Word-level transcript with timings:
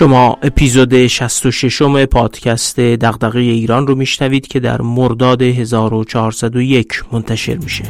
شما 0.00 0.38
اپیزود 0.42 1.06
66 1.06 1.82
م 1.82 2.04
پادکست 2.04 2.80
دغدغه 2.80 3.40
ایران 3.40 3.86
رو 3.86 3.94
میشنوید 3.94 4.46
که 4.46 4.60
در 4.60 4.82
مرداد 4.82 5.42
1401 5.42 7.04
منتشر 7.12 7.56
میشه. 7.56 7.84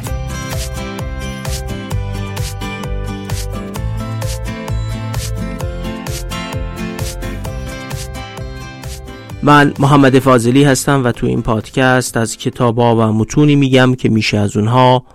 من 9.43 9.73
محمد 9.79 10.19
فاضلی 10.19 10.63
هستم 10.63 11.03
و 11.03 11.11
تو 11.11 11.27
این 11.27 11.41
پادکست 11.41 12.17
از 12.17 12.37
کتابا 12.37 12.95
و 12.95 13.13
متونی 13.13 13.55
میگم 13.55 13.95
که 13.95 14.09
میشه 14.09 14.37
از 14.37 14.57
اونها 14.57 15.05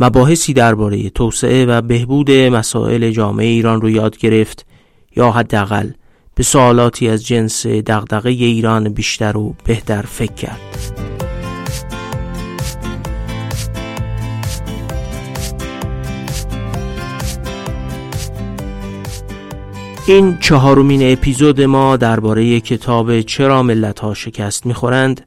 مباحثی 0.00 0.52
درباره 0.52 1.10
توسعه 1.10 1.66
و 1.66 1.82
بهبود 1.82 2.30
مسائل 2.30 3.10
جامعه 3.10 3.46
ایران 3.46 3.80
رو 3.80 3.90
یاد 3.90 4.18
گرفت 4.18 4.66
یا 5.16 5.30
حداقل 5.30 5.90
به 6.34 6.42
سوالاتی 6.42 7.08
از 7.08 7.26
جنس 7.26 7.66
دغدغه 7.66 8.30
ایران 8.30 8.88
بیشتر 8.88 9.36
و 9.36 9.54
بهتر 9.64 10.02
فکر 10.02 10.32
کرد. 10.32 10.60
این 20.06 20.38
چهارمین 20.38 21.12
اپیزود 21.12 21.60
ما 21.60 21.96
درباره 21.96 22.60
کتاب 22.60 23.20
چرا 23.20 23.62
ملت 23.62 24.00
ها 24.00 24.14
شکست 24.14 24.66
می‌خورند 24.66 25.26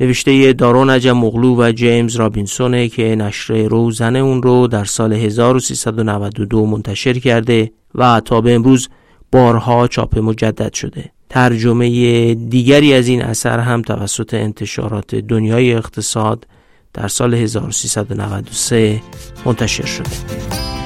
نوشته 0.00 0.52
دارون 0.52 0.90
عجم 0.90 1.12
مغلو 1.12 1.56
و 1.56 1.72
جیمز 1.72 2.16
رابینسونه 2.16 2.88
که 2.88 3.16
نشر 3.16 3.68
روزنه 3.68 4.18
اون 4.18 4.42
رو 4.42 4.66
در 4.66 4.84
سال 4.84 5.12
1392 5.12 6.66
منتشر 6.66 7.12
کرده 7.12 7.72
و 7.94 8.20
تا 8.20 8.40
به 8.40 8.54
امروز 8.54 8.88
بارها 9.32 9.88
چاپ 9.88 10.18
مجدد 10.18 10.72
شده. 10.72 11.10
ترجمه 11.30 12.34
دیگری 12.34 12.94
از 12.94 13.08
این 13.08 13.22
اثر 13.22 13.58
هم 13.58 13.82
توسط 13.82 14.34
انتشارات 14.34 15.14
دنیای 15.14 15.74
اقتصاد 15.74 16.46
در 16.94 17.08
سال 17.08 17.34
1393 17.34 19.00
منتشر 19.44 19.86
شده. 19.86 20.79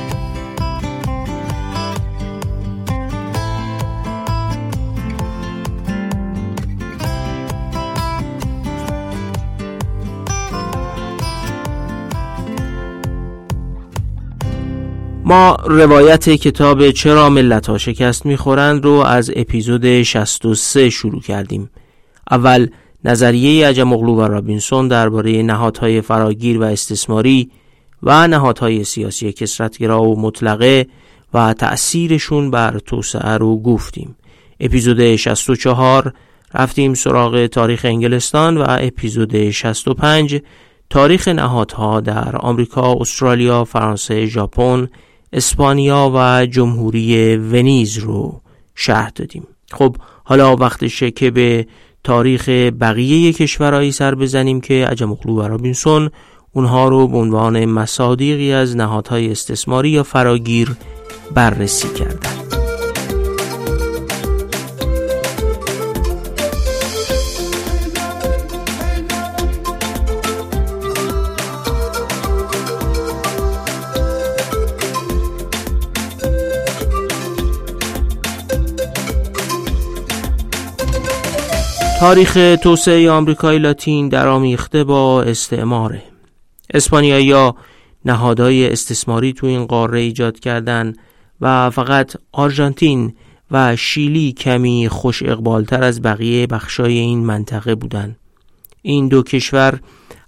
ما 15.26 15.56
روایت 15.64 16.28
کتاب 16.28 16.90
چرا 16.90 17.28
ملت 17.28 17.66
ها 17.66 17.78
شکست 17.78 18.26
می‌خورند 18.26 18.84
رو 18.84 18.92
از 18.92 19.30
اپیزود 19.36 20.02
63 20.02 20.90
شروع 20.90 21.20
کردیم. 21.20 21.70
اول 22.30 22.66
نظریه 23.04 23.68
عجم 23.68 23.92
اغلو 23.92 24.14
و 24.14 24.20
رابینسون 24.20 24.88
درباره 24.88 25.42
نهادهای 25.42 26.00
فراگیر 26.00 26.58
و 26.58 26.62
استثماری 26.62 27.50
و 28.02 28.28
نهادهای 28.28 28.84
سیاسی 28.84 29.32
کسرتگرا 29.32 30.02
و 30.02 30.20
مطلقه 30.20 30.86
و 31.34 31.52
تأثیرشون 31.52 32.50
بر 32.50 32.78
توسعه 32.78 33.36
رو 33.36 33.62
گفتیم. 33.62 34.16
اپیزود 34.60 35.16
64 35.16 36.12
رفتیم 36.54 36.94
سراغ 36.94 37.46
تاریخ 37.46 37.84
انگلستان 37.84 38.56
و 38.56 38.64
اپیزود 38.68 39.50
65 39.50 40.40
تاریخ 40.90 41.28
نهادها 41.28 42.00
در 42.00 42.36
آمریکا، 42.36 42.94
استرالیا، 43.00 43.64
فرانسه، 43.64 44.26
ژاپن، 44.26 44.88
اسپانیا 45.34 46.12
و 46.14 46.46
جمهوری 46.46 47.36
ونیز 47.36 47.98
رو 47.98 48.40
شرح 48.74 49.08
دادیم. 49.08 49.46
خب 49.72 49.96
حالا 50.24 50.56
وقتشه 50.56 51.10
که 51.10 51.30
به 51.30 51.66
تاریخ 52.04 52.48
بقیه 52.80 53.32
کشورهایی 53.32 53.92
سر 53.92 54.14
بزنیم 54.14 54.60
که 54.60 54.86
عجم 54.86 55.12
اقلو 55.12 55.34
و 55.34 55.42
رابینسون 55.42 56.10
اونها 56.52 56.88
رو 56.88 57.08
به 57.08 57.16
عنوان 57.16 57.64
مصادیقی 57.64 58.52
از 58.52 58.76
نهادهای 58.76 59.30
استثماری 59.32 59.90
یا 59.90 60.02
فراگیر 60.02 60.76
بررسی 61.34 61.88
کردن. 61.88 62.43
تاریخ 82.04 82.56
توسعه 82.62 83.10
آمریکای 83.10 83.58
لاتین 83.58 84.08
درآمیخته 84.08 84.84
با 84.84 85.22
استعماره 85.22 86.02
اسپانیایی 86.74 87.52
نهادهای 88.04 88.72
استثماری 88.72 89.32
تو 89.32 89.46
این 89.46 89.66
قاره 89.66 90.00
ایجاد 90.00 90.40
کردن 90.40 90.92
و 91.40 91.70
فقط 91.70 92.16
آرژانتین 92.32 93.14
و 93.50 93.76
شیلی 93.76 94.32
کمی 94.32 94.88
خوش 94.88 95.22
اقبالتر 95.22 95.84
از 95.84 96.02
بقیه 96.02 96.46
بخشای 96.46 96.98
این 96.98 97.24
منطقه 97.24 97.74
بودند. 97.74 98.16
این 98.82 99.08
دو 99.08 99.22
کشور 99.22 99.80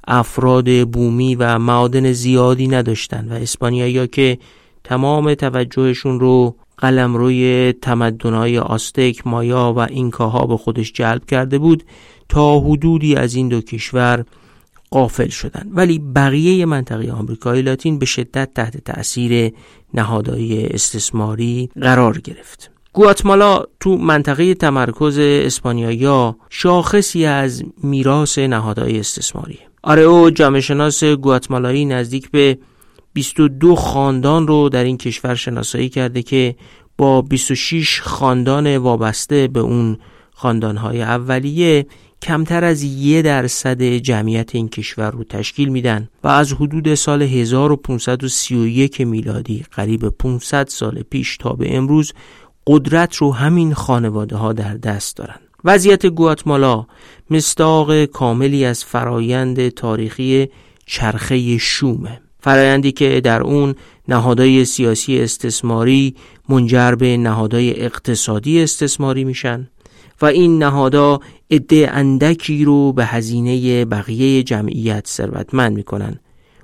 افراد 0.08 0.88
بومی 0.88 1.34
و 1.34 1.58
معادن 1.58 2.12
زیادی 2.12 2.68
نداشتند 2.68 3.30
و 3.30 3.34
اسپانیایی 3.34 4.08
که 4.08 4.38
تمام 4.84 5.34
توجهشون 5.34 6.20
رو 6.20 6.56
قلم 6.78 7.16
روی 7.16 7.72
تمدنهای 7.82 8.58
آستک، 8.58 9.26
مایا 9.26 9.72
و 9.76 9.78
اینکاها 9.78 10.46
به 10.46 10.56
خودش 10.56 10.92
جلب 10.92 11.24
کرده 11.24 11.58
بود 11.58 11.82
تا 12.28 12.60
حدودی 12.60 13.14
از 13.14 13.34
این 13.34 13.48
دو 13.48 13.60
کشور 13.60 14.24
قافل 14.90 15.28
شدند. 15.28 15.70
ولی 15.72 15.98
بقیه 15.98 16.66
منطقه 16.66 17.12
آمریکای 17.12 17.62
لاتین 17.62 17.98
به 17.98 18.06
شدت 18.06 18.54
تحت 18.54 18.76
تأثیر 18.76 19.52
نهادهای 19.94 20.66
استثماری 20.66 21.70
قرار 21.80 22.18
گرفت. 22.18 22.70
گواتمالا 22.92 23.62
تو 23.80 23.96
منطقه 23.96 24.54
تمرکز 24.54 25.18
اسپانیایی 25.18 26.32
شاخصی 26.50 27.24
از 27.24 27.64
میراث 27.82 28.38
نهادهای 28.38 29.00
استثماری. 29.00 29.58
او 29.84 30.30
جامعه 30.30 30.60
شناس 30.60 31.04
گواتمالایی 31.04 31.84
نزدیک 31.84 32.30
به 32.30 32.58
22 33.16 33.76
خاندان 33.76 34.46
رو 34.46 34.68
در 34.68 34.84
این 34.84 34.96
کشور 34.96 35.34
شناسایی 35.34 35.88
کرده 35.88 36.22
که 36.22 36.56
با 36.96 37.22
26 37.22 38.00
خاندان 38.00 38.76
وابسته 38.76 39.48
به 39.48 39.60
اون 39.60 39.98
خاندانهای 40.34 41.02
اولیه 41.02 41.86
کمتر 42.22 42.64
از 42.64 42.82
یه 42.82 43.22
درصد 43.22 43.82
جمعیت 43.82 44.54
این 44.54 44.68
کشور 44.68 45.10
رو 45.10 45.24
تشکیل 45.24 45.68
میدن 45.68 46.08
و 46.24 46.28
از 46.28 46.52
حدود 46.52 46.94
سال 46.94 47.22
1531 47.22 49.00
میلادی 49.00 49.64
قریب 49.72 50.08
500 50.08 50.68
سال 50.68 51.02
پیش 51.10 51.36
تا 51.36 51.52
به 51.52 51.76
امروز 51.76 52.12
قدرت 52.66 53.16
رو 53.16 53.34
همین 53.34 53.74
خانواده 53.74 54.36
ها 54.36 54.52
در 54.52 54.74
دست 54.74 55.16
دارن. 55.16 55.38
وضعیت 55.64 56.06
گواتمالا 56.06 56.86
مستاق 57.30 58.04
کاملی 58.04 58.64
از 58.64 58.84
فرایند 58.84 59.68
تاریخی 59.68 60.48
چرخه 60.86 61.58
شومه. 61.58 62.20
فرایندی 62.46 62.92
که 62.92 63.20
در 63.20 63.42
اون 63.42 63.74
نهادهای 64.08 64.64
سیاسی 64.64 65.20
استثماری 65.20 66.14
منجر 66.48 66.94
به 66.94 67.16
نهادهای 67.16 67.84
اقتصادی 67.84 68.62
استثماری 68.62 69.24
میشن 69.24 69.68
و 70.22 70.26
این 70.26 70.62
نهادها 70.62 71.20
عده 71.50 71.90
اندکی 71.92 72.64
رو 72.64 72.92
به 72.92 73.04
هزینه 73.04 73.84
بقیه 73.84 74.42
جمعیت 74.42 75.06
ثروتمند 75.06 75.76
می‌کنن. 75.76 76.18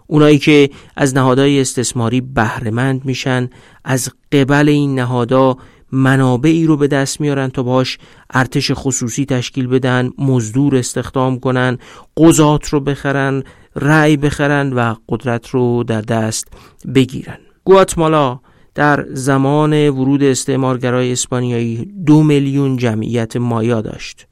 اونایی 0.07 0.39
که 0.39 0.71
از 0.97 1.15
نهادهای 1.15 1.61
استثماری 1.61 2.21
بهرهمند 2.21 3.05
میشن 3.05 3.51
از 3.85 4.09
قبل 4.33 4.69
این 4.69 4.95
نهادها 4.95 5.59
منابعی 5.93 6.67
رو 6.67 6.77
به 6.77 6.87
دست 6.87 7.21
میارن 7.21 7.49
تا 7.49 7.63
باش 7.63 7.99
ارتش 8.31 8.71
خصوصی 8.75 9.25
تشکیل 9.25 9.67
بدن 9.67 10.11
مزدور 10.19 10.77
استخدام 10.77 11.41
کنن 11.41 11.79
قضات 12.17 12.69
رو 12.69 12.81
بخرن 12.81 13.43
رأی 13.77 14.17
بخرن 14.17 14.73
و 14.73 14.95
قدرت 15.09 15.49
رو 15.49 15.85
در 15.85 16.01
دست 16.01 16.49
بگیرن. 16.95 17.39
گواتمالا 17.65 18.41
در 18.75 19.07
زمان 19.13 19.89
ورود 19.89 20.23
استعمارگرای 20.23 21.13
اسپانیایی 21.13 21.93
دو 22.07 22.23
میلیون 22.23 22.77
جمعیت 22.77 23.37
مایا 23.37 23.81
داشت. 23.81 24.27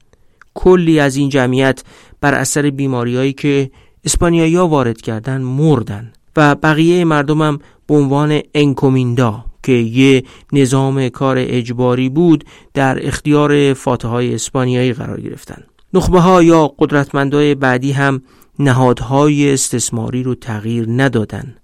کلی 0.53 0.99
از 0.99 1.15
این 1.15 1.29
جمعیت 1.29 1.83
بر 2.21 2.33
اثر 2.33 2.69
بیماریهایی 2.69 3.33
که 3.33 3.71
اسپانیایی 4.05 4.55
وارد 4.55 5.01
کردن 5.01 5.41
مردن 5.41 6.11
و 6.35 6.55
بقیه 6.55 7.05
مردمم 7.05 7.59
به 7.87 7.95
عنوان 7.95 8.39
انکومیندا 8.55 9.45
که 9.63 9.71
یه 9.71 10.23
نظام 10.53 11.09
کار 11.09 11.35
اجباری 11.39 12.09
بود 12.09 12.43
در 12.73 13.07
اختیار 13.07 13.73
فاتحای 13.73 14.35
اسپانیایی 14.35 14.93
قرار 14.93 15.21
گرفتن. 15.21 15.63
نخبه 15.93 16.19
ها 16.19 16.43
یا 16.43 16.67
قدرتمندای 16.79 17.55
بعدی 17.55 17.91
هم 17.91 18.21
نهادهای 18.59 19.53
استثماری 19.53 20.23
رو 20.23 20.35
تغییر 20.35 20.85
ندادن 20.89 21.55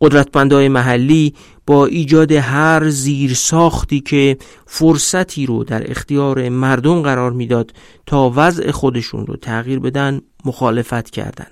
قدرتمندهای 0.00 0.68
محلی 0.68 1.34
با 1.66 1.86
ایجاد 1.86 2.32
هر 2.32 2.88
زیر 2.88 3.34
ساختی 3.34 4.00
که 4.00 4.36
فرصتی 4.66 5.46
رو 5.46 5.64
در 5.64 5.90
اختیار 5.90 6.48
مردم 6.48 7.02
قرار 7.02 7.32
می‌داد 7.32 7.72
تا 8.06 8.32
وضع 8.36 8.70
خودشون 8.70 9.26
رو 9.26 9.36
تغییر 9.36 9.78
بدن 9.78 10.20
مخالفت 10.44 11.10
کردند. 11.10 11.50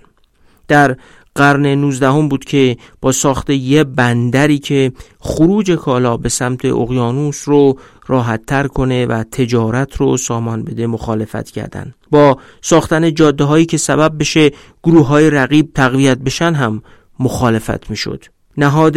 در 0.69 0.97
قرن 1.37 1.67
19 1.67 2.29
بود 2.29 2.45
که 2.45 2.77
با 3.01 3.13
ساخت 3.13 3.51
یه 3.51 3.85
بندری 3.85 4.59
که 4.59 4.93
خروج 5.21 5.71
کالا 5.71 6.17
به 6.17 6.29
سمت 6.29 6.65
اقیانوس 6.65 7.49
رو 7.49 7.79
راحت 8.07 8.47
تر 8.47 8.67
کنه 8.67 9.07
و 9.07 9.25
تجارت 9.33 9.97
رو 9.97 10.17
سامان 10.17 10.63
بده 10.63 10.87
مخالفت 10.87 11.51
کردن. 11.51 11.95
با 12.11 12.39
ساختن 12.61 13.15
جاده 13.15 13.45
هایی 13.45 13.67
که 13.67 13.77
سبب 13.77 14.19
بشه 14.19 14.51
گروه 14.85 15.07
های 15.07 15.31
رقیب 15.31 15.71
تقویت 15.75 16.19
بشن 16.19 16.55
هم 16.55 16.83
مخالفت 17.21 17.91
می‌شد. 17.91 18.25
نهاد 18.57 18.97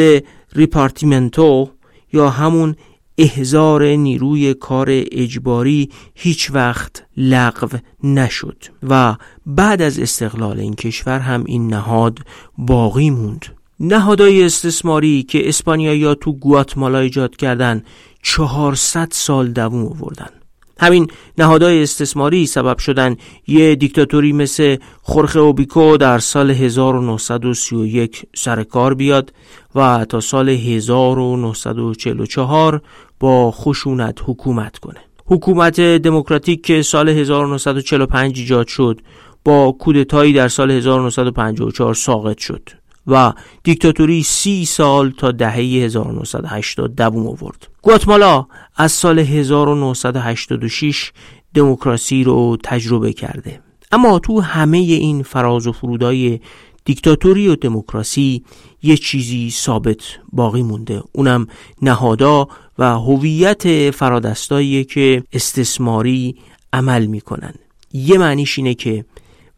ریپارتیمنتو 0.56 1.70
یا 2.14 2.30
همون 2.30 2.76
احزار 3.22 3.84
نیروی 3.84 4.54
کار 4.54 4.88
اجباری 4.92 5.90
هیچ 6.16 6.52
وقت 6.52 7.06
لغو 7.18 7.78
نشد 8.04 8.64
و 8.90 9.16
بعد 9.46 9.82
از 9.82 10.00
استقلال 10.00 10.60
این 10.60 10.74
کشور 10.74 11.20
هم 11.20 11.44
این 11.48 11.68
نهاد 11.68 12.20
باقی 12.58 13.10
موند. 13.10 13.46
نهادهای 13.80 14.44
استثماری 14.44 15.24
که 15.24 15.50
اسپانیایی 15.50 16.16
تو 16.22 16.34
گواتمالا 16.34 17.00
ایجاد 17.00 17.36
کردن 17.36 17.84
400 18.24 19.08
سال 19.12 19.52
دووم 19.52 19.86
آوردن. 19.86 20.39
همین 20.80 21.08
نهادهای 21.38 21.84
استثماری 21.84 22.46
سبب 22.46 22.78
شدن 22.78 23.16
یه 23.48 23.76
دیکتاتوری 23.76 24.34
مثل 24.34 24.78
خورخه 25.02 25.40
اوبیکو 25.40 25.98
در 25.98 26.20
سال 26.20 26.52
1931 26.52 28.26
سر 28.36 28.64
کار 28.64 28.94
بیاد 28.94 29.34
و 29.76 30.06
تا 30.10 30.20
سال 30.20 30.50
1944 30.50 32.82
با 33.20 33.52
خشونت 33.52 34.20
حکومت 34.26 34.78
کنه. 34.78 35.00
حکومت 35.26 35.82
دموکراتیک 35.82 36.66
که 36.66 36.82
سال 36.82 37.10
1945 37.10 38.40
ایجاد 38.40 38.68
شد 38.68 39.02
با 39.46 39.72
کودتایی 39.72 40.34
در 40.34 40.48
سال 40.48 40.72
1954 40.72 41.94
ساقط 41.94 42.38
شد. 42.38 42.79
و 43.12 43.34
دیکتاتوری 43.64 44.24
سی 44.24 44.66
سال 44.66 45.12
تا 45.12 45.32
دهه 45.32 45.56
1980 45.56 46.96
دوم 46.96 47.28
آورد. 47.28 47.68
گواتمالا 47.82 48.46
از 48.76 48.92
سال 48.92 49.20
1986 49.20 51.12
دموکراسی 51.54 52.24
رو 52.24 52.58
تجربه 52.64 53.14
کرده. 53.14 53.62
اما 53.92 54.20
تو 54.20 54.42
همه 54.42 54.78
این 54.78 55.24
فراز 55.24 55.68
و 55.68 55.72
فرودای 55.72 56.40
دیکتاتوری 56.86 57.48
و 57.48 57.56
دموکراسی 57.56 58.44
یه 58.84 58.98
چیزی 58.98 59.52
ثابت 59.52 59.98
باقی 60.32 60.64
مونده 60.64 61.04
اونم 61.12 61.48
نهادا 61.82 62.48
و 62.80 63.00
هویت 63.00 63.92
فرادستایی 63.92 64.84
که 64.84 65.24
استثماری 65.34 66.36
عمل 66.74 67.06
می‌کنن 67.06 67.54
یه 67.94 68.18
معنیش 68.18 68.58
اینه 68.58 68.74
که 68.74 69.06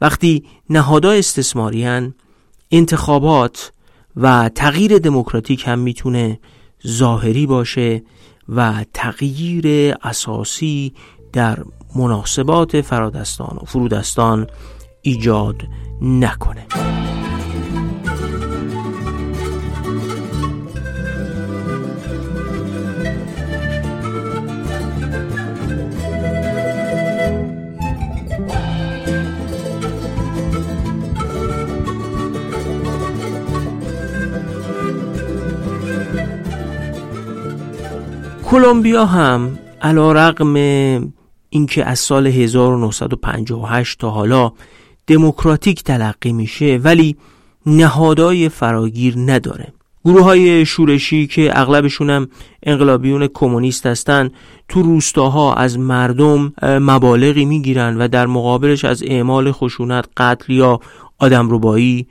وقتی 0.02 0.44
نهادا 0.70 1.12
استثماری 1.12 1.84
هن 1.84 2.14
انتخابات 2.72 3.72
و 4.16 4.50
تغییر 4.56 4.98
دموکراتیک 4.98 5.64
هم 5.68 5.80
می‌تونه 5.80 6.40
ظاهری 6.88 7.46
باشه 7.46 8.04
و 8.50 8.86
تغییر 8.94 9.96
اساسی 10.04 10.94
در 11.34 11.64
مناسبات 11.96 12.82
فرادستان 12.82 13.58
و 13.62 13.66
فرودستان 13.66 14.48
ایجاد 15.02 15.56
نکنه. 16.02 16.66
کلمبیا 38.52 39.06
هم 39.06 39.60
علا 39.82 40.12
رقم 40.12 40.54
اینکه 41.50 41.86
از 41.86 42.00
سال 42.00 42.28
1958 42.28 44.00
تا 44.00 44.10
حالا 44.10 44.52
دموکراتیک 45.08 45.84
تلقی 45.84 46.34
میشه 46.34 46.80
ولی 46.84 47.16
نهادهای 47.66 48.50
فراگیر 48.50 49.14
نداره. 49.18 49.74
گروه 50.06 50.24
های 50.24 50.66
شورشی 50.66 51.28
که 51.28 51.60
اغلبشون 51.60 52.10
هم 52.10 52.28
انقلابیون 52.64 53.28
کمونیست 53.28 53.86
هستن 53.86 54.30
تو 54.68 54.82
روستاها 54.82 55.54
از 55.54 55.80
مردم 55.80 56.54
مبالغی 56.64 57.46
می‌گیرن 57.46 57.98
و 57.98 58.08
در 58.08 58.28
مقابلش 58.28 58.86
از 58.86 59.04
اعمال 59.04 59.52
خشونت 59.52 60.06
قتل 60.18 60.54
یا 60.54 60.80
آدمربایی 61.20 62.08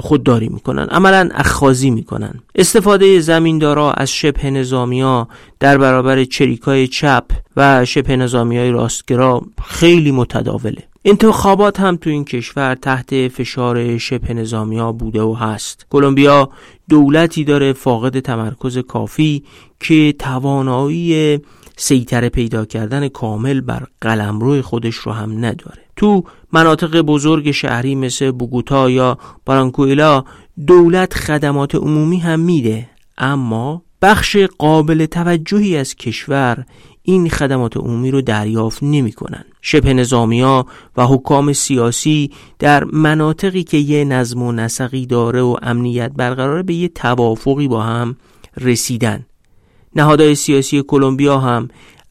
خودداری 0.00 0.48
می‌کنن 0.48 0.84
عملا 0.84 1.28
اخخازی 1.34 1.90
می‌کنن. 1.90 2.34
استفاده 2.54 3.20
زمیندارا 3.20 3.92
از 3.92 4.10
شبه 4.10 4.50
نظامیا 4.50 5.28
در 5.60 5.78
برابر 5.78 6.24
چریکای 6.24 6.88
چپ 6.88 7.24
و 7.56 7.84
شبه 7.84 8.16
نظامی 8.16 8.58
های 8.58 8.70
راستگرا 8.70 9.42
خیلی 9.64 10.12
متداوله. 10.12 10.82
انتخابات 11.04 11.80
هم 11.80 11.96
تو 11.96 12.10
این 12.10 12.24
کشور 12.24 12.74
تحت 12.74 13.28
فشار 13.28 13.98
شبه 13.98 14.34
نظامی 14.34 14.78
ها 14.78 14.92
بوده 14.92 15.22
و 15.22 15.34
هست. 15.34 15.86
کلمبیا 15.90 16.50
دولتی 16.88 17.44
داره 17.44 17.72
فاقد 17.72 18.20
تمرکز 18.20 18.78
کافی 18.78 19.42
که 19.80 20.14
توانایی 20.18 21.40
سیطره 21.76 22.28
پیدا 22.28 22.64
کردن 22.64 23.08
کامل 23.08 23.60
بر 23.60 23.86
قلمرو 24.00 24.62
خودش 24.62 24.94
رو 24.94 25.12
هم 25.12 25.44
نداره 25.44 25.82
تو 25.96 26.24
مناطق 26.52 27.00
بزرگ 27.00 27.50
شهری 27.50 27.94
مثل 27.94 28.30
بوگوتا 28.30 28.90
یا 28.90 29.18
بارانکویلا 29.46 30.24
دولت 30.66 31.14
خدمات 31.14 31.74
عمومی 31.74 32.18
هم 32.18 32.40
میده 32.40 32.90
اما 33.18 33.82
بخش 34.02 34.36
قابل 34.36 35.06
توجهی 35.06 35.76
از 35.76 35.94
کشور 35.94 36.64
این 37.02 37.28
خدمات 37.28 37.76
عمومی 37.76 38.10
رو 38.10 38.22
دریافت 38.22 38.82
نمی 38.82 39.12
کنن. 39.12 39.44
شبه 39.60 39.94
نظامی 39.94 40.40
ها 40.40 40.66
و 40.96 41.06
حکام 41.06 41.52
سیاسی 41.52 42.30
در 42.58 42.84
مناطقی 42.84 43.62
که 43.62 43.76
یه 43.76 44.04
نظم 44.04 44.42
و 44.42 44.52
نسقی 44.52 45.06
داره 45.06 45.40
و 45.40 45.56
امنیت 45.62 46.12
برقراره 46.16 46.62
به 46.62 46.74
یه 46.74 46.88
توافقی 46.88 47.68
با 47.68 47.82
هم 47.82 48.16
رسیدن 48.60 49.26
نهادهای 49.96 50.34
سیاسی 50.34 50.82
کلمبیا 50.82 51.38
هم 51.38 51.68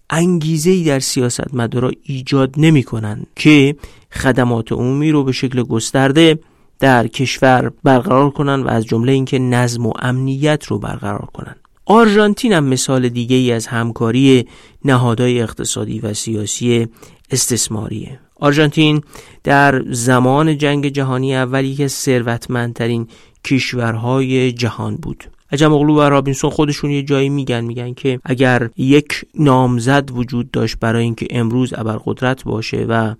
انگیزه 0.09 0.83
در 0.83 0.99
سیاست 0.99 1.53
مدارا 1.53 1.91
ایجاد 2.03 2.53
نمی 2.57 2.83
کنن 2.83 3.25
که 3.35 3.75
خدمات 4.11 4.71
عمومی 4.71 5.11
رو 5.11 5.23
به 5.23 5.31
شکل 5.31 5.63
گسترده 5.63 6.39
در 6.79 7.07
کشور 7.07 7.71
برقرار 7.83 8.29
کنن 8.29 8.63
و 8.63 8.67
از 8.67 8.85
جمله 8.85 9.11
اینکه 9.11 9.39
نظم 9.39 9.85
و 9.85 9.93
امنیت 9.99 10.65
رو 10.65 10.79
برقرار 10.79 11.27
کنن 11.33 11.55
آرژانتین 11.85 12.53
هم 12.53 12.63
مثال 12.63 13.09
دیگه 13.09 13.35
ای 13.35 13.51
از 13.51 13.67
همکاری 13.67 14.47
نهادهای 14.85 15.41
اقتصادی 15.41 15.99
و 15.99 16.13
سیاسی 16.13 16.87
استثماریه. 17.31 18.19
آرژانتین 18.39 19.01
در 19.43 19.83
زمان 19.89 20.57
جنگ 20.57 20.87
جهانی 20.87 21.35
اولی 21.35 21.75
که 21.75 21.87
ثروتمندترین 21.87 23.07
کشورهای 23.45 24.51
جهان 24.51 24.95
بود. 24.95 25.23
عجم 25.51 25.73
اغلو 25.73 25.95
و 25.95 26.01
رابینسون 26.01 26.49
خودشون 26.49 26.91
یه 26.91 27.03
جایی 27.03 27.29
میگن 27.29 27.61
میگن 27.61 27.93
که 27.93 28.19
اگر 28.25 28.69
یک 28.77 29.25
نامزد 29.35 30.11
وجود 30.11 30.51
داشت 30.51 30.79
برای 30.79 31.03
اینکه 31.03 31.27
امروز 31.29 31.73
ابرقدرت 31.73 32.43
باشه 32.43 32.85
و 32.89 33.15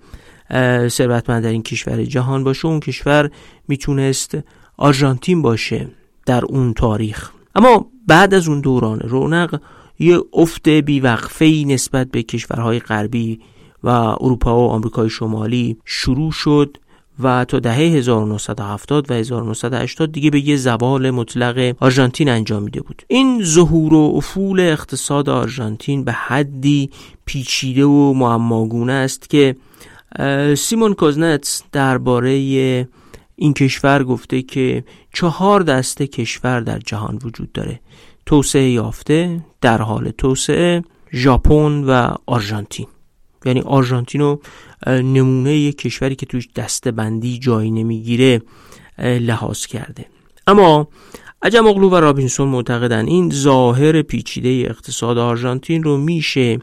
ثروتمندترین 0.88 1.64
کشور 1.64 2.04
جهان 2.04 2.44
باشه 2.44 2.66
اون 2.66 2.80
کشور 2.80 3.32
می‌تونست 3.68 4.38
آرژانتین 4.78 5.42
باشه 5.42 5.88
در 6.26 6.46
اون 6.46 6.74
تاریخ. 6.74 7.32
اما 7.56 7.86
بعد 8.08 8.34
از 8.34 8.48
اون 8.48 8.62
دوران 8.62 9.00
رونق 9.00 9.60
یه 10.00 10.20
افت 10.34 10.70
بیوقفه 10.70 11.64
نسبت 11.68 12.12
به 12.12 12.24
کشورهای 12.24 12.80
غربی 12.80 13.40
و 13.84 13.90
اروپا 13.90 14.68
و 14.68 14.70
آمریکای 14.70 15.10
شمالی 15.10 15.78
شروع 15.86 16.32
شد 16.32 16.78
و 17.20 17.46
تا 17.46 17.60
دهه 17.60 17.78
1970 17.78 19.12
و 19.12 19.14
1980 19.14 20.12
دیگه 20.12 20.30
به 20.30 20.48
یه 20.48 20.56
زوال 20.56 21.12
مطلق 21.12 21.76
آرژانتین 21.80 22.30
انجامیده 22.30 22.82
بود. 22.82 23.04
این 23.08 23.44
ظهور 23.44 23.94
و 23.94 24.14
افول 24.16 24.60
اقتصاد 24.60 25.30
آرژانتین 25.30 26.04
به 26.04 26.12
حدی 26.12 26.90
پیچیده 27.26 27.86
و 27.86 28.14
معماگونه 28.14 28.94
است 28.94 29.30
که 29.30 29.56
سیمون 30.58 30.94
کوزنتس 30.94 31.64
درباره 31.72 32.32
این 33.36 33.54
کشور 33.54 34.04
گفته 34.04 34.42
که 34.42 34.84
چهار 35.14 35.62
دسته 35.64 36.08
کشور 36.08 36.60
در 36.60 36.80
جهان 36.80 37.20
وجود 37.24 37.52
داره. 37.52 37.80
توسعه 38.26 38.70
یافته 38.70 39.40
در 39.62 39.82
حال 39.82 40.12
توسعه 40.12 40.84
ژاپن 41.14 41.84
و 41.84 42.14
آرژانتین. 42.26 42.88
یعنی 43.46 43.62
آرژانتین 43.62 44.22
رو 44.22 44.42
نمونه 44.88 45.58
یک 45.58 45.78
کشوری 45.78 46.16
که 46.16 46.26
توش 46.26 46.48
دسته 46.56 46.92
بندی 46.92 47.40
جایی 47.40 47.72
نمی‌گیره 47.72 48.42
لحاظ 48.98 49.66
کرده. 49.66 50.06
اما 50.48 50.88
عجم 51.42 51.68
اغلو 51.68 51.90
و 51.90 51.96
رابینسون 51.96 52.48
معتقدن 52.48 53.08
این 53.08 53.30
ظاهر 53.30 54.02
پیچیده 54.02 54.70
اقتصاد 54.70 55.18
آرژانتین 55.18 55.84
رو 55.84 55.98
میشه 55.98 56.60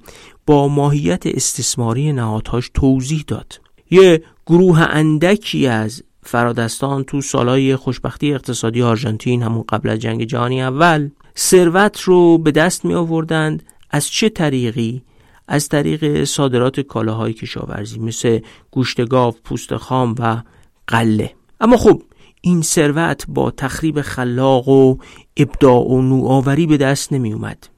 با 0.47 0.68
ماهیت 0.68 1.26
استثماری 1.26 2.12
نهادهاش 2.12 2.70
توضیح 2.75 3.25
داد. 3.26 3.61
یه 3.90 4.23
گروه 4.47 4.80
اندکی 4.80 5.66
از 5.66 6.02
فرادستان 6.23 7.04
تو 7.04 7.20
سالهای 7.20 7.76
خوشبختی 7.76 8.35
اقتصادی 8.35 8.82
آرژانتین 8.82 9.42
همون 9.42 9.64
قبل 9.68 9.88
از 9.88 9.99
جنگ 9.99 10.25
جهانی 10.25 10.62
اول 10.62 11.11
ثروت 11.37 12.00
رو 12.00 12.38
به 12.38 12.50
دست 12.50 12.85
می 12.85 12.94
آوردند 12.94 13.62
از 13.90 14.08
چه 14.08 14.28
طریقی؟ 14.28 15.02
از 15.49 15.69
طریق 15.69 16.25
صادرات 16.25 16.81
کالاهای 16.81 17.33
کشاورزی 17.33 17.99
مثل 17.99 18.40
گوشت 18.71 19.05
گاو، 19.05 19.35
پوست 19.45 19.76
خام 19.76 20.14
و 20.19 20.43
قله. 20.87 21.35
اما 21.61 21.76
خب 21.76 22.02
این 22.40 22.62
ثروت 22.62 23.25
با 23.28 23.50
تخریب 23.50 24.00
خلاق 24.00 24.69
و 24.69 24.97
ابداع 25.37 25.90
و 25.90 26.02
نوآوری 26.02 26.67
به 26.67 26.76
دست 26.76 27.12
نمی 27.12 27.33
اومد 27.33 27.69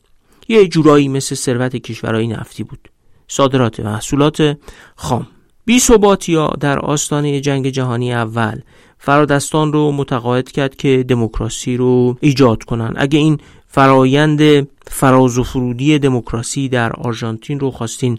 یه 0.49 0.69
جورایی 0.69 1.09
مثل 1.09 1.35
ثروت 1.35 1.77
کشورهای 1.77 2.27
نفتی 2.27 2.65
بود. 2.65 2.89
صادرات 3.29 3.81
محصولات 3.81 4.59
خام. 4.97 5.27
بی 5.65 5.81
ثباتیا 5.81 6.53
در 6.61 6.79
آستانه 6.79 7.41
جنگ 7.41 7.69
جهانی 7.69 8.15
اول 8.15 8.61
فرادستان 8.99 9.73
رو 9.73 9.93
متقاعد 9.93 10.51
کرد 10.51 10.77
که 10.77 11.05
دموکراسی 11.09 11.77
رو 11.77 12.17
ایجاد 12.21 12.63
کنن. 12.63 12.93
اگه 12.97 13.19
این 13.19 13.39
فرایند 13.73 14.69
فراز 14.87 15.39
و 15.39 15.43
فرودی 15.43 15.99
دموکراسی 15.99 16.69
در 16.69 16.93
آرژانتین 16.93 17.61
رو 17.61 17.71
خواستین 17.71 18.19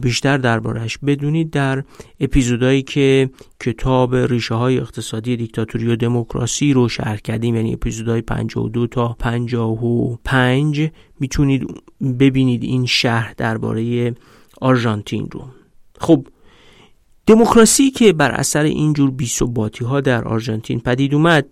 بیشتر 0.00 0.38
دربارش 0.38 0.98
بدونید 0.98 1.50
در 1.50 1.84
اپیزودهایی 2.20 2.82
که 2.82 3.30
کتاب 3.60 4.16
ریشه 4.16 4.54
های 4.54 4.78
اقتصادی 4.78 5.36
دیکتاتوری 5.36 5.88
و 5.88 5.96
دموکراسی 5.96 6.72
رو 6.72 6.88
شرح 6.88 7.16
کردیم 7.16 7.54
یعنی 7.54 7.72
اپیزودهای 7.72 8.22
52 8.22 8.86
تا 8.86 9.16
55 9.18 10.90
می‌تونید 11.20 11.82
ببینید 12.18 12.62
این 12.62 12.86
شهر 12.86 13.34
درباره 13.36 14.14
آرژانتین 14.60 15.28
رو. 15.32 15.44
خب 15.98 16.26
دموکراسی 17.26 17.90
که 17.90 18.12
بر 18.12 18.30
اثر 18.30 18.62
اینجور 18.62 19.10
بیثباتی 19.10 19.84
ها 19.84 20.00
در 20.00 20.24
آرژانتین 20.24 20.80
پدید 20.80 21.14
اومد 21.14 21.46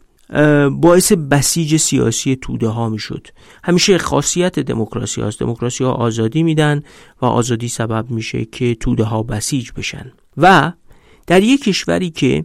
باعث 0.73 1.13
بسیج 1.13 1.77
سیاسی 1.77 2.37
توده 2.37 2.69
ها 2.69 2.89
می 2.89 2.99
شد. 2.99 3.27
همیشه 3.65 3.99
خاصیت 3.99 4.59
دموکراسی 4.59 5.21
هاست. 5.21 5.41
دموکراسی 5.41 5.85
ها 5.85 5.93
آزادی 5.93 6.43
میدن 6.43 6.83
و 7.23 7.27
آزادی 7.27 7.69
سبب 7.69 8.11
میشه 8.11 8.45
که 8.45 8.75
توده 8.75 9.05
ها 9.05 9.23
بسیج 9.23 9.71
بشن. 9.77 10.13
و 10.37 10.73
در 11.27 11.43
یک 11.43 11.65
کشوری 11.65 12.11
که 12.11 12.45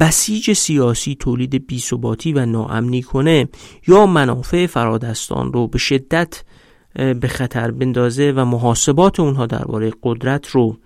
بسیج 0.00 0.52
سیاسی 0.52 1.14
تولید 1.14 1.66
بیثباتی 1.66 2.32
و 2.32 2.46
ناامنی 2.46 3.02
کنه 3.02 3.48
یا 3.88 4.06
منافع 4.06 4.66
فرادستان 4.66 5.52
رو 5.52 5.68
به 5.68 5.78
شدت 5.78 6.44
به 6.94 7.28
خطر 7.28 7.70
بندازه 7.70 8.32
و 8.36 8.44
محاسبات 8.44 9.20
اونها 9.20 9.46
درباره 9.46 9.92
قدرت 10.02 10.46
رو 10.48 10.76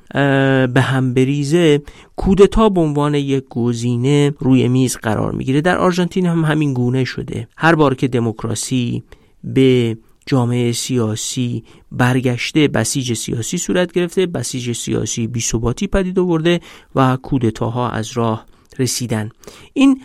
به 0.74 0.80
هم 0.80 1.14
بریزه 1.14 1.82
کودتا 2.16 2.68
به 2.68 2.80
عنوان 2.80 3.14
یک 3.14 3.44
گزینه 3.50 4.32
روی 4.38 4.68
میز 4.68 4.96
قرار 4.96 5.32
می‌گیره. 5.32 5.60
در 5.60 5.78
آرژانتین 5.78 6.26
هم 6.26 6.44
همین 6.44 6.74
گونه 6.74 7.04
شده. 7.04 7.48
هر 7.56 7.74
بار 7.74 7.94
که 7.94 8.08
دموکراسی 8.08 9.02
به 9.44 9.98
جامعه 10.26 10.72
سیاسی 10.72 11.64
برگشته 11.92 12.68
بسیج 12.68 13.12
سیاسی 13.12 13.58
صورت 13.58 13.92
گرفته 13.92 14.26
بسیج 14.26 14.72
سیاسی 14.72 15.26
بیثباتی 15.26 15.86
پدید 15.86 16.18
آورده 16.18 16.60
و 16.94 17.16
کودتاها 17.16 17.90
از 17.90 18.10
راه 18.12 18.46
رسیدن. 18.78 19.30
این 19.72 20.00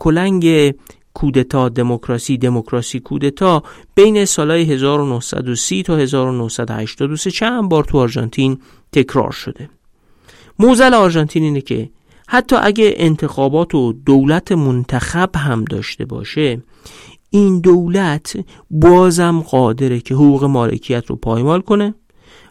کلنگ 0.00 0.74
کودتا 1.14 1.68
دموکراسی 1.68 2.38
دموکراسی 2.38 3.00
کودتا 3.00 3.62
بین 3.94 4.24
سالهای 4.24 4.62
1930 4.62 5.82
تا 5.82 5.96
1983 5.96 7.30
چند 7.30 7.68
بار 7.68 7.84
تو 7.84 7.98
آرژانتین 7.98 8.58
تکرار 8.92 9.32
شده. 9.32 9.68
موزل 10.58 10.94
آرژانتین 10.94 11.42
اینه 11.42 11.60
که 11.60 11.90
حتی 12.28 12.56
اگه 12.56 12.94
انتخابات 12.96 13.74
و 13.74 13.92
دولت 13.92 14.52
منتخب 14.52 15.30
هم 15.36 15.64
داشته 15.64 16.04
باشه 16.04 16.62
این 17.30 17.60
دولت 17.60 18.36
بازم 18.70 19.40
قادره 19.40 20.00
که 20.00 20.14
حقوق 20.14 20.44
مالکیت 20.44 21.06
رو 21.06 21.16
پایمال 21.16 21.60
کنه 21.60 21.94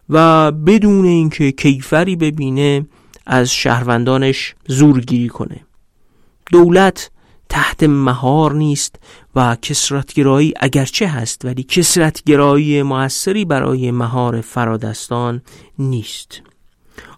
و 0.10 0.52
بدون 0.52 1.06
اینکه 1.06 1.52
کیفری 1.52 2.16
ببینه 2.16 2.86
از 3.26 3.54
شهروندانش 3.54 4.56
زورگیری 4.68 5.30
کنه. 5.30 5.66
دولت 6.52 7.12
تحت 7.50 7.84
مهار 7.84 8.54
نیست 8.54 8.96
و 9.36 9.56
کسرتگرایی 9.62 10.54
اگرچه 10.60 11.08
هست 11.08 11.46
ولی 11.46 11.64
کسرتگرایی 11.64 12.84
موثری 12.84 13.46
برای 13.46 13.92
مهار 13.92 14.42
فرادستان 14.42 15.42
نیست. 15.80 16.42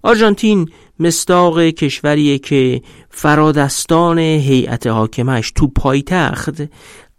آرژانتین 0.03 0.69
مستاق 0.99 1.61
کشوریه 1.61 2.37
که 2.37 2.81
فرادستان 3.09 4.19
هیئت 4.19 4.87
حاکمش 4.87 5.51
تو 5.51 5.67
پایتخت 5.67 6.61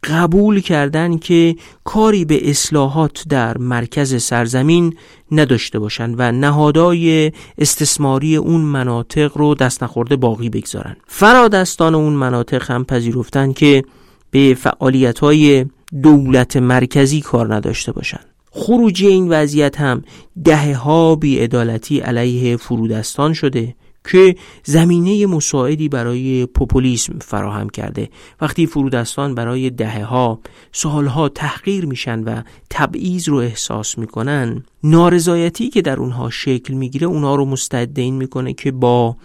قبول 0.04 0.61
کردن 0.61 1.18
که 1.18 1.56
کاری 1.85 2.25
به 2.25 2.50
اصلاحات 2.50 3.25
در 3.28 3.59
مرکز 3.59 4.23
سرزمین 4.23 4.97
نداشته 5.32 5.78
باشند 5.78 6.14
و 6.18 6.32
نهادهای 6.32 7.32
استثماری 7.59 8.37
اون 8.37 8.61
مناطق 8.61 9.38
رو 9.38 9.54
دست 9.54 9.82
نخورده 9.82 10.16
باقی 10.16 10.49
بگذارن 10.49 10.97
فرادستان 11.06 11.94
اون 11.94 12.12
مناطق 12.12 12.71
هم 12.71 12.85
پذیرفتن 12.85 13.52
که 13.52 13.85
به 14.30 14.56
فعالیت 14.61 15.18
های 15.18 15.66
دولت 16.02 16.56
مرکزی 16.56 17.21
کار 17.21 17.54
نداشته 17.54 17.92
باشند. 17.92 18.26
خروجی 18.50 19.06
این 19.06 19.28
وضعیت 19.28 19.80
هم 19.80 20.02
دهه 20.44 20.76
ها 20.76 21.16
بیعدالتی 21.16 22.00
علیه 22.00 22.56
فرودستان 22.56 23.32
شده 23.32 23.75
که 24.04 24.37
زمینه 24.64 25.26
مساعدی 25.26 25.88
برای 25.88 26.47
پوپولیسم 26.47 27.18
فراهم 27.18 27.68
کرده. 27.68 28.09
وقتی 28.40 28.66
فرودستان 28.66 29.35
برای 29.35 29.71
دهه 29.71 30.04
ها 30.04 30.40
سالها 30.73 31.28
تحقیر 31.28 31.87
میشن 31.87 32.25
و 32.25 32.42
تبعیض 32.71 33.28
رو 33.28 33.37
احساس 33.37 33.99
می‌کنن 33.99 34.64
نارضایتی 34.85 35.71
که 35.71 35.82
در 35.82 35.97
اونها 35.97 36.30
شکل 36.30 36.75
می‌گیره 36.75 37.06
اونها 37.06 37.35
رو 37.35 37.44
مستعد 37.44 38.00
می‌کنه 38.00 38.52
که 38.52 38.73
با 38.73 39.16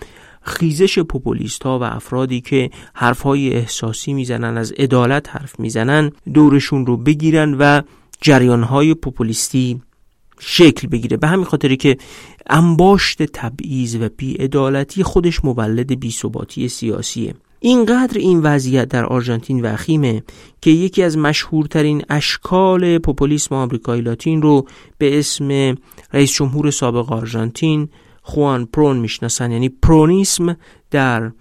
خیزش 0.42 1.00
پوپولیست 1.00 1.64
ها 1.64 1.80
و 1.80 1.84
افرادی 1.84 2.42
که 2.42 2.70
حرف 2.94 3.22
های 3.22 3.54
احساسی 3.54 4.14
می‌زنن 4.14 4.58
از 4.58 4.72
عدالت 4.72 5.30
حرف 5.30 5.60
می‌زنن 5.60 6.12
دورشون 6.34 6.86
رو 6.86 6.98
بگیرن 6.98 7.54
و 7.54 7.82
جریان 8.22 8.64
های 8.64 8.94
پوپولیستی 8.94 9.82
شکل 10.40 10.88
بگیره. 10.88 11.18
به 11.18 11.28
همین 11.28 11.46
خاطری 11.46 11.78
که 11.78 11.98
انباشت 12.50 13.24
تبعیض 13.24 13.96
و 13.96 14.10
بیعدالتی 14.18 15.04
خودش 15.04 15.46
مولد 15.46 16.00
بیثباتی 16.00 16.70
سیاسیه. 16.70 17.34
اینقدر 17.60 18.18
این 18.18 18.40
وضعیت 18.40 18.88
در 18.88 19.06
آرژانتین 19.06 19.62
وخیمه 19.62 20.24
که 20.62 20.72
یکی 20.72 21.04
از 21.04 21.18
مشهورترین 21.18 22.04
اشکال 22.10 22.98
پوپولیسم 22.98 23.56
آمریکای 23.56 24.02
لاتین 24.02 24.42
رو 24.42 24.68
به 24.98 25.20
اسم 25.20 25.76
رئیس 26.14 26.34
جمهور 26.34 26.72
سابق 26.72 27.12
آرژانتین 27.12 27.90
خوان 28.22 28.66
پرون 28.66 28.98
می‌شناسن. 28.98 29.52
یعنی 29.52 29.70
پرونیسم 29.70 30.58
در 30.92 31.32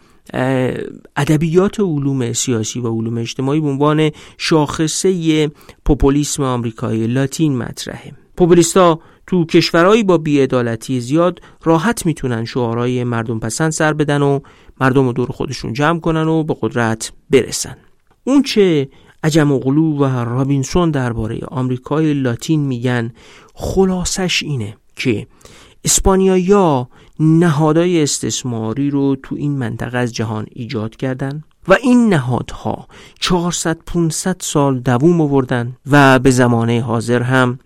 ادبیات 1.17 1.81
علوم 1.81 2.33
سیاسی 2.33 2.81
و 2.81 2.89
علوم 2.89 3.19
اجتماعی 3.19 3.61
به 3.61 3.69
عنوان 3.69 4.11
شاخصه 4.39 5.51
پوپولیسم 5.85 6.43
آمریکای 6.43 7.07
لاتین 7.07 7.57
مطرحه. 7.57 8.26
پوپولیستا 8.37 9.01
تو 9.27 9.45
کشورهایی 9.45 10.03
با 10.03 10.19
بیعدالتی 10.19 11.01
زیاد 11.01 11.41
راحت 11.65 12.07
می‌تونن 12.07 12.45
شعارهای 12.45 13.05
مردم 13.05 13.39
پسند 13.39 13.71
سر 13.71 13.93
بدن 13.93 14.23
و 14.23 14.41
مردم 14.81 15.07
رو 15.07 15.13
دور 15.13 15.31
خودشون 15.31 15.73
جمع 15.73 16.01
کنن 16.01 16.29
و 16.29 16.45
به 16.45 16.57
قدرت 16.61 17.13
برسن. 17.31 17.77
اون 18.25 18.43
چه 18.43 18.89
عجم 19.23 19.53
اغلو 19.53 19.97
و 19.99 20.05
رابینسون 20.05 20.91
درباره 20.91 21.41
آمریکای 21.49 22.15
لاتین 22.15 22.61
میگن 22.61 23.13
خلاصش 23.55 24.43
اینه 24.43 24.77
که 24.97 25.27
اسپانیایی 25.85 26.85
نهادهای 27.21 28.03
استثماری 28.03 28.91
رو 28.91 29.17
تو 29.23 29.35
این 29.35 29.59
منطقه 29.59 29.99
از 29.99 30.15
جهان 30.15 30.47
ایجاد 30.53 30.97
کردن 30.97 31.45
و 31.69 31.77
این 31.83 32.09
نهادها 32.09 32.89
400 33.21 33.79
500 33.87 34.37
سال 34.41 34.79
دووم 34.79 35.21
آوردن 35.21 35.77
و 35.91 36.19
به 36.19 36.31
زمانه 36.31 36.81
حاضر 36.81 37.23
هم 37.23 37.59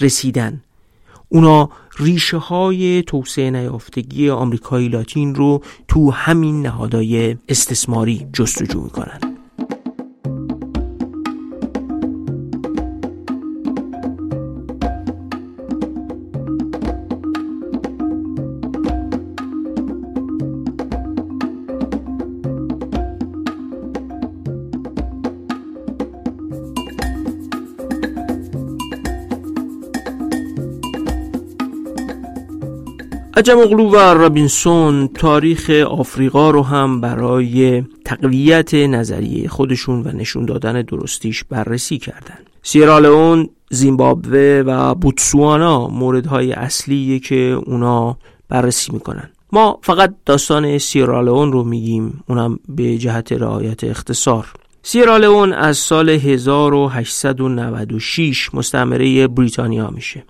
رسیدن. 0.00 0.62
اونا 1.28 1.70
ریشه 1.98 2.36
های 2.36 3.02
توسعه 3.02 3.50
نیافتگی 3.50 4.30
آمریکای 4.30 4.88
لاتین 4.88 5.34
رو 5.34 5.62
تو 5.88 6.10
همین 6.10 6.62
نهادهای 6.62 7.36
استثماری 7.48 8.26
جستجو 8.32 8.80
می‌کنن. 8.80 9.35
عجم 33.38 33.58
اغلو 33.58 33.90
و 33.90 33.96
رابینسون 33.96 35.08
تاریخ 35.08 35.70
آفریقا 35.70 36.50
رو 36.50 36.62
هم 36.62 37.00
برای 37.00 37.84
تقویت 38.04 38.74
نظریه 38.74 39.48
خودشون 39.48 40.02
و 40.02 40.12
نشون 40.12 40.44
دادن 40.44 40.82
درستیش 40.82 41.44
بررسی 41.44 41.98
کردن. 41.98 42.38
سیرالئون، 42.62 43.48
زیمبابوه 43.70 44.62
و 44.66 44.94
بوتسوانا 44.94 45.88
موردهای 45.88 46.52
اصلیه 46.52 47.18
که 47.18 47.60
اونا 47.66 48.18
بررسی 48.48 48.92
می‌کنن. 48.92 49.30
ما 49.52 49.78
فقط 49.82 50.14
داستان 50.26 50.78
سیرالئون 50.78 51.52
رو 51.52 51.64
میگیم 51.64 52.24
اونم 52.28 52.58
به 52.68 52.98
جهت 52.98 53.32
رعایت 53.32 53.84
اختصار. 53.84 54.52
سیرالئون 54.82 55.52
از 55.52 55.78
سال 55.78 56.08
1896 56.08 58.54
مستعمره 58.54 59.28
بریتانیا 59.28 59.90
میشه. 59.90 60.24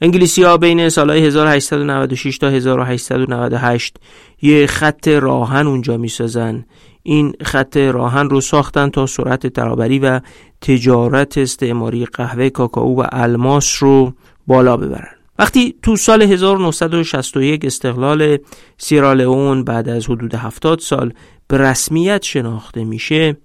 انگلیسی 0.00 0.42
ها 0.42 0.56
بین 0.56 0.88
سالهای 0.88 1.26
1896 1.26 2.38
تا 2.38 2.48
1898 2.48 3.96
یه 4.42 4.66
خط 4.66 5.08
راهن 5.08 5.66
اونجا 5.66 5.96
می‌سازن. 5.96 6.64
این 7.02 7.32
خط 7.42 7.76
راهن 7.76 8.30
رو 8.30 8.40
ساختن 8.40 8.90
تا 8.90 9.06
سرعت 9.06 9.46
ترابری 9.46 9.98
و 9.98 10.20
تجارت 10.60 11.38
استعماری 11.38 12.04
قهوه 12.04 12.50
کاکائو 12.50 13.00
و 13.00 13.06
الماس 13.12 13.82
رو 13.82 14.12
بالا 14.46 14.76
ببرن. 14.76 15.14
وقتی 15.38 15.74
تو 15.82 15.96
سال 15.96 16.22
1961 16.22 17.64
استقلال 17.64 18.38
سیرالئون 18.78 19.64
بعد 19.64 19.88
از 19.88 20.06
حدود 20.06 20.34
70 20.34 20.78
سال 20.78 21.12
به 21.48 21.58
رسمیت 21.58 22.22
شناخته 22.22 22.84
میشه 22.84 23.36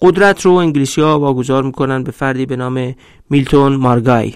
قدرت 0.00 0.40
رو 0.40 0.52
انگلیسی 0.52 1.00
ها 1.00 1.20
واگذار 1.20 1.62
می‌کنن 1.62 2.02
به 2.02 2.10
فردی 2.10 2.46
به 2.46 2.56
نام 2.56 2.94
میلتون 3.30 3.76
مارگای. 3.76 4.34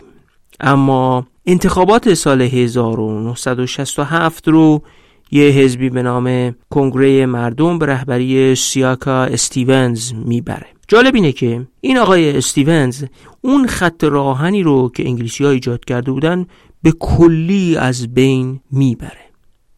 اما 0.60 1.26
انتخابات 1.50 2.14
سال 2.14 2.42
1967 2.42 4.48
رو 4.48 4.82
یه 5.30 5.42
حزبی 5.42 5.90
به 5.90 6.02
نام 6.02 6.54
کنگره 6.70 7.26
مردم 7.26 7.78
به 7.78 7.86
رهبری 7.86 8.54
سیاکا 8.54 9.24
استیونز 9.24 10.12
می‌بره. 10.12 10.66
جالب 10.88 11.14
اینه 11.14 11.32
که 11.32 11.66
این 11.80 11.98
آقای 11.98 12.36
استیونز 12.36 13.04
اون 13.40 13.66
خط 13.66 14.04
راهنی 14.04 14.62
رو 14.62 14.90
که 14.94 15.06
انگلیسی 15.06 15.44
ها 15.44 15.50
ایجاد 15.50 15.84
کرده 15.84 16.12
بودن 16.12 16.46
به 16.82 16.92
کلی 16.92 17.76
از 17.76 18.14
بین 18.14 18.60
می‌بره. 18.70 19.24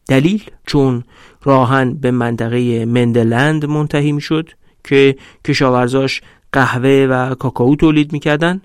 دلیل؟ 0.09 0.43
چون 0.67 1.05
راهن 1.43 1.95
به 1.95 2.11
منطقه 2.11 2.85
مندلند 2.85 3.65
منتهی 3.65 4.13
می‌شد 4.13 4.51
که 4.85 5.17
کشاورزاش 5.45 6.21
قهوه 6.53 7.07
و 7.11 7.35
کاکائو 7.35 7.77
تولید 7.77 8.13
می‌کردن. 8.13 8.63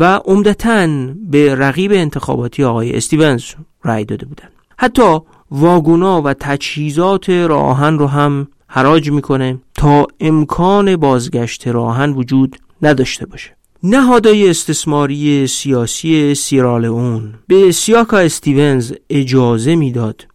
و 0.00 0.20
عمدتا 0.24 0.88
به 1.30 1.54
رقیب 1.54 1.92
انتخاباتی 1.92 2.64
آقای 2.64 2.96
استیونز 2.96 3.44
رأی 3.84 4.04
داده 4.04 4.26
بودند. 4.26 4.52
حتی 4.78 5.18
واگونا 5.50 6.22
و 6.22 6.34
تجهیزات 6.34 7.30
راهن 7.30 7.98
رو 7.98 8.06
هم 8.06 8.48
حراج 8.66 9.10
می‌کنه 9.10 9.58
تا 9.74 10.06
امکان 10.20 10.96
بازگشت 10.96 11.68
راهن 11.68 12.10
وجود 12.10 12.56
نداشته 12.82 13.26
باشه. 13.26 13.56
نهادهای 13.82 14.50
استثماری 14.50 15.46
سیاسی 15.46 16.34
سیرالئون 16.34 17.34
به 17.46 17.72
سیاکا 17.72 18.18
استیونز 18.18 18.92
اجازه 19.10 19.76
می‌داد 19.76 20.26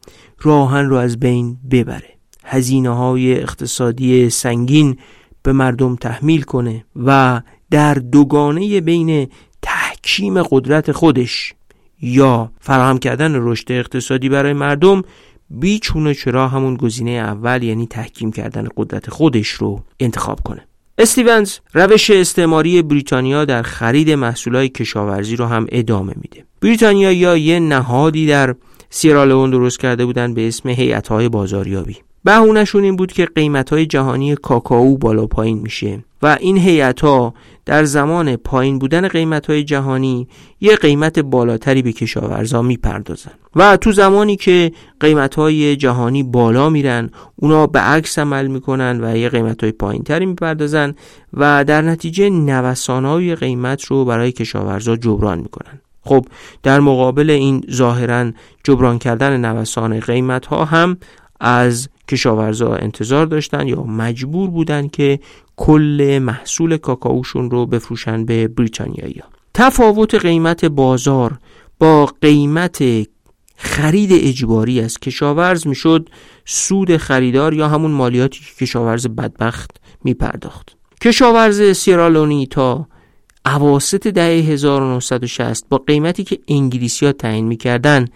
راهن 0.41 0.86
رو 0.86 0.95
از 0.95 1.19
بین 1.19 1.57
ببره. 1.72 2.10
هزینه 2.45 2.89
های 2.89 3.41
اقتصادی 3.41 4.29
سنگین 4.29 4.98
به 5.43 5.51
مردم 5.51 5.95
تحمیل 5.95 6.41
کنه 6.41 6.86
و 6.95 7.41
در 7.71 7.93
دوگانه 7.93 8.82
بین 8.82 9.28
تحکیم 10.06 10.44
قدرت 10.44 10.91
خودش 10.91 11.54
یا 12.02 12.52
فراهم 12.60 12.98
کردن 12.98 13.32
رشد 13.36 13.72
اقتصادی 13.72 14.30
برای 14.30 14.54
مردم 14.54 15.02
بیچونه 15.50 16.13
چرا 16.13 16.48
همون 16.48 16.76
گزینه 16.76 17.12
اول 17.12 17.63
یعنی 17.63 17.88
تحکیم 17.88 18.32
کردن 18.32 18.68
قدرت 18.78 19.10
خودش 19.10 19.48
رو 19.48 19.84
انتخاب 20.00 20.39
کنه. 20.39 20.68
استیونز 20.98 21.54
روش 21.74 22.10
استعماری 22.10 22.82
بریتانیا 22.82 23.46
در 23.46 23.62
خرید 23.62 24.12
محصولات 24.12 24.72
کشاورزی 24.72 25.36
رو 25.36 25.46
هم 25.46 25.68
ادامه 25.70 26.13
میده. 26.22 26.46
بریتانیا 26.62 27.12
یا 27.12 27.38
یه 27.38 27.60
نهادی 27.60 28.28
در 28.28 28.56
سیرالئون 28.89 29.50
درست 29.50 29.80
کرده 29.80 30.06
بودن 30.06 30.34
به 30.34 30.48
اسم 30.48 30.70
هیئت‌های 30.70 31.30
بازاریابی. 31.30 31.98
بهونهشون 32.24 32.84
این 32.84 32.96
بود 32.96 33.12
که 33.12 33.26
قیمت‌های 33.26 33.86
جهانی 33.86 34.36
کاکائو 34.36 34.98
بالا 34.98 35.26
پایین 35.26 35.58
میشه. 35.60 36.04
و 36.25 36.38
این 36.39 36.57
هیئت 36.57 37.01
ها 37.01 37.33
در 37.65 37.83
زمان 37.83 38.35
پایین 38.35 38.79
بودن 38.79 39.07
قیمت 39.07 39.45
های 39.45 39.63
جهانی 39.63 40.27
یه 40.61 40.75
قیمت 40.75 41.19
بالاتری 41.19 41.81
به 41.81 41.91
کشاورزا 41.91 42.61
می‌پردازن 42.61 43.31
و 43.55 43.77
تو 43.77 43.91
زمانی 43.91 44.35
که 44.35 44.71
قیمت 44.99 45.35
های 45.35 45.75
جهانی 45.75 46.23
بالا 46.23 46.69
میرن 46.69 47.09
اونا 47.35 47.67
به 47.67 47.79
عکس 47.79 48.19
عمل 48.19 48.47
می‌کنن 48.47 49.03
و 49.03 49.17
یه 49.17 49.29
قیمت 49.29 49.63
های 49.63 49.71
پایین 49.71 50.03
تری 50.03 50.25
می‌پردازن 50.25 50.95
و 51.33 51.63
در 51.63 51.81
نتیجه 51.81 52.29
نوسان 52.29 53.05
های 53.05 53.35
قیمت 53.35 53.83
رو 53.83 54.05
برای 54.05 54.31
کشاورزا 54.31 54.95
جبران 54.95 55.39
می‌کنن. 55.39 55.81
خب 56.01 56.25
در 56.63 56.79
مقابل 56.79 57.29
این 57.29 57.63
ظاهرا 57.71 58.31
جبران 58.63 58.99
کردن 58.99 59.45
نوسان 59.45 59.99
قیمت 59.99 60.45
ها 60.45 60.65
هم 60.65 60.97
از 61.39 61.89
کشاورزا 62.08 62.76
انتظار 62.76 63.26
داشتن 63.26 63.68
یا 63.68 63.84
مجبور 63.84 64.50
بودن 64.50 64.88
که 64.88 65.20
کل 65.56 66.20
محصول 66.22 66.78
کاکائوشون 66.78 67.52
رو 67.52 67.65
بفروشن 67.65 68.26
به 68.26 68.48
بریتانیایی 68.48 69.22
تفاوت 69.54 70.15
قیمت 70.15 70.65
بازار 70.65 71.39
با 71.80 72.06
قیمت 72.22 72.84
خرید 73.56 74.10
اجباری 74.13 74.82
از 74.82 74.98
کشاورز 75.00 75.68
می‌شد 75.68 76.10
سود 76.46 76.98
خریدار 76.98 77.54
یا 77.54 77.68
همون 77.68 77.91
مالیاتی 77.91 78.39
که 78.39 78.65
کشاورز 78.65 79.08
بدبخت 79.08 79.72
میپرداخت. 80.04 80.76
کشاورز 81.02 81.62
سیرالونی 81.78 82.48
تا 82.48 82.88
عواست 83.46 84.08
دهه 84.08 84.46
1960 84.46 85.65
با 85.70 85.78
قیمتی 85.78 86.24
که 86.24 86.39
انگلیسی 86.48 87.06
ها 87.06 87.12
تعیین 87.12 87.46
می‌کردن 87.46 88.08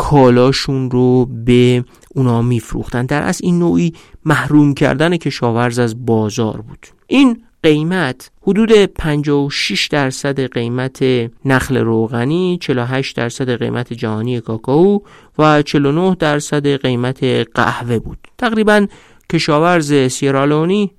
کالاشون 0.00 0.90
رو 0.90 1.26
به 1.26 1.84
اونا 2.14 2.42
میفروختن. 2.42 3.06
در 3.06 3.22
از 3.22 3.40
این 3.42 3.58
نوعی 3.58 3.92
محروم 4.24 4.74
کردن 4.74 5.16
کشاورز 5.16 5.78
از 5.78 6.06
بازار 6.06 6.60
بود. 6.60 6.86
این 7.06 7.42
قیمت 7.62 8.30
حدود 8.42 8.72
56 8.72 9.86
درصد 9.86 10.40
قیمت 10.40 11.02
نخل 11.44 11.76
روغنی 11.76 12.58
48 12.60 13.16
درصد 13.16 13.50
قیمت 13.50 13.92
جهانی 13.92 14.40
کاکائو 14.40 15.00
و 15.38 15.62
49 15.62 16.16
درصد 16.18 16.66
قیمت 16.66 17.24
قهوه 17.54 17.98
بود. 17.98 18.18
تقریبا 18.38 18.86
کشاورز 19.32 19.94
سیرالونی 20.12 20.90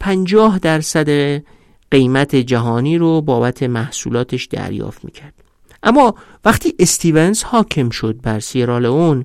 50 0.00 0.58
درصد 0.58 1.42
قیمت 1.90 2.36
جهانی 2.36 2.98
رو 2.98 3.20
بابت 3.20 3.62
محصولاتش 3.62 4.44
دریافت 4.44 5.04
می‌کرد. 5.04 5.41
اما 5.82 6.14
وقتی 6.44 6.74
استیونز 6.78 7.42
حاکم 7.42 7.90
شد 7.90 8.20
بر 8.22 8.40
سیرالئون 8.40 9.24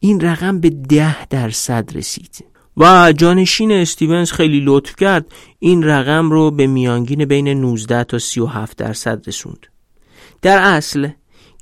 این 0.00 0.20
رقم 0.20 0.60
به 0.60 0.70
ده 0.70 1.26
درصد 1.26 1.90
رسید. 1.94 2.44
و 2.76 3.12
جانشین 3.16 3.72
استیونز 3.72 4.32
خیلی 4.32 4.60
لطف 4.64 4.96
کرد 4.96 5.26
این 5.58 5.82
رقم 5.82 6.30
رو 6.30 6.50
به 6.50 6.66
میانگین 6.66 7.24
بین 7.24 7.48
19 7.48 8.04
تا 8.04 8.18
37 8.18 8.76
درصد 8.76 9.28
رسوند. 9.28 9.66
در 10.42 10.58
اصل 10.62 11.08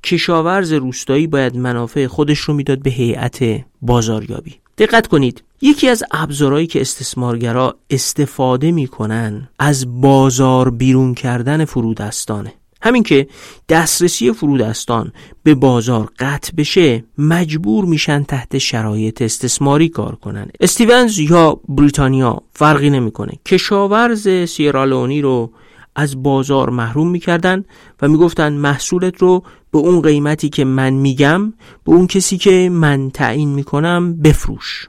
کشاورز 0.04 0.72
روستایی 0.72 1.26
باید 1.26 1.56
منافع 1.56 2.06
خودش 2.06 2.38
رو 2.38 2.54
می‌داد 2.54 2.82
به 2.82 2.90
هیئت 2.90 3.64
بازاریابی. 3.82 4.54
دقت 4.78 5.06
کنید 5.06 5.42
یکی 5.60 5.88
از 5.88 6.04
ابزارهایی 6.10 6.66
که 6.66 6.80
استثمارگرا 6.80 7.76
استفاده 7.90 8.72
می‌کنن 8.72 9.48
از 9.58 10.00
بازار 10.00 10.70
بیرون 10.70 11.14
کردن 11.14 11.64
فرودستانه. 11.64 12.54
همین 12.82 13.02
که 13.02 13.28
دسترسی 13.68 14.32
فرودستان 14.32 15.12
به 15.42 15.54
بازار 15.54 16.10
قطع 16.18 16.52
بشه 16.56 17.04
مجبور 17.18 17.84
میشن 17.84 18.22
تحت 18.22 18.58
شرایط 18.58 19.22
استثماری 19.22 19.88
کار 19.88 20.14
کنن. 20.14 20.48
استیونز 20.60 21.18
یا 21.18 21.60
بریتانیا 21.68 22.42
فرقی 22.52 22.90
نمی‌کنه. 22.90 23.32
کشاورز 23.46 24.28
سیرالونی 24.28 25.20
رو 25.22 25.52
از 25.96 26.22
بازار 26.22 26.70
محروم 26.70 27.10
می‌کردن 27.10 27.64
و 28.02 28.08
می‌گفتن 28.08 28.52
محصولت 28.52 29.18
رو 29.18 29.42
به 29.70 29.78
اون 29.78 30.02
قیمتی 30.02 30.48
که 30.48 30.64
من 30.64 30.90
میگم 30.90 31.50
به 31.84 31.92
اون 31.92 32.06
کسی 32.06 32.38
که 32.38 32.70
من 32.72 33.10
تعیین 33.10 33.48
می‌کنم 33.48 34.16
بفروش. 34.22 34.88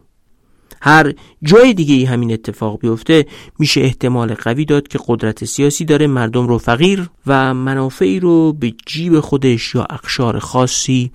هر 0.81 1.13
جای 1.43 1.73
دیگه 1.73 1.95
ای 1.95 2.05
همین 2.05 2.33
اتفاق 2.33 2.79
بیفته 2.79 3.25
میشه 3.59 3.81
احتمال 3.81 4.33
قوی 4.33 4.65
داد 4.65 4.87
که 4.87 4.99
قدرت 5.07 5.45
سیاسی 5.45 5.85
داره 5.85 6.07
مردم 6.07 6.47
رو 6.47 6.57
فقیر 6.57 7.09
و 7.27 7.53
منافعی 7.53 8.19
رو 8.19 8.53
به 8.53 8.73
جیب 8.85 9.19
خودش 9.19 9.75
یا 9.75 9.83
اقشار 9.89 10.39
خاصی 10.39 11.11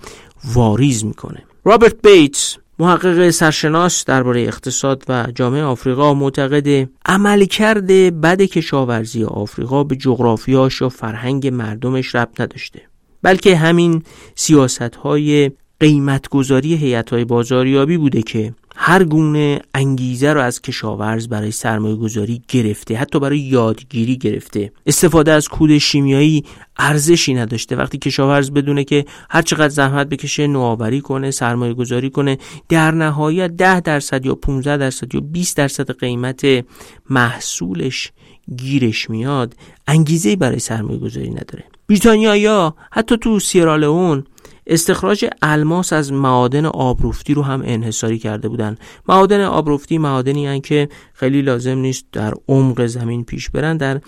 واریز 0.53 1.05
می‌کنه. 1.05 1.43
رابرت 1.65 2.01
بیتس 2.01 2.57
محقق 2.79 3.29
سرشناس 3.29 4.05
درباره 4.05 4.41
اقتصاد 4.41 5.03
و 5.09 5.27
جامعه 5.35 5.63
آفریقا 5.63 6.13
معتقد 6.13 6.89
عملکرد 7.05 7.87
بد 8.21 8.41
کشاورزی 8.41 9.23
آفریقا 9.23 9.83
به 9.83 9.95
جغرافیاش 9.95 10.81
یا 10.81 10.89
فرهنگ 10.89 11.47
مردمش 11.47 12.15
ربط 12.15 12.41
نداشته. 12.41 12.81
بلکه 13.21 13.55
همین 13.55 14.03
سیاست 14.35 14.95
های 14.95 15.51
قیمتگذاری 15.79 16.75
هیئت‌های 16.75 17.25
بازاریابی 17.25 17.97
بوده 17.97 18.21
که 18.21 18.53
هر 18.75 19.03
گونه 19.03 19.61
انگیزه 19.73 20.33
رو 20.33 20.41
از 20.41 20.61
کشاورز 20.61 21.27
برای 21.27 21.51
سرمایه 21.51 21.95
گذاری 21.95 22.41
گرفته 22.47 22.95
حتی 22.95 23.19
برای 23.19 23.39
یادگیری 23.39 24.17
گرفته. 24.17 24.71
استفاده 24.85 25.31
از 25.31 25.47
کود 25.47 25.77
شیمیایی 25.77 26.43
ارزشی 26.77 27.33
نداشته. 27.33 27.75
وقتی 27.75 27.97
کشاورز 27.97 28.51
بدونه 28.51 28.83
که 28.83 29.05
هر 29.29 29.41
چقدر 29.41 29.69
زحمت 29.69 30.09
بکشه 30.09 30.47
نوآوری 30.47 31.01
کنه 31.01 31.31
سرمایه 31.31 31.73
گذاری 31.73 32.09
کنه 32.09 32.37
در 32.69 32.91
نهایت 32.91 33.51
10 33.51 33.79
درصد 33.79 34.25
یا 34.25 34.35
15 34.35 34.77
درصد 34.77 35.15
یا 35.15 35.21
20 35.21 35.57
درصد 35.57 35.91
قیمت 35.91 36.65
محصولش 37.09 38.11
گیرش 38.57 39.09
میاد 39.09 39.55
انگیزه 39.87 40.35
برای 40.35 40.59
سرمایه 40.59 40.99
گذاری 40.99 41.29
نداره. 41.29 41.63
بریتانیا 41.89 42.35
یا 42.35 42.75
حتی 42.91 43.17
تو 43.17 43.39
سیرالئون 43.39 44.23
استخراج 44.67 45.25
الماس 45.41 45.93
از 45.93 46.13
معادن 46.13 46.65
آبروفتی 46.65 47.33
رو 47.33 47.41
هم 47.41 47.61
انحصاری 47.65 48.19
کرده 48.19 48.49
بودن. 48.49 48.77
معادن 49.09 49.41
آبروفتی 49.41 49.97
معادنی 49.97 50.47
هن 50.47 50.61
که 50.61 50.89
خیلی 51.13 51.41
لازم 51.41 51.77
نیست 51.77 52.05
در 52.11 52.33
عمق 52.47 52.85
زمین 52.85 53.23
پیش 53.23 53.49
برن 53.49 53.77
در 53.77 54.01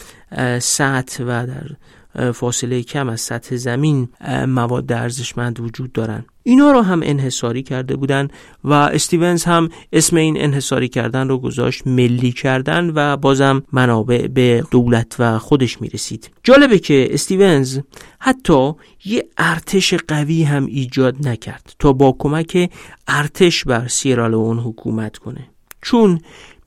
سطح 0.60 1.24
و 1.24 1.48
در 1.48 2.32
فاصله 2.32 2.84
کم 2.84 3.10
از 3.10 3.22
سطح 3.22 3.56
زمین 3.56 4.10
مواد 4.48 4.92
ارزشمند 4.92 5.60
وجود 5.60 5.92
دارن. 5.92 6.26
اینا 6.48 6.72
رو 6.72 6.82
هم 6.82 7.02
انحصاری 7.04 7.64
کرده 7.64 7.96
بودن 7.96 8.28
و 8.64 8.74
استیونز 8.74 9.44
هم 9.44 9.70
اسم 9.94 10.16
این 10.16 10.42
انحصاری 10.42 10.88
کردن 10.88 11.28
رو 11.28 11.38
گذاشت 11.38 11.88
ملی 11.88 12.32
کردن 12.32 12.92
و 12.96 13.18
بازم 13.18 13.64
منابع 13.72 14.28
به 14.28 14.64
دولت 14.72 15.16
و 15.20 15.40
خودش 15.40 15.82
می‌رسید. 15.82 16.32
جالبه 16.44 16.80
که 16.80 17.08
استیونز 17.12 17.80
حتی 18.20 18.72
یه 19.06 19.28
ارتش 19.38 19.94
قوی 19.94 20.44
هم 20.44 20.66
ایجاد 20.66 21.28
نکرد 21.28 21.76
تا 21.80 21.94
با 21.94 22.16
کمک 22.20 22.72
ارتش 23.08 23.64
بر 23.64 23.88
سیرالئون 23.88 24.60
حکومت 24.60 25.18
کنه. 25.18 25.50
چون 25.82 26.20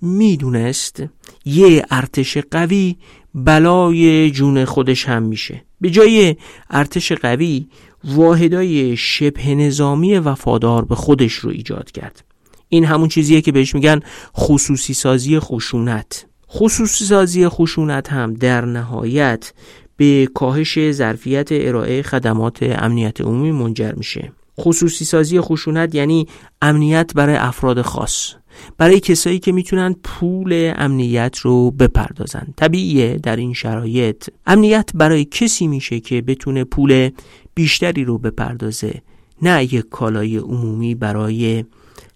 می‌دونست 0.03 1.03
یه 1.45 1.87
ارتش 1.91 2.39
قوی 2.51 2.97
بلای 3.35 4.31
جون 4.31 4.65
خودش 4.65 5.09
هم 5.09 5.23
میشه. 5.23 5.63
به 5.81 5.91
جای 5.91 6.37
ارتش 6.71 7.13
قوی 7.13 7.67
واحدای 8.05 8.97
شبه 8.97 9.55
نظامی 9.55 10.19
وفادار 10.19 10.85
به 10.85 10.95
خودش 10.95 11.33
رو 11.33 11.51
ایجاد 11.51 11.91
کرد. 11.91 12.25
این 12.69 12.85
همون 12.85 13.09
چیزیه 13.09 13.41
که 13.41 13.53
بهش 13.53 13.75
میگن 13.75 14.01
خصوصی 14.37 14.95
سازی 14.95 15.39
خشونت. 15.39 16.27
خصوصی 16.51 17.05
سازی 17.05 17.49
خشونت 17.49 18.13
هم 18.13 18.35
در 18.35 18.65
نهایت 18.65 19.53
به 19.97 20.29
کاهش 20.35 20.91
ظرفیت 20.91 21.49
ارائه 21.51 22.03
خدمات 22.03 22.59
امنیت 22.63 23.21
عمومی 23.21 23.53
منجر 23.53 23.93
میشه. 23.93 24.33
خصوصی 24.61 25.05
سازی 25.05 25.41
خشونت 25.41 25.95
یعنی 25.95 26.27
امنیت 26.63 27.15
برای 27.15 27.37
افراد 27.37 27.83
خاص. 27.83 28.35
برای 28.79 29.01
کسایی 29.01 29.39
که 29.39 29.53
می‌تونن 29.53 29.97
پول 30.05 30.73
امنیت 30.77 31.39
رو 31.39 31.71
بپردازن. 31.71 32.55
طبیعیه 32.57 33.17
در 33.17 33.37
این 33.37 33.55
شرایط. 33.55 34.29
امنیت 34.47 34.91
برای 34.95 35.25
کسی 35.25 35.67
میشه 35.67 36.01
که 36.01 36.23
بتونه 36.23 36.65
پول 36.65 37.11
بیشتری 37.55 38.05
رو 38.05 38.19
بپردازه 38.19 39.03
نه 39.43 39.75
یک 39.75 39.89
کالای 39.91 40.37
عمومی 40.37 40.95
برای 40.95 41.65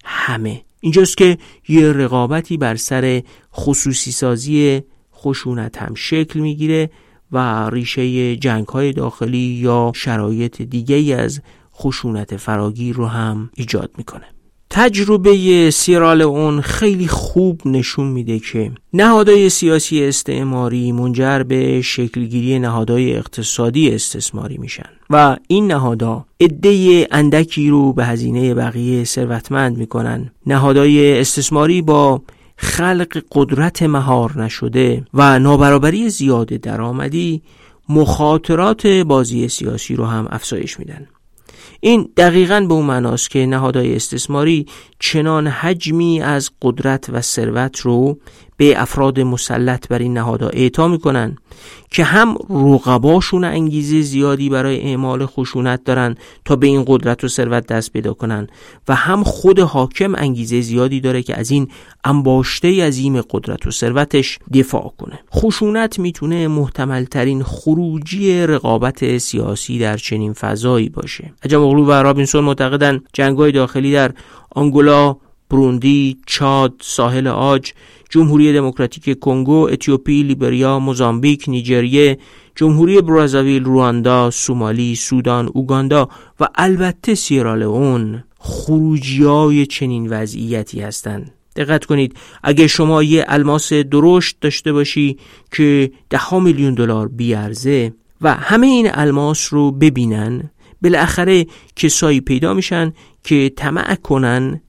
همه. 0.05 0.63
اینجاست 0.81 1.17
که 1.17 1.39
یه 1.69 1.93
رقابتی 1.93 2.57
بر 2.57 2.77
سر 2.77 3.23
خصوصی 3.55 4.13
سازی 4.13 4.83
خشونت 5.15 5.83
هم 5.83 5.95
شکل 5.95 6.41
می‌گیره 6.41 6.91
و 7.33 7.71
ریشه 7.71 8.37
جنگ 8.37 8.69
های 8.69 8.93
داخلی 8.93 9.39
یا 9.39 9.93
شرایط 9.95 10.63
دیگه 10.63 11.17
از 11.17 11.41
خشونت 11.75 12.37
فراگیر 12.37 12.97
رو 12.97 13.07
هم 13.07 13.51
ایجاد 13.55 13.91
می‌کنه. 13.99 14.34
تجربه 14.77 15.71
سیرال 15.71 16.23
اون 16.23 16.61
خیلی 16.61 17.09
خوب 17.09 17.61
نشون 17.65 18.07
میده 18.07 18.39
که 18.39 18.73
نهادهای 18.93 19.49
سیاسی 19.49 20.05
استعماری 20.05 20.93
منجر 20.93 21.43
به 21.43 21.83
شکلگیری 21.83 22.59
نهادهای 22.59 23.17
اقتصادی 23.17 23.95
استثماری 23.95 24.59
میشن 24.59 24.89
و 25.11 25.37
این 25.49 25.67
نهادها 25.67 26.27
عده 26.41 27.09
اندکی 27.11 27.71
رو 27.71 27.93
به 27.93 28.05
هزینه 28.05 28.55
بقیه 28.55 29.05
ثروتمند 29.05 29.79
می‌کنن. 29.79 30.31
نهادهای 30.47 31.21
استثماری 31.21 31.83
با 31.83 32.23
خلق 32.57 33.23
قدرت 33.33 33.83
مهار 33.83 34.43
نشده 34.43 35.05
و 35.15 35.39
نابرابری 35.39 36.09
زیاد 36.11 36.49
درآمدی 36.49 37.43
مخاطرات 37.89 38.87
بازی 38.87 39.49
سیاسی 39.49 39.97
رو 39.97 40.05
هم 40.05 40.29
افزایش 40.31 40.79
میدن. 40.79 41.07
این 41.81 42.09
دقیقا 42.17 42.61
به 42.61 42.75
اون 42.75 42.87
معناست 42.87 43.31
که 43.31 43.47
نهادهای 43.47 43.97
استثماری 43.97 44.67
چنان 44.99 45.47
حجمی 45.47 46.23
از 46.23 46.51
قدرت 46.63 47.11
و 47.13 47.21
ثروت 47.21 47.81
رو 47.81 48.19
به 48.57 48.83
افراد 48.83 49.21
مسلط 49.21 49.89
بر 49.89 49.99
این 49.99 50.15
نهادها 50.15 50.49
اعطا 50.49 50.89
می‌کنن 50.89 51.37
که 51.91 52.05
هم 52.05 52.37
رقباشون 52.51 53.45
انگیزه 53.45 54.03
زیادی 54.03 54.49
برای 54.49 54.81
اعمال 54.81 55.27
خشونت 55.27 55.85
دارن 55.85 56.15
تا 56.45 56.57
به 56.57 56.67
این 56.67 56.85
قدرت 56.87 57.25
و 57.25 57.29
ثروت 57.29 57.67
دست 57.67 57.93
پیدا 57.93 58.15
کنن 58.15 58.47
و 58.89 58.95
هم 58.95 59.25
خود 59.25 59.61
حاکم 59.61 60.15
انگیزه 60.15 60.61
زیادی 60.61 61.01
داره 61.01 61.23
که 61.23 61.39
از 61.39 61.51
این 61.51 61.69
انباشته 62.05 62.87
عظیم 62.87 63.21
قدرت 63.21 63.67
و 63.67 63.71
ثروتش 63.71 64.39
دفاع 64.55 64.93
کنه. 64.99 65.19
خشونت 65.35 65.99
می‌تونه 65.99 66.49
محتمل 66.49 67.05
ترین 67.05 67.43
خروجی 67.43 68.47
رقابت 68.47 69.19
سیاسی 69.19 69.79
در 69.79 69.97
چنین 69.97 70.33
فضایی 70.33 70.89
باشه. 70.89 71.33
عجم 71.43 71.61
اغلو 71.63 71.85
و 71.85 71.93
رابینسون 71.93 72.45
معتقدن 72.45 73.01
جنگهای 73.13 73.53
داخلی 73.53 73.93
در 73.93 74.13
آنگولا 74.51 75.17
بروندی، 75.51 76.17
چاد، 76.27 76.75
ساحل 76.81 77.27
آج 77.27 77.73
جمهوری 78.11 78.53
دموکراتیک 78.53 79.19
کنگو، 79.19 79.69
اتیوپی، 79.73 80.23
لیبریا، 80.23 80.79
موزامبیک، 80.79 81.45
نیجریه، 81.49 82.19
جمهوری 82.57 83.01
برازاویل، 83.01 83.65
رواندا، 83.65 84.31
سومالی، 84.31 84.95
سودان، 84.95 85.51
اوگاندا 85.55 86.09
و 86.41 86.49
البته 86.55 87.15
سیرالئون 87.15 88.25
خروجی 88.39 89.67
چنین 89.67 90.07
وضعیتی 90.07 90.81
هستند. 90.81 91.35
دقت 91.57 91.85
کنید 91.85 92.17
اگه 92.43 92.67
شما 92.67 93.03
یه 93.03 93.25
الماس 93.29 93.73
درشت 93.73 94.37
داشته 94.41 94.73
باشی 94.73 95.17
که 95.53 95.91
ده 96.11 96.35
میلیون 96.35 96.75
دلار 96.75 97.09
بیارزه 97.09 97.93
و 98.21 98.35
همه 98.35 98.67
این 98.67 98.91
الماس 98.95 99.53
رو 99.53 99.71
ببینن 99.71 100.51
بالاخره 100.83 101.47
کسایی 101.77 102.21
پیدا 102.21 102.55
میشن 102.55 102.93
که 103.25 103.53
طمع 103.57 103.95
کنن 103.95 104.61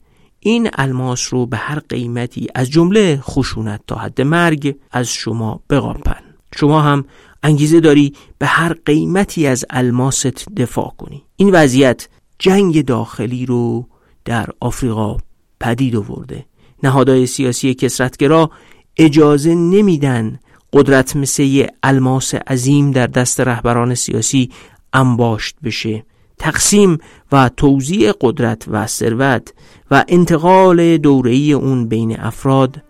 این 0.46 0.68
الماس 0.74 1.34
رو 1.34 1.46
به 1.46 1.56
هر 1.56 1.78
قیمتی 1.78 2.46
از 2.54 2.70
جمله 2.70 3.20
خشونت 3.22 3.80
تا 3.86 3.96
حد 3.96 4.20
مرگ 4.20 4.76
از 4.92 5.08
شما 5.08 5.60
بقاپن. 5.70 6.20
شما 6.56 6.80
هم 6.80 7.04
انگیزه 7.42 7.80
داری 7.80 8.12
به 8.38 8.46
هر 8.46 8.72
قیمتی 8.86 9.46
از 9.46 9.64
الماست 9.70 10.54
دفاع 10.56 10.94
کنی. 10.98 11.22
این 11.36 11.50
وضعیت 11.50 12.08
جنگ 12.38 12.84
داخلی 12.84 13.46
رو 13.46 13.86
در 14.24 14.48
آفریقا 14.60 15.16
پدید 15.60 15.96
آورده. 15.96 16.46
نهادهای 16.82 17.26
سیاسی 17.26 17.74
کسرتگرا 17.74 18.50
اجازه 18.96 19.54
نمیدن 19.54 20.40
قدرت 20.72 21.16
مثل 21.16 21.66
الماس 21.82 22.34
عظیم 22.34 22.90
در 22.90 23.06
دست 23.06 23.40
رهبران 23.40 23.94
سیاسی 23.94 24.50
انباشت 24.92 25.56
بشه. 25.64 26.04
تقسیم 26.38 26.98
و 27.32 27.50
توزیع 27.56 28.12
قدرت 28.20 28.64
و 28.68 28.86
ثروت 28.86 29.52
و 29.90 30.04
انتقال 30.08 30.96
دوره‌ای 30.96 31.52
اون 31.52 31.88
بین 31.88 32.20
افراد 32.20 32.82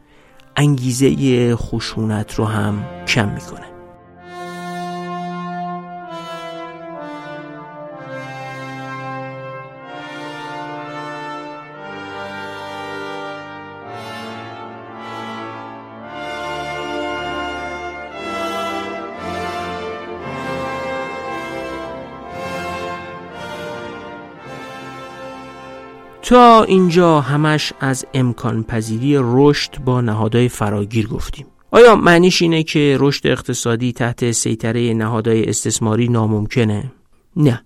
انگیزه 0.56 1.56
خشونت 1.56 2.34
رو 2.34 2.44
هم 2.44 2.84
کم 3.06 3.28
می‌کنه. 3.28 3.75
تا 26.26 26.62
اینجا 26.62 27.20
همش 27.20 27.72
از 27.80 28.06
امکان 28.14 28.62
پذیری 28.62 29.16
رشد 29.18 29.78
با 29.84 30.00
نهادهای 30.00 30.48
فراگیر 30.48 31.08
گفتیم 31.08 31.46
آیا 31.70 31.96
معنیش 31.96 32.42
اینه 32.42 32.62
که 32.62 32.96
رشد 33.00 33.26
اقتصادی 33.26 33.92
تحت 33.92 34.30
سیطره 34.30 34.94
نهادهای 34.94 35.48
استثماری 35.48 36.08
ناممکنه؟ 36.08 36.92
نه 37.36 37.64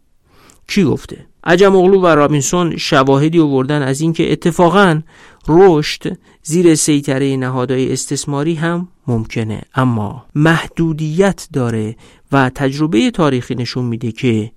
کی 0.68 0.84
گفته؟ 0.84 1.26
عجم 1.44 1.76
اغلو 1.76 2.00
و 2.00 2.06
رابینسون 2.06 2.76
شواهدی 2.76 3.40
آوردن 3.40 3.82
از 3.82 4.00
اینکه 4.00 4.32
اتفاقا 4.32 5.00
رشد 5.48 6.18
زیر 6.42 6.74
سیطره 6.74 7.36
نهادهای 7.36 7.92
استثماری 7.92 8.54
هم 8.54 8.88
ممکنه 9.06 9.62
اما 9.74 10.26
محدودیت 10.34 11.48
داره 11.52 11.96
و 12.32 12.50
تجربه 12.54 13.10
تاریخی 13.10 13.54
نشون 13.54 13.84
میده 13.84 14.12
که 14.12 14.52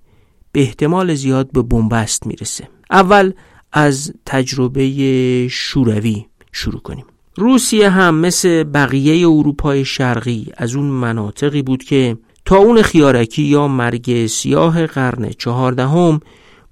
به 0.52 0.60
احتمال 0.60 1.14
زیاد 1.14 1.52
به 1.52 1.62
بنبست 1.62 2.26
می‌رسه 2.26 2.68
اول 2.90 3.32
از 3.76 4.12
تجربه 4.26 5.48
شوروی 5.50 6.26
شروع 6.52 6.80
کنیم. 6.80 7.04
روسیه 7.36 7.90
هم 7.90 8.14
مثل 8.14 8.64
بقیه 8.64 9.28
اروپای 9.28 9.84
شرقی 9.84 10.46
از 10.56 10.74
اون 10.74 10.84
مناطقی 10.84 11.62
بود 11.62 11.84
که 11.84 12.16
تا 12.44 12.56
اون 12.56 12.82
خیارکی 12.82 13.42
یا 13.42 13.68
مرگ 13.68 14.26
سیاه 14.26 14.86
قرن 14.86 15.30
چهاردهم 15.38 16.20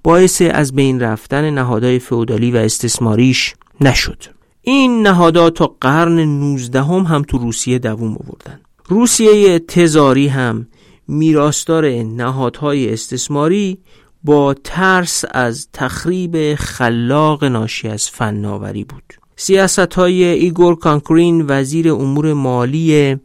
باعث 0.03 0.41
از 0.51 0.75
بین 0.75 0.99
رفتن 0.99 1.49
نهادهای 1.49 1.99
فئودالی 1.99 2.51
و 2.51 2.57
استثماریش 2.57 3.53
نشد. 3.81 4.23
این 4.61 5.01
نهادها 5.01 5.49
تا 5.49 5.75
قرن 5.81 6.19
نوزدهم 6.19 7.01
هم 7.01 7.21
تو 7.21 7.37
روسیه 7.37 7.79
دووم 7.79 8.11
آوردن. 8.11 8.59
روسیه 8.87 9.59
تزاری 9.59 10.27
هم 10.27 10.67
میراث‌دار 11.07 11.85
نهادهای 11.89 12.93
استثماری 12.93 13.77
با 14.23 14.53
ترس 14.53 15.23
از 15.31 15.67
تخریب 15.73 16.55
خلاق 16.55 17.43
ناشی 17.43 17.87
از 17.87 18.09
فناوری 18.09 18.83
بود. 18.83 19.03
سیاست 19.35 19.93
های 19.93 20.23
ایگور 20.23 20.75
کانکرین 20.75 21.45
وزیر 21.47 21.91
امور 21.91 22.33
مالی 22.33 23.17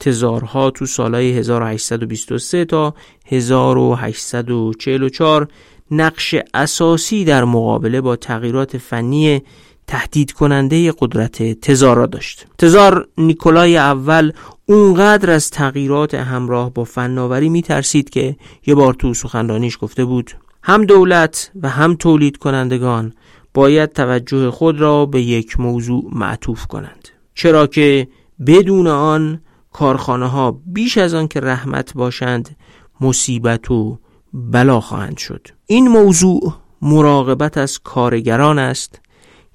تزارها 0.00 0.70
تو 0.70 0.86
سالهای 0.86 1.38
1823 1.38 2.64
تا 2.64 2.94
1844 3.26 5.48
نقش 5.90 6.34
اساسی 6.54 7.24
در 7.24 7.44
مقابله 7.44 8.00
با 8.00 8.16
تغییرات 8.16 8.78
فنی 8.78 9.42
تهدید 9.88 10.32
کننده 10.32 10.92
قدرت 10.98 11.60
تزارا 11.60 12.06
داشت. 12.06 12.46
تزار 12.58 13.08
نیکولای 13.18 13.76
اول 13.76 14.32
اونقدر 14.66 15.30
از 15.30 15.50
تغییرات 15.50 16.14
همراه 16.14 16.70
با 16.74 16.84
فناوری 16.84 17.48
میترسید 17.48 18.10
که 18.10 18.36
یه 18.66 18.74
بار 18.74 18.94
تو 18.94 19.14
سخنرانیش 19.14 19.78
گفته 19.80 20.04
بود 20.04 20.30
هم 20.62 20.84
دولت 20.84 21.50
و 21.62 21.68
هم 21.68 21.94
تولید 21.94 22.36
کنندگان 22.36 23.12
باید 23.54 23.92
توجه 23.92 24.50
خود 24.50 24.80
را 24.80 25.06
به 25.06 25.22
یک 25.22 25.60
موضوع 25.60 26.10
معطوف 26.12 26.66
کنند. 26.66 27.08
چرا 27.34 27.66
که 27.66 28.08
بدون 28.46 28.86
آن 28.86 29.40
کارخانه 29.72 30.26
ها 30.26 30.60
بیش 30.66 30.98
از 30.98 31.14
آن 31.14 31.28
که 31.28 31.40
رحمت 31.40 31.94
باشند 31.94 32.56
مصیبت 33.00 33.70
و 33.70 33.98
بلا 34.32 34.80
خواهند 34.80 35.16
شد. 35.16 35.48
این 35.66 35.88
موضوع 35.88 36.54
مراقبت 36.82 37.58
از 37.58 37.78
کارگران 37.78 38.58
است 38.58 39.00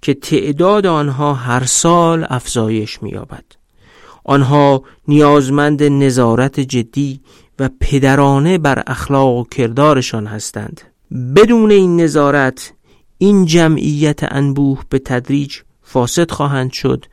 که 0.04 0.14
تعداد 0.14 0.86
آنها 0.86 1.34
هر 1.34 1.66
سال 1.66 2.26
افزایش 2.30 3.04
می‌یابد 3.04 3.44
آنها 4.24 4.84
نیازمند 5.08 5.84
نظارت 5.84 6.60
جدی 6.60 7.22
و 7.60 7.70
پدرانه 7.80 8.58
بر 8.58 8.84
اخلاق 8.88 9.38
و 9.38 9.44
کردارشان 9.44 10.28
هستند 10.28 10.82
بدون 11.36 11.72
این 11.72 12.02
نظارت 12.02 12.74
این 13.18 13.46
جمعیت 13.46 14.20
انبوه 14.24 14.84
به 14.90 15.00
تدریج 15.00 15.58
فاسد 15.84 16.32
خواهند 16.32 16.72
شد 16.72 17.06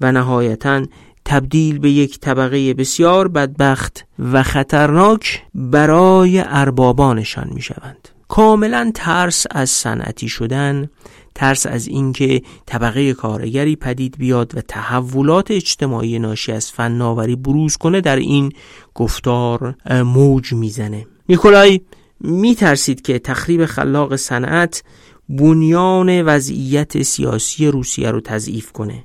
و 0.00 0.12
نهایتا 0.12 0.82
تبدیل 1.24 1.78
به 1.78 1.90
یک 1.90 2.20
طبقه 2.20 2.74
بسیار 2.74 3.28
بدبخت 3.28 4.04
و 4.18 4.42
خطرناک 4.42 5.42
برای 5.54 6.42
اربابانشان 6.46 7.50
می 7.54 7.62
شوند. 7.62 8.15
کاملا 8.28 8.90
ترس 8.94 9.46
از 9.50 9.70
صنعتی 9.70 10.28
شدن 10.28 10.90
ترس 11.34 11.66
از 11.66 11.86
اینکه 11.86 12.42
طبقه 12.66 13.14
کارگری 13.14 13.76
پدید 13.76 14.18
بیاد 14.18 14.56
و 14.56 14.60
تحولات 14.60 15.50
اجتماعی 15.50 16.18
ناشی 16.18 16.52
از 16.52 16.72
فناوری 16.72 17.36
بروز 17.36 17.76
کنه 17.76 18.00
در 18.00 18.16
این 18.16 18.52
گفتار 18.94 19.74
موج 19.90 20.52
می‌زنه. 20.52 21.06
نیکولای 21.28 21.80
میترسید 22.20 23.02
که 23.02 23.18
تخریب 23.18 23.66
خلاق 23.66 24.16
صنعت 24.16 24.82
بنیان 25.28 26.22
وضعیت 26.22 27.02
سیاسی 27.02 27.66
روسیه 27.66 28.10
رو 28.10 28.20
تضعیف 28.20 28.72
کنه. 28.72 29.04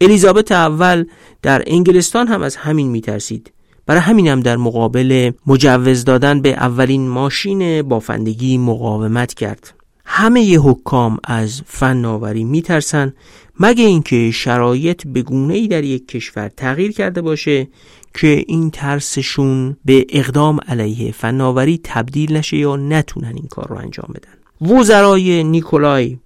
الیزابت 0.00 0.52
اول 0.52 1.04
در 1.42 1.62
انگلستان 1.66 2.28
هم 2.28 2.42
از 2.42 2.56
همین 2.56 2.88
میترسید. 2.88 3.52
برای 3.86 4.00
همین 4.00 4.26
هم 4.26 4.40
در 4.40 4.56
مقابل 4.56 5.30
مجوز 5.46 6.04
دادن 6.04 6.40
به 6.42 6.52
اولین 6.52 7.08
ماشین 7.08 7.82
بافندگی 7.82 8.58
مقاومت 8.58 9.34
کرد. 9.34 9.74
همه 10.04 10.58
حکام 10.58 11.18
از 11.24 11.62
فناوری 11.66 12.44
میترسن 12.44 13.12
مگه 13.60 13.84
اینکه 13.84 14.30
شرایط 14.30 15.06
به 15.06 15.22
گونه 15.22 15.54
ای 15.54 15.68
در 15.68 15.84
یک 15.84 16.08
کشور 16.08 16.48
تغییر 16.48 16.92
کرده 16.92 17.22
باشه 17.22 17.68
که 18.14 18.44
این 18.46 18.70
ترسشون 18.70 19.76
به 19.84 20.06
اقدام 20.08 20.58
علیه 20.68 21.12
فناوری 21.12 21.80
تبدیل 21.84 22.36
نشه 22.36 22.56
یا 22.56 22.76
نتونن 22.76 23.32
این 23.34 23.46
کار 23.50 23.66
رو 23.68 23.76
انجام 23.76 24.14
بدن. 24.14 24.72
وزرای 24.76 25.44
نیکولای 25.44 26.18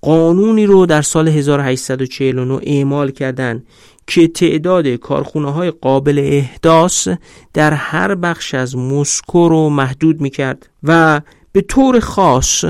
قانونی 0.00 0.66
رو 0.66 0.86
در 0.86 1.02
سال 1.02 1.28
1849 1.28 2.60
اعمال 2.62 3.10
کردند 3.10 3.66
که 4.10 4.28
تعداد 4.28 4.88
کارخونه 4.88 5.52
های 5.52 5.70
قابل 5.70 6.18
احداث 6.18 7.08
در 7.54 7.72
هر 7.72 8.14
بخش 8.14 8.54
از 8.54 8.76
مسکو 8.76 9.48
رو 9.48 9.68
محدود 9.68 10.20
می 10.20 10.30
کرد 10.30 10.68
و 10.82 11.20
به 11.52 11.60
طور 11.60 12.00
خاص 12.00 12.64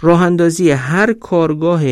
راه 0.00 0.22
اندازی 0.22 0.70
هر 0.70 1.12
کارگاه 1.12 1.82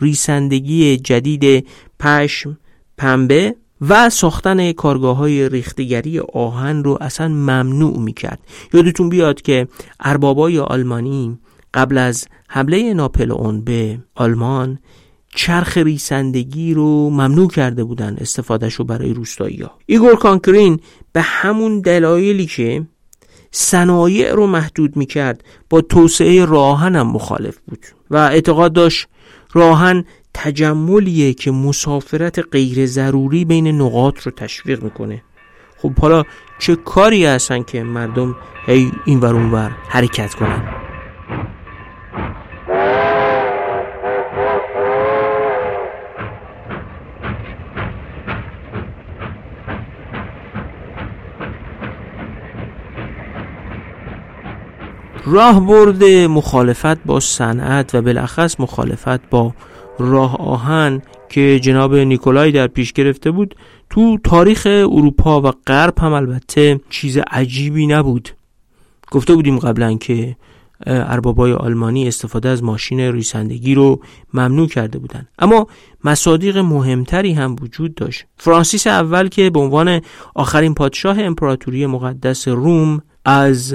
ریسندگی 0.00 0.96
جدید 0.96 1.66
پشم 2.00 2.58
پنبه 2.98 3.56
و 3.80 4.10
ساختن 4.10 4.72
کارگاه 4.72 5.16
های 5.16 5.48
ریختگری 5.48 6.18
آهن 6.18 6.84
رو 6.84 6.98
اصلا 7.00 7.28
ممنوع 7.28 7.98
می 7.98 8.12
کرد 8.12 8.38
یادتون 8.74 9.08
بیاد 9.08 9.42
که 9.42 9.68
اربابای 10.00 10.58
آلمانی 10.58 11.38
قبل 11.74 11.98
از 11.98 12.26
حمله 12.48 12.94
ناپلئون 12.94 13.60
به 13.60 13.98
آلمان 14.14 14.78
چرخ 15.34 15.76
ریسندگی 15.78 16.74
رو 16.74 17.10
ممنوع 17.10 17.48
کرده 17.48 17.84
بودن 17.84 18.16
استفادهش 18.20 18.74
رو 18.74 18.84
برای 18.84 19.14
روستایی 19.14 19.62
ها 19.62 19.70
ایگور 19.86 20.16
کانکرین 20.16 20.80
به 21.12 21.22
همون 21.22 21.80
دلایلی 21.80 22.46
که 22.46 22.86
صنایع 23.50 24.32
رو 24.32 24.46
محدود 24.46 24.96
می‌کرد 24.96 25.44
با 25.70 25.80
توسعه 25.80 26.44
راه‌آهن 26.44 26.96
هم 26.96 27.06
مخالف 27.06 27.58
بود 27.58 27.86
و 28.10 28.16
اعتقاد 28.16 28.72
داشت 28.72 29.08
راهن 29.52 30.04
تجملیه 30.34 31.34
که 31.34 31.50
مسافرت 31.50 32.38
غیر 32.52 32.86
ضروری 32.86 33.44
بین 33.44 33.66
نقاط 33.66 34.22
رو 34.22 34.32
تشویق 34.32 34.82
می‌کنه. 34.82 35.22
خب 35.78 35.98
حالا 35.98 36.22
چه 36.58 36.76
کاری 36.76 37.26
هستن 37.26 37.62
که 37.62 37.82
مردم 37.82 38.36
هی 38.66 38.92
این 39.04 39.20
ور 39.20 39.76
حرکت 39.88 40.34
کنن؟ 40.34 40.84
راه 55.26 55.66
برده 55.66 56.26
مخالفت 56.26 57.04
با 57.04 57.20
صنعت 57.20 57.94
و 57.94 58.02
بالاخص 58.02 58.60
مخالفت 58.60 59.30
با 59.30 59.54
راه 59.98 60.36
آهن 60.36 61.02
که 61.28 61.60
جناب 61.60 61.94
نیکولای 61.94 62.52
در 62.52 62.66
پیش 62.66 62.92
گرفته 62.92 63.30
بود 63.30 63.54
تو 63.90 64.18
تاریخ 64.18 64.66
اروپا 64.66 65.40
و 65.40 65.52
غرب 65.66 65.98
هم 65.98 66.12
البته 66.12 66.80
چیز 66.90 67.18
عجیبی 67.30 67.86
نبود. 67.86 68.28
گفته 69.10 69.34
بودیم 69.34 69.58
قبلا 69.58 69.94
که 69.94 70.36
اربابای 70.86 71.52
آلمانی 71.52 72.08
استفاده 72.08 72.48
از 72.48 72.62
ماشین 72.62 73.00
ریسندگی 73.00 73.74
رو 73.74 74.00
ممنوع 74.34 74.68
کرده 74.68 74.98
بودند. 74.98 75.28
اما 75.38 75.66
مصادیق 76.04 76.58
مهمتری 76.58 77.32
هم 77.32 77.56
وجود 77.62 77.94
داشت. 77.94 78.24
فرانسیس 78.36 78.86
اول 78.86 79.28
که 79.28 79.50
به 79.50 79.60
عنوان 79.60 80.00
آخرین 80.34 80.74
پادشاه 80.74 81.20
امپراتوری 81.20 81.86
مقدس 81.86 82.48
روم 82.48 83.02
از 83.24 83.74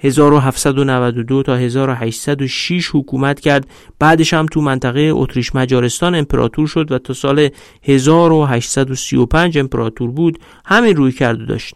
1792 0.00 1.42
تا 1.42 1.56
1806 1.56 2.90
حکومت 2.92 3.40
کرد. 3.40 3.66
بعدش 3.98 4.34
هم 4.34 4.46
تو 4.46 4.60
منطقه 4.60 5.10
اتریش 5.14 5.54
مجارستان 5.54 6.14
امپراتور 6.14 6.66
شد 6.66 6.92
و 6.92 6.98
تا 6.98 7.12
سال 7.12 7.48
1835 7.82 9.58
امپراتور 9.58 10.10
بود. 10.10 10.38
همین 10.64 10.96
روی 10.96 11.12
کرده 11.12 11.44
داشت. 11.44 11.74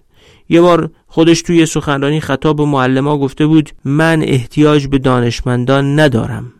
یه 0.48 0.60
بار 0.60 0.90
خودش 1.06 1.42
توی 1.42 1.66
سخنرانی 1.66 2.20
خطاب 2.20 2.56
به 2.56 2.64
معلما 2.64 3.18
گفته 3.18 3.46
بود 3.46 3.70
من 3.84 4.22
احتیاج 4.22 4.86
به 4.86 4.98
دانشمندان 4.98 6.00
ندارم 6.00 6.52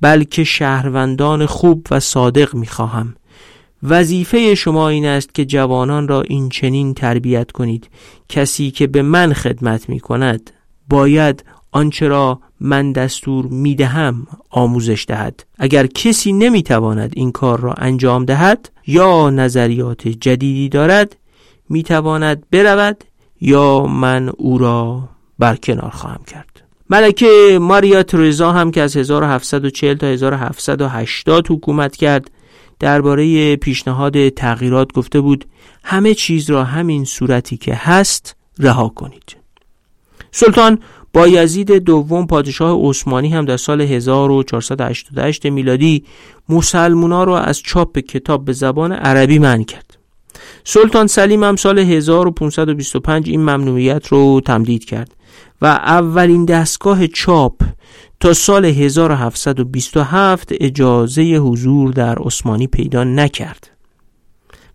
بلکه 0.00 0.44
شهروندان 0.44 1.46
خوب 1.46 1.86
و 1.90 2.00
صادق 2.00 2.54
می‌خواهم. 2.54 3.14
وظیفه 3.82 4.54
شما 4.54 4.88
این 4.88 5.06
است 5.06 5.34
که 5.34 5.44
جوانان 5.44 6.08
را 6.08 6.22
این 6.22 6.48
چنین 6.48 6.94
تربیت 6.94 7.50
کنید. 7.50 7.90
کسی 8.28 8.70
که 8.70 8.86
به 8.86 9.02
من 9.02 9.32
خدمت 9.32 9.88
می 9.88 10.00
کند 10.00 10.50
باید 10.94 11.44
آنچه 11.72 12.08
را 12.08 12.40
من 12.60 12.92
دستور 12.92 13.46
می 13.46 13.74
دهم 13.74 14.26
آموزش 14.50 15.04
دهد. 15.08 15.44
اگر 15.58 15.86
کسی 15.86 16.32
نمی 16.32 16.62
تواند 16.62 17.12
این 17.16 17.32
کار 17.32 17.60
را 17.60 17.72
انجام 17.72 18.24
دهد 18.24 18.70
یا 18.86 19.30
نظریات 19.30 20.08
جدیدی 20.08 20.68
دارد 20.68 21.16
می 21.68 21.82
تواند 21.82 22.44
برود 22.50 23.04
یا 23.40 23.86
من 23.86 24.28
او 24.28 24.58
را 24.58 25.08
برکنار 25.38 25.90
خواهم 25.90 26.24
کرد. 26.26 26.62
ملکه 26.90 27.58
ماریا 27.60 28.02
ترزا 28.02 28.52
هم 28.52 28.70
که 28.70 28.82
از 28.82 28.96
1740 28.96 29.96
تا 29.96 30.06
1780 30.06 31.46
حکومت 31.50 31.96
کرد 31.96 32.30
درباره 32.80 33.56
پیشنهاد 33.56 34.28
تغییرات 34.28 34.92
گفته 34.92 35.20
بود 35.20 35.44
همه 35.84 36.14
چیز 36.14 36.50
را 36.50 36.64
همین 36.64 37.04
صورتی 37.04 37.56
که 37.56 37.74
هست 37.74 38.36
رها 38.58 38.88
کنید. 38.88 39.43
سلطان 40.36 40.78
بایزید 41.12 41.72
دوم 41.72 42.26
پادشاه 42.26 42.88
عثمانی 42.88 43.28
هم 43.28 43.44
در 43.44 43.56
سال 43.56 43.80
1488 43.80 45.46
میلادی 45.46 46.04
مسلمونا 46.48 47.24
را 47.24 47.40
از 47.40 47.60
چاپ 47.60 47.98
کتاب 47.98 48.44
به 48.44 48.52
زبان 48.52 48.92
عربی 48.92 49.38
منع 49.38 49.64
کرد. 49.64 49.98
سلطان 50.64 51.06
سلیم 51.06 51.44
هم 51.44 51.56
سال 51.56 51.78
1525 51.78 53.28
این 53.28 53.40
ممنوعیت 53.40 54.06
رو 54.06 54.40
تمدید 54.40 54.84
کرد 54.84 55.14
و 55.62 55.66
اولین 55.66 56.44
دستگاه 56.44 57.06
چاپ 57.06 57.62
تا 58.20 58.32
سال 58.32 58.64
1727 58.64 60.48
اجازه 60.60 61.22
حضور 61.22 61.90
در 61.90 62.18
عثمانی 62.18 62.66
پیدا 62.66 63.04
نکرد. 63.04 63.70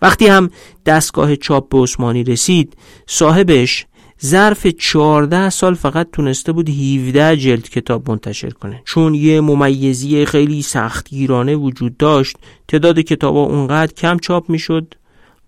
وقتی 0.02 0.28
هم 0.28 0.50
دستگاه 0.86 1.36
چاپ 1.36 1.70
به 1.70 1.78
عثمانی 1.78 2.24
رسید 2.24 2.78
صاحبش 3.08 3.86
ظرف 4.26 4.68
14 4.68 5.50
سال 5.50 5.74
فقط 5.74 6.08
تونسته 6.12 6.52
بود 6.52 6.70
17 6.70 7.38
جلد 7.38 7.70
کتاب 7.70 8.12
منتشر 8.12 8.50
کنه. 8.50 8.82
چون 8.86 9.16
یه 9.16 9.42
ممیزی 9.42 10.26
خیلی 10.26 10.62
سختگیرانه 10.62 11.56
وجود 11.56 11.98
داشت 11.98 12.38
تعداد 12.68 13.00
کتاب 13.00 13.36
ها 13.36 13.44
اونقدر 13.44 13.94
کم 13.94 14.18
چاپ 14.18 14.50
می‌شد 14.50 14.94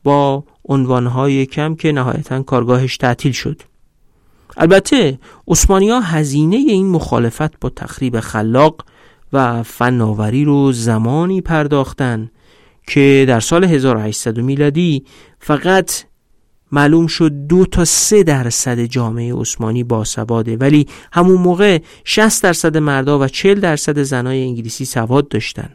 با 0.03 0.43
عنوانهای 0.65 1.45
کم 1.45 1.75
که 1.75 1.91
نهایتا 1.91 2.43
کارگاهش 2.43 2.97
تعطیل 2.97 3.31
شد. 3.31 3.62
البته 4.57 5.19
ها 5.69 5.99
هزینه 5.99 6.55
این 6.55 6.89
مخالفت 6.89 7.60
با 7.60 7.69
تخریب 7.69 8.19
خلاق 8.19 8.86
و 9.34 9.63
فناوری 9.63 10.45
رو 10.45 10.71
زمانی 10.71 11.41
پرداختن 11.41 12.31
که 12.88 13.25
در 13.27 13.39
سال 13.39 13.63
1800 13.63 14.39
میلادی 14.39 15.05
فقط 15.39 15.91
معلوم 16.71 17.07
شد 17.07 17.31
دو 17.47 17.65
تا 17.65 17.86
سه 17.86 18.23
درصد 18.23 18.79
جامعه 18.79 19.34
عثمانی 19.36 19.84
باسواده 19.84 20.57
ولی 20.57 20.88
همون 21.13 21.41
موقع 21.41 21.79
60 22.03 22.43
درصد 22.43 22.77
مردا 22.77 23.19
و 23.19 23.27
40 23.27 23.60
درصد 23.60 24.01
زنای 24.01 24.43
انگلیسی 24.43 24.86
سواد 24.86 25.27
داشتن. 25.27 25.69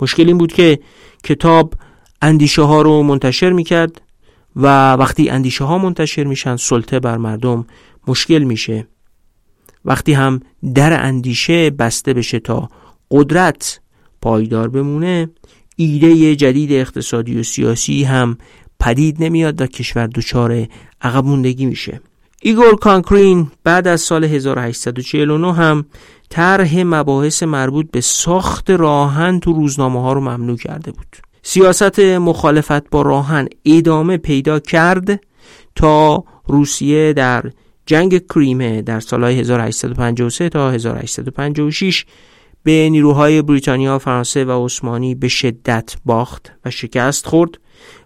مشکل 0.00 0.26
این 0.26 0.38
بود 0.38 0.52
که 0.52 0.78
کتاب 1.24 1.74
اندیشه 2.22 2.62
ها 2.62 2.82
رو 2.82 3.02
منتشر 3.02 3.50
می‌کرد 3.50 4.02
و 4.56 4.92
وقتی 4.92 5.30
اندیشه 5.30 5.64
ها 5.64 5.78
منتشر 5.78 6.24
میشن 6.24 6.56
سلطه 6.56 7.00
بر 7.00 7.16
مردم 7.16 7.66
مشکل 8.06 8.42
میشه. 8.42 8.86
وقتی 9.84 10.12
هم 10.12 10.40
در 10.74 11.06
اندیشه 11.06 11.70
بسته 11.70 12.14
بشه 12.14 12.38
تا 12.38 12.68
قدرت 13.10 13.80
پایدار 14.22 14.68
بمونه 14.68 15.28
ایده 15.76 16.36
جدید 16.36 16.72
اقتصادی 16.72 17.40
و 17.40 17.42
سیاسی 17.42 18.04
هم 18.04 18.38
پدید 18.80 19.24
نمیاد 19.24 19.60
و 19.60 19.66
کشور 19.66 20.06
دچار 20.06 20.66
عقب 21.02 21.24
موندگی 21.24 21.66
میشه. 21.66 22.00
ایگور 22.42 22.76
کانکرین 22.76 23.50
بعد 23.64 23.88
از 23.88 24.00
سال 24.00 24.24
1849 24.24 25.54
هم 25.54 25.84
طرح 26.28 26.82
مباحث 26.82 27.42
مربوط 27.42 27.90
به 27.90 28.00
ساخت 28.00 28.70
راه‌آهن 28.70 29.40
تو 29.40 29.52
روزنامه 29.52 30.02
ها 30.02 30.12
رو 30.12 30.20
ممنوع 30.20 30.56
کرده 30.56 30.92
بود. 30.92 31.16
سیاست 31.42 31.98
مخالفت 32.00 32.90
با 32.90 33.02
راهن 33.02 33.48
ادامه 33.64 34.16
پیدا 34.16 34.58
کرد 34.58 35.20
تا 35.74 36.24
روسیه 36.46 37.12
در 37.12 37.50
جنگ 37.86 38.26
کریمه 38.34 38.82
در 38.82 39.00
سالهای 39.00 39.40
1853 39.40 40.48
تا 40.48 40.70
1856 40.70 42.04
به 42.62 42.88
نیروهای 42.90 43.42
بریتانیا، 43.42 43.98
فرانسه 43.98 44.44
و 44.44 44.64
عثمانی 44.64 45.14
به 45.14 45.28
شدت 45.28 45.96
باخت 46.04 46.52
و 46.64 46.70
شکست 46.70 47.26
خورد 47.26 47.58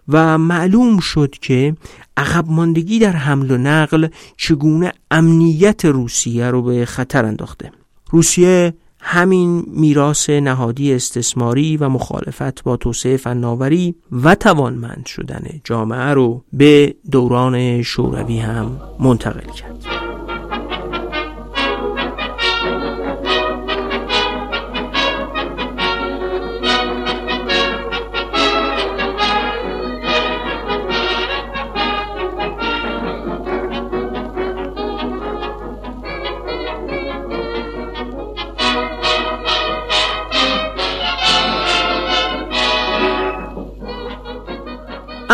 و 0.07 0.37
معلوم 0.37 0.99
شد 0.99 1.35
که 1.41 1.75
عقب 2.17 2.45
ماندگی 2.47 2.99
در 2.99 3.11
حمل 3.11 3.51
و 3.51 3.57
نقل 3.57 4.07
چگونه 4.37 4.91
امنیت 5.11 5.85
روسیه 5.85 6.49
رو 6.49 6.61
به 6.61 6.85
خطر 6.85 7.25
انداخته. 7.25 7.71
روسیه 8.09 8.73
همین 9.07 9.63
میراث 9.67 10.29
نهادی 10.29 10.93
استثماری 10.93 11.77
و 11.77 11.89
مخالفت 11.89 12.63
با 12.63 12.77
توسعه 12.77 13.17
فناوری 13.17 13.95
و 14.11 14.35
توانمند 14.35 15.05
شدن 15.05 15.43
جامعه 15.63 16.13
رو 16.13 16.43
به 16.53 16.95
دوران 17.11 17.81
شوروی 17.81 18.39
هم 18.39 18.79
منتقل 18.99 19.51
کرد. 19.51 20.24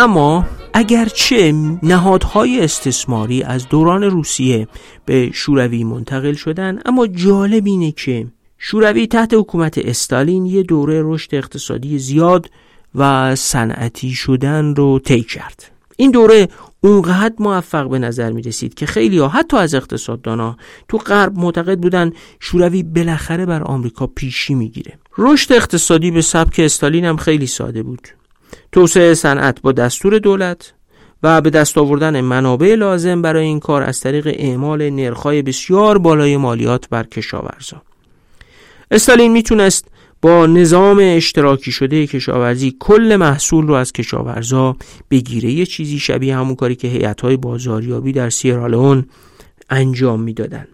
اما 0.02 0.46
اگرچه 0.74 1.52
نهادهای 1.82 2.64
استثماری 2.64 3.42
از 3.42 3.68
دوران 3.68 4.02
روسیه 4.02 4.68
به 5.04 5.30
شوروی 5.34 5.84
منتقل 5.84 6.32
شدن 6.32 6.78
اما 6.84 7.06
جالب 7.06 7.66
اینه 7.66 7.92
که 7.92 8.26
شوروی 8.58 9.06
تحت 9.06 9.34
حکومت 9.34 9.78
استالین 9.78 10.46
یه 10.46 10.62
دوره 10.62 11.02
رشد 11.04 11.34
اقتصادی 11.34 11.98
زیاد 11.98 12.50
و 12.94 13.34
صنعتی 13.34 14.10
شدن 14.10 14.74
رو 14.74 14.98
طی 14.98 15.22
کرد. 15.22 15.70
این 15.96 16.10
دوره 16.10 16.48
اونقدر 16.80 17.34
موفق 17.38 17.88
به 17.88 17.98
نظر 17.98 18.32
می 18.32 18.42
رسید 18.42 18.74
که 18.74 18.86
خیلی 18.86 19.18
ها 19.18 19.28
حتی 19.28 19.56
از 19.56 19.74
اقتصاددانا 19.74 20.56
تو 20.88 20.98
غرب 20.98 21.38
معتقد 21.38 21.78
بودن 21.78 22.12
شوروی 22.40 22.82
بالاخره 22.82 23.46
بر 23.46 23.62
آمریکا 23.62 24.06
پیشی 24.06 24.54
می‌گیره. 24.54 24.98
رشد 25.18 25.52
اقتصادی 25.52 26.10
به 26.10 26.22
سبک 26.22 26.54
استالین 26.58 27.04
هم 27.04 27.16
خیلی 27.16 27.46
ساده 27.46 27.82
بود. 27.82 28.08
توسعه 28.72 29.14
صنعت 29.14 29.62
با 29.62 29.72
دستور 29.72 30.18
دولت 30.18 30.74
و 31.22 31.40
به 31.40 31.50
دست 31.50 31.78
آوردن 31.78 32.20
منابع 32.20 32.74
لازم 32.74 33.22
برای 33.22 33.44
این 33.44 33.60
کار 33.60 33.82
از 33.82 34.00
طریق 34.00 34.26
اعمال 34.26 34.90
نرخ‌های 34.90 35.42
بسیار 35.42 35.98
بالای 35.98 36.36
مالیات 36.36 36.88
بر 36.88 37.04
کشاورزا. 37.04 37.82
استالین 38.90 39.32
می‌تونست 39.32 39.88
با 40.22 40.46
نظام 40.46 40.98
اشتراکی 41.02 41.72
شده 41.72 42.06
کشاورزی 42.06 42.76
کل 42.80 43.16
محصول 43.16 43.66
رو 43.66 43.74
از 43.74 43.92
کشاورزا 43.92 44.76
بگیره. 45.10 45.50
یه 45.50 45.66
چیزی 45.66 45.98
شبیه 45.98 46.36
همون 46.36 46.54
کاری 46.54 46.74
که 46.74 46.88
هیئت‌های 46.88 47.36
بازاریابی 47.36 48.12
در 48.12 48.30
سیرالئون 48.30 49.04
انجام 49.70 50.20
می‌دادن. 50.20 50.66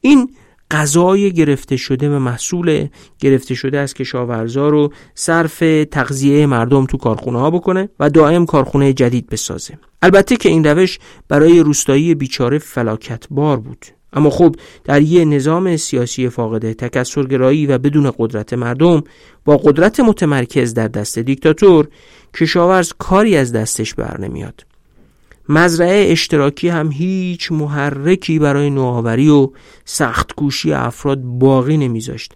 این 0.00 0.30
غذای 0.70 1.32
گرفته 1.32 1.76
شده 1.76 2.16
و 2.16 2.18
محصول 2.18 2.88
گرفته 3.18 3.54
شده 3.54 3.78
از 3.78 3.94
کشاورزا 3.94 4.68
رو 4.68 4.92
صرف 5.14 5.58
تغذیه 5.90 6.46
مردم 6.46 6.86
تو 6.86 6.96
کارخونه 6.96 7.38
ها 7.38 7.50
بکنه 7.50 7.88
و 8.00 8.10
دائم 8.10 8.46
کارخونه 8.46 8.92
جدید 8.92 9.28
بسازه. 9.28 9.78
البته 10.02 10.36
که 10.36 10.48
این 10.48 10.64
روش 10.64 10.98
برای 11.28 11.60
روستایی 11.60 12.14
بیچاره 12.14 12.58
فلاکت 12.58 13.24
بار 13.30 13.56
بود. 13.56 13.86
اما 14.12 14.30
خب 14.30 14.56
در 14.84 15.02
یه 15.02 15.24
نظام 15.24 15.76
سیاسی 15.76 16.28
فاقده 16.28 16.74
تکسرگرایی 16.74 17.66
و 17.66 17.78
بدون 17.78 18.12
قدرت 18.18 18.52
مردم 18.52 19.02
با 19.44 19.56
قدرت 19.56 20.00
متمرکز 20.00 20.74
در 20.74 20.88
دست 20.88 21.18
دیکتاتور 21.18 21.88
کشاورز 22.34 22.92
کاری 22.98 23.36
از 23.36 23.52
دستش 23.52 23.94
بر 23.94 24.20
نمیاد. 24.20 24.73
مزرعه 25.48 26.12
اشتراکی 26.12 26.68
هم 26.68 26.92
هیچ 26.92 27.52
محرکی 27.52 28.38
برای 28.38 28.70
نوآوری 28.70 29.28
و 29.28 29.50
سخت 29.84 30.32
کوشی 30.32 30.72
افراد 30.72 31.22
باقی 31.22 31.76
نمیذاشت. 31.76 32.32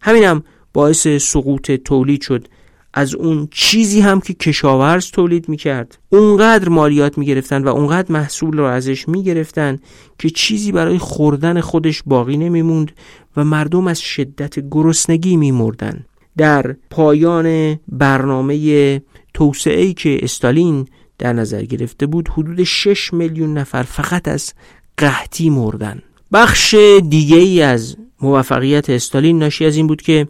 همینم 0.00 0.28
هم 0.28 0.42
باعث 0.72 1.08
سقوط 1.08 1.70
تولید 1.70 2.22
شد. 2.22 2.48
از 2.94 3.14
اون 3.14 3.48
چیزی 3.50 4.00
هم 4.00 4.20
که 4.20 4.34
کشاورز 4.34 5.10
تولید 5.10 5.48
می‌کرد. 5.48 5.98
اونقدر 6.08 6.68
مالیات 6.68 7.18
می‌گرفتن 7.18 7.64
و 7.64 7.68
اونقدر 7.68 8.12
محصول 8.12 8.56
رو 8.56 8.64
ازش 8.64 9.08
می‌گرفتن 9.08 9.78
که 10.18 10.30
چیزی 10.30 10.72
برای 10.72 10.98
خوردن 10.98 11.60
خودش 11.60 12.02
باقی 12.06 12.36
نمیموند 12.36 12.92
و 13.36 13.44
مردم 13.44 13.86
از 13.86 14.00
شدت 14.00 14.70
گرسنگی 14.70 15.36
میمردن. 15.36 16.04
در 16.36 16.76
پایان 16.90 17.78
برنامه 17.88 19.02
توسعه 19.34 19.92
که 19.92 20.18
استالین 20.22 20.86
در 21.18 21.32
نظر 21.32 21.62
گرفته 21.62 22.06
بود 22.06 22.28
حدود 22.28 22.62
6 22.62 23.12
میلیون 23.12 23.58
نفر 23.58 23.82
فقط 23.82 24.28
از 24.28 24.52
قحطی 24.98 25.50
مردن. 25.50 26.02
بخش 26.32 26.74
دیگه 27.08 27.36
ای 27.36 27.62
از 27.62 27.96
موفقیت 28.20 28.90
استالین 28.90 29.38
ناشی 29.38 29.64
از 29.64 29.76
این 29.76 29.86
بود 29.86 30.02
که 30.02 30.28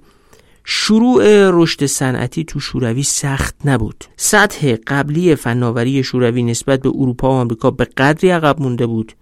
شروع 0.65 1.51
رشد 1.51 1.87
صنعتی 1.87 2.45
تو 2.45 2.61
شوروی 2.61 3.03
سخت 3.03 3.55
نبود. 3.65 4.05
سطح 4.17 4.77
قبلی 4.87 5.35
فناوری 5.35 6.05
شوروی 6.05 6.43
نسبت 6.43 6.81
به 6.81 6.89
اروپا 6.89 7.29
و 7.29 7.33
آمریکا 7.33 7.71
به 7.71 7.85
قدری 7.85 8.31
عقب 8.31 8.61
مونده 8.61 8.87
بود 8.87 9.13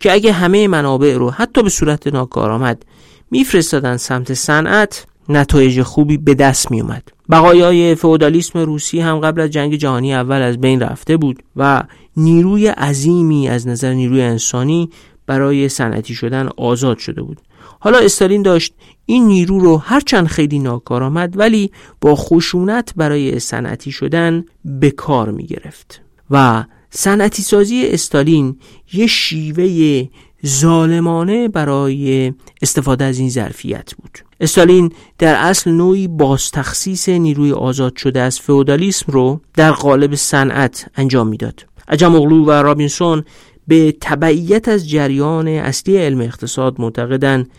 که 0.00 0.12
اگه 0.12 0.32
همه 0.32 0.68
منابع 0.68 1.14
رو 1.14 1.30
حتی 1.30 1.62
به 1.62 1.70
صورت 1.70 2.06
ناکارآمد 2.06 2.84
میفرستادن 3.30 3.96
سمت 3.96 4.34
صنعت. 4.34 5.06
نتایج 5.28 5.82
خوبی 5.82 6.16
به 6.16 6.34
دست 6.34 6.70
می 6.70 6.80
اومد 6.80 7.02
بقایای 7.30 7.94
فئودالیسم 7.94 8.58
روسی 8.58 9.00
هم 9.00 9.20
قبل 9.20 9.40
از 9.40 9.50
جنگ 9.50 9.74
جهانی 9.74 10.14
اول 10.14 10.42
از 10.42 10.60
بین 10.60 10.80
رفته 10.80 11.16
بود 11.16 11.42
و 11.56 11.82
نیروی 12.16 12.66
عظیمی 12.66 13.48
از 13.48 13.68
نظر 13.68 13.92
نیروی 13.92 14.22
انسانی 14.22 14.90
برای 15.26 15.68
صنعتی 15.68 16.14
شدن 16.14 16.48
آزاد 16.56 16.98
شده 16.98 17.22
بود. 17.22 17.40
حالا 17.80 17.98
استالین 17.98 18.42
داشت 18.42 18.74
این 19.06 19.26
نیرو 19.26 19.60
رو 19.60 19.76
هرچند 19.76 20.26
خیلی 20.26 20.58
ناکارآمد 20.58 21.38
ولی 21.38 21.70
با 22.00 22.14
خشونت 22.14 22.92
برای 22.96 23.38
صنعتی 23.38 23.92
شدن 23.92 24.44
به 24.64 24.90
کار 24.90 25.30
می 25.30 25.46
گرفت 25.46 26.00
و 26.30 26.64
صنعتی 26.90 27.42
سازی 27.42 27.86
استالین 27.86 28.56
یه 28.92 29.06
شیوه 29.06 30.08
ظالمانه 30.46 31.48
برای 31.48 32.32
استفاده 32.62 33.04
از 33.04 33.18
این 33.18 33.30
ظرفیت 33.30 33.94
بود. 33.94 34.18
استالین 34.40 34.92
در 35.18 35.34
اصل 35.34 35.70
نوعی 35.70 36.08
بازتخصیص 36.08 37.08
نیروی 37.08 37.52
آزاد 37.52 37.96
شده 37.96 38.20
از 38.20 38.40
فئودالیسم 38.40 39.12
رو 39.12 39.40
در 39.54 39.72
قالب 39.72 40.14
صنعت 40.14 40.86
انجام 40.96 41.28
می‌داد. 41.28 41.66
عجم 41.88 42.14
اغلو 42.14 42.44
و 42.44 42.50
رابینسون 42.50 43.24
به 43.68 43.96
تبعیت 44.00 44.68
از 44.68 44.88
جریان 44.88 45.48
اصلی 45.48 45.96
علم 45.96 46.20
اقتصاد 46.20 46.80
معتقدند 46.80 47.50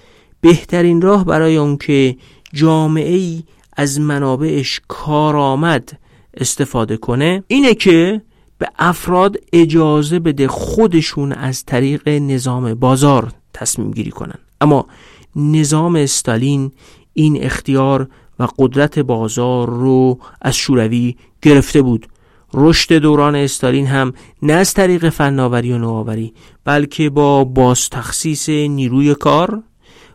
بهترین 0.41 1.01
راه 1.01 1.25
برای 1.25 1.57
اون 1.57 1.77
که 1.77 2.15
جامعه 2.53 3.15
ای 3.15 3.43
از 3.77 3.99
منابعش 3.99 4.81
کارآمد 4.87 5.99
استفاده 6.37 6.97
کنه 6.97 7.43
اینه 7.47 7.73
که 7.73 8.21
به 8.57 8.69
افراد 8.79 9.35
اجازه 9.53 10.19
بده 10.19 10.47
خودشون 10.47 11.31
از 11.31 11.65
طریق 11.65 12.09
نظام 12.09 12.73
بازار 12.73 13.31
تصمیم 13.53 13.91
گیری 13.91 14.11
کنن 14.11 14.39
اما 14.61 14.87
نظام 15.35 15.95
استالین 15.95 16.71
این 17.13 17.43
اختیار 17.43 18.09
و 18.39 18.47
قدرت 18.57 18.99
بازار 18.99 19.69
رو 19.69 20.19
از 20.41 20.55
شوروی 20.55 21.15
گرفته 21.41 21.81
بود 21.81 22.07
رشد 22.53 22.93
دوران 22.93 23.35
استالین 23.35 23.87
هم 23.87 24.13
نه 24.41 24.53
از 24.53 24.73
طریق 24.73 25.09
فناوری 25.09 25.73
و 25.73 25.77
نوآوری 25.77 26.33
بلکه 26.65 27.09
با 27.09 27.43
باز 27.43 27.89
تخصیص 27.89 28.49
نیروی 28.49 29.15
کار 29.15 29.63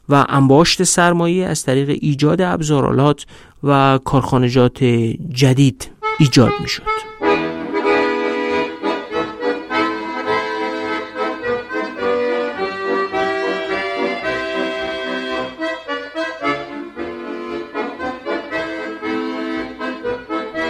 و 0.09 0.27
انباشت 0.29 0.83
سرمایه 0.83 1.47
از 1.47 1.63
طریق 1.63 1.99
ایجاد 2.01 2.41
ابزارالات 2.41 3.27
و 3.65 3.99
کارخانجات 4.05 4.85
جدید 5.33 5.91
ایجاد 6.19 6.53
می. 6.61 6.67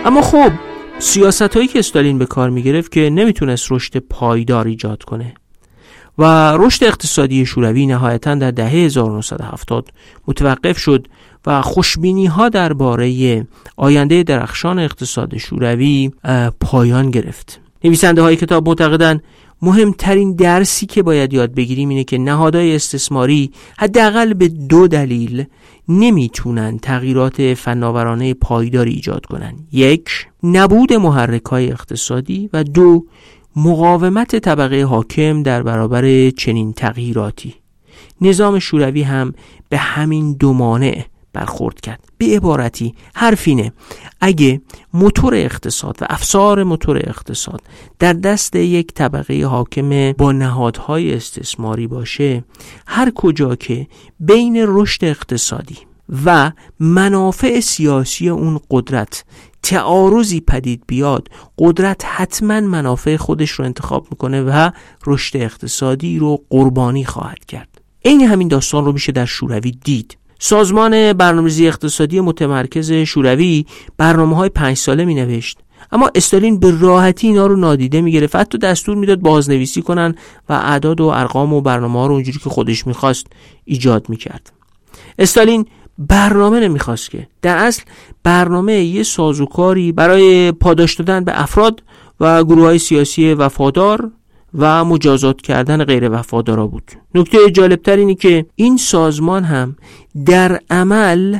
اما 0.04 0.22
خب 0.22 0.52
سیاست 0.98 1.42
هایی 1.56 1.68
که 1.68 1.78
استالین 1.78 2.18
به 2.18 2.26
کار 2.26 2.50
می 2.50 2.62
گرفت 2.62 2.92
که 2.92 3.10
نمی‌تونست 3.10 3.72
رشد 3.72 3.96
پایدار 3.96 4.66
ایجاد 4.66 5.02
کنه. 5.02 5.34
و 6.18 6.52
رشد 6.56 6.84
اقتصادی 6.84 7.46
شوروی 7.46 7.86
نهایتا 7.86 8.34
در 8.34 8.50
دهه 8.50 8.68
1970 8.68 9.88
متوقف 10.28 10.78
شد 10.78 11.08
و 11.46 11.62
خوشبینی 11.62 12.26
ها 12.26 12.48
درباره 12.48 13.46
آینده 13.76 14.22
درخشان 14.22 14.78
اقتصاد 14.78 15.36
شوروی 15.36 16.10
پایان 16.60 17.10
گرفت. 17.10 17.60
نویسنده 17.84 18.22
های 18.22 18.36
کتاب 18.36 18.68
معتقدند 18.68 19.22
مهمترین 19.62 20.34
درسی 20.34 20.86
که 20.86 21.02
باید 21.02 21.32
یاد 21.32 21.54
بگیریم 21.54 21.88
اینه 21.88 22.04
که 22.04 22.18
نهادهای 22.18 22.74
استثماری 22.74 23.50
حداقل 23.78 24.34
به 24.34 24.48
دو 24.48 24.88
دلیل 24.88 25.44
نمی‌تونن 25.98 26.78
تغییرات 26.78 27.54
فناورانه 27.54 28.34
پایداری 28.34 28.92
ایجاد 28.92 29.26
کنن. 29.26 29.54
یک 29.72 30.08
نبود 30.42 30.92
محرک 30.92 31.44
های 31.44 31.72
اقتصادی 31.72 32.50
و 32.52 32.64
دو 32.64 33.06
مقاومت 33.56 34.36
طبقه 34.36 34.82
حاکم 34.82 35.42
در 35.42 35.62
برابر 35.62 36.30
چنین 36.30 36.72
تغییراتی. 36.72 37.54
نظام 38.20 38.58
شوروی 38.58 39.02
هم 39.02 39.32
به 39.68 39.78
همین 39.78 40.32
دو 40.32 40.52
مانع 40.52 41.04
برخورد 41.32 41.80
کرد. 41.80 42.04
به 42.18 42.26
عبارتی 42.26 42.94
حرفینه 43.14 43.72
اگه 44.20 44.60
موتور 44.94 45.34
اقتصاد 45.34 45.98
و 46.00 46.06
افسار 46.10 46.64
موتور 46.64 46.96
اقتصاد 46.96 47.60
در 47.98 48.12
دست 48.12 48.56
یک 48.56 48.94
طبقه 48.94 49.46
حاکم 49.46 50.12
با 50.12 50.32
نهادهای 50.32 51.14
استثماری 51.14 51.86
باشه 51.86 52.44
هر 52.86 53.10
کجا 53.10 53.56
که 53.56 53.86
بین 54.20 54.64
رشد 54.68 55.04
اقتصادی 55.04 55.78
و 56.24 56.52
منافع 56.80 57.60
سیاسی 57.60 58.28
اون 58.28 58.60
قدرت 58.70 59.24
تعارضی 59.62 60.40
پدید 60.40 60.82
بیاد 60.86 61.28
قدرت 61.58 62.04
حتما 62.04 62.60
منافع 62.60 63.16
خودش 63.16 63.50
رو 63.50 63.64
انتخاب 63.64 64.06
می‌کنه 64.10 64.42
و 64.42 64.70
رشد 65.06 65.36
اقتصادی 65.36 66.18
رو 66.18 66.44
قربانی 66.50 67.04
خواهد 67.04 67.44
کرد. 67.44 67.80
این 68.02 68.20
همین 68.20 68.48
داستان 68.48 68.84
رو 68.84 68.92
میشه 68.92 69.12
در 69.12 69.24
شوروی 69.24 69.70
دید. 69.70 70.16
سازمان 70.44 71.12
برنامه‌ریزی 71.12 71.66
اقتصادی 71.66 72.20
متمرکز 72.20 72.92
شوروی 72.92 73.66
برنامه 73.96 74.36
های 74.36 74.48
پنج 74.48 74.76
ساله 74.76 75.04
می 75.04 75.14
نوشت 75.14 75.58
اما 75.92 76.10
استالین 76.14 76.58
به 76.58 76.78
راحتی 76.80 77.26
اینا 77.26 77.46
رو 77.46 77.56
نادیده 77.56 78.00
می‌گرفت. 78.00 78.36
حتی 78.36 78.58
دستور 78.58 78.96
می‌داد 78.96 79.20
بازنویسی 79.20 79.82
کنن 79.82 80.14
و 80.48 80.52
اعداد 80.52 81.00
و 81.00 81.04
ارقام 81.04 81.52
و 81.52 81.60
برنامه 81.60 81.98
ها 81.98 82.06
رو 82.06 82.14
اونجوری 82.14 82.38
که 82.38 82.50
خودش 82.50 82.86
می‌خواست 82.86 83.26
ایجاد 83.64 84.08
می‌کرد. 84.08 84.52
استالین 85.18 85.66
برنامه 85.98 86.60
نمی‌خواست 86.60 87.10
که. 87.10 87.28
در 87.42 87.56
اصل 87.56 87.82
برنامه 88.22 88.72
یه 88.72 89.02
سازوکاری 89.02 89.92
برای 89.92 90.52
پاداش 90.52 90.94
دادن 90.94 91.24
به 91.24 91.42
افراد 91.42 91.82
و 92.20 92.44
گروه 92.44 92.64
های 92.64 92.78
سیاسی 92.78 93.34
وفادار 93.34 94.10
و 94.54 94.84
مجازات 94.84 95.40
کردن 95.40 95.84
غیر 95.84 96.10
وفادارا 96.10 96.66
بود. 96.66 96.92
نکته 97.14 97.50
جالبتر 97.50 97.96
اینه 97.96 98.14
که 98.14 98.46
این 98.56 98.76
سازمان 98.76 99.44
هم 99.44 99.76
در 100.26 100.60
عمل 100.70 101.38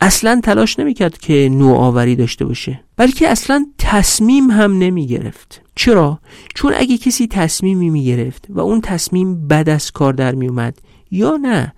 اصلا 0.00 0.40
تلاش 0.44 0.78
نمی‌کرد 0.78 1.18
که 1.18 1.48
نوآوری 1.52 2.16
داشته 2.16 2.44
باشه 2.44 2.80
بلکه 2.96 3.28
اصلا 3.28 3.66
تصمیم 3.78 4.50
هم 4.50 4.78
نمی 4.78 5.06
گرفت 5.06 5.62
چرا؟ 5.74 6.20
چون 6.54 6.72
اگه 6.76 6.98
کسی 6.98 7.26
تصمیمی 7.26 7.90
می 7.90 8.04
گرفت 8.04 8.46
و 8.48 8.60
اون 8.60 8.80
تصمیم 8.80 9.48
بد 9.48 9.68
از 9.68 9.90
کار 9.90 10.12
در 10.12 10.34
می 10.34 10.48
اومد 10.48 10.78
یا 11.10 11.36
نه 11.36 11.72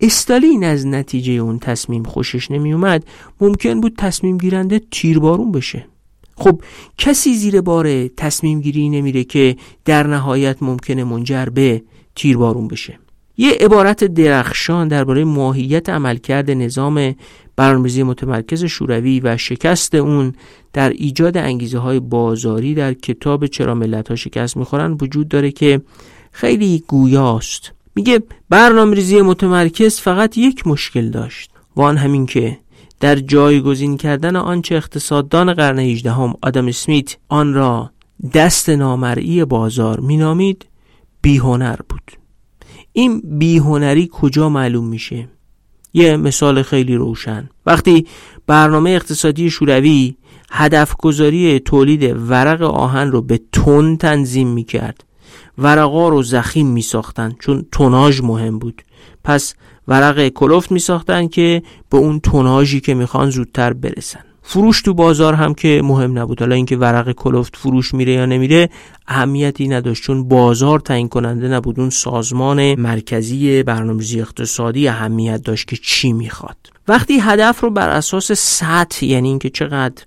استالین 0.00 0.64
از 0.64 0.86
نتیجه 0.86 1.32
اون 1.32 1.58
تصمیم 1.58 2.02
خوشش 2.02 2.50
نمی 2.50 2.72
اومد 2.72 3.04
ممکن 3.40 3.80
بود 3.80 3.94
تصمیم 3.98 4.38
گیرنده 4.38 4.80
تیربارون 4.90 5.52
بشه. 5.52 5.86
خب 6.38 6.62
کسی 6.98 7.34
زیر 7.34 7.60
بار 7.60 8.08
تصمیم 8.08 8.60
گیری 8.60 8.88
نمیره 8.88 9.24
که 9.24 9.56
در 9.84 10.06
نهایت 10.06 10.56
ممکنه 10.60 11.04
منجر 11.04 11.44
به 11.44 11.82
تیربارون 12.16 12.68
بشه. 12.68 12.98
یه 13.36 13.50
عبارت 13.50 14.04
درخشان 14.04 14.88
درباره 14.88 15.24
ماهیت 15.24 15.88
عملکرد 15.88 16.50
نظام 16.50 17.14
برنامه‌ریزی 17.56 18.02
متمرکز 18.02 18.64
شوروی 18.64 19.20
و 19.20 19.36
شکست 19.36 19.94
اون 19.94 20.32
در 20.72 20.90
ایجاد 20.90 21.36
انگیزه 21.36 21.78
های 21.78 22.00
بازاری 22.00 22.74
در 22.74 22.94
کتاب 22.94 23.46
چرا 23.46 23.74
ملت 23.74 24.08
ها 24.08 24.16
شکست 24.16 24.56
می‌خورن 24.56 24.96
وجود 25.00 25.28
داره 25.28 25.50
که 25.50 25.80
خیلی 26.32 26.84
گویاست. 26.88 27.72
میگه 27.94 28.22
برنامه‌ریزی 28.48 29.22
متمرکز 29.22 30.00
فقط 30.00 30.38
یک 30.38 30.66
مشکل 30.66 31.10
داشت. 31.10 31.50
و 31.76 31.82
آن 31.82 31.96
همین 31.96 32.26
که 32.26 32.58
در 33.00 33.16
جایگزین 33.16 33.96
کردن 33.96 34.36
آنچه 34.36 34.74
اقتصاددان 34.74 35.54
قرن 35.54 35.78
18 35.78 36.12
هم 36.12 36.34
آدم 36.42 36.68
اسمیت 36.68 37.16
آن 37.28 37.54
را 37.54 37.90
دست 38.34 38.68
نامرئی 38.68 39.44
بازار 39.44 40.00
مینامید 40.00 40.66
بیهنر 41.22 41.76
بود. 41.88 42.12
این 42.92 43.22
بیهنری 43.38 44.08
کجا 44.12 44.48
معلوم 44.48 44.84
میشه؟ 44.88 45.28
یه 45.94 46.16
مثال 46.16 46.62
خیلی 46.62 46.94
روشن. 46.94 47.48
وقتی 47.66 48.06
برنامه 48.46 48.90
اقتصادی 48.90 49.50
شوروی 49.50 50.16
هدف 50.50 50.96
گذاری 50.96 51.60
تولید 51.60 52.16
ورق 52.16 52.62
آهن 52.62 53.10
رو 53.10 53.22
به 53.22 53.40
تن 53.52 53.96
تنظیم 53.96 54.48
می‌کرد 54.48 55.04
ورقا 55.58 56.08
رو 56.08 56.22
زخیم 56.22 56.66
میساختن 56.66 57.34
چون 57.40 57.66
توناژ 57.72 58.20
مهم 58.20 58.58
بود. 58.58 58.82
پس 59.24 59.54
ورق 59.88 60.28
کلوفت 60.28 60.72
می 60.72 60.78
ساختن 60.78 61.28
که 61.28 61.62
به 61.90 61.96
اون 61.98 62.20
توناژی 62.20 62.80
که 62.80 62.94
می‌خوان 62.94 63.30
زودتر 63.30 63.72
برسن. 63.72 64.20
فروش 64.42 64.82
تو 64.82 64.94
بازار 64.94 65.34
هم 65.34 65.54
که 65.54 65.80
مهم 65.84 66.18
نبود. 66.18 66.40
حالا 66.40 66.54
اینکه 66.54 66.76
ورق 66.76 67.12
کلفت 67.12 67.56
فروش 67.56 67.94
میره 67.94 68.12
یا 68.12 68.26
نمیره 68.26 68.68
اهمیتی 69.06 69.68
نداشت. 69.68 70.02
چون 70.02 70.28
بازار 70.28 70.80
تعیین 70.80 71.08
کننده 71.08 71.48
نبود. 71.48 71.80
اون 71.80 71.90
سازمان 71.90 72.74
مرکزی 72.74 73.62
برنامه‌ریزی 73.62 74.20
اقتصادی 74.20 74.88
اهمیت 74.88 75.42
داشت 75.42 75.68
که 75.68 75.76
چی 75.82 76.12
می‌خواد. 76.12 76.56
وقتی 76.88 77.18
هدف 77.18 77.60
رو 77.60 77.70
بر 77.70 77.88
اساس 77.88 78.32
سطح 78.32 79.06
یعنی 79.06 79.28
اینکه 79.28 79.50
چقدر 79.50 80.02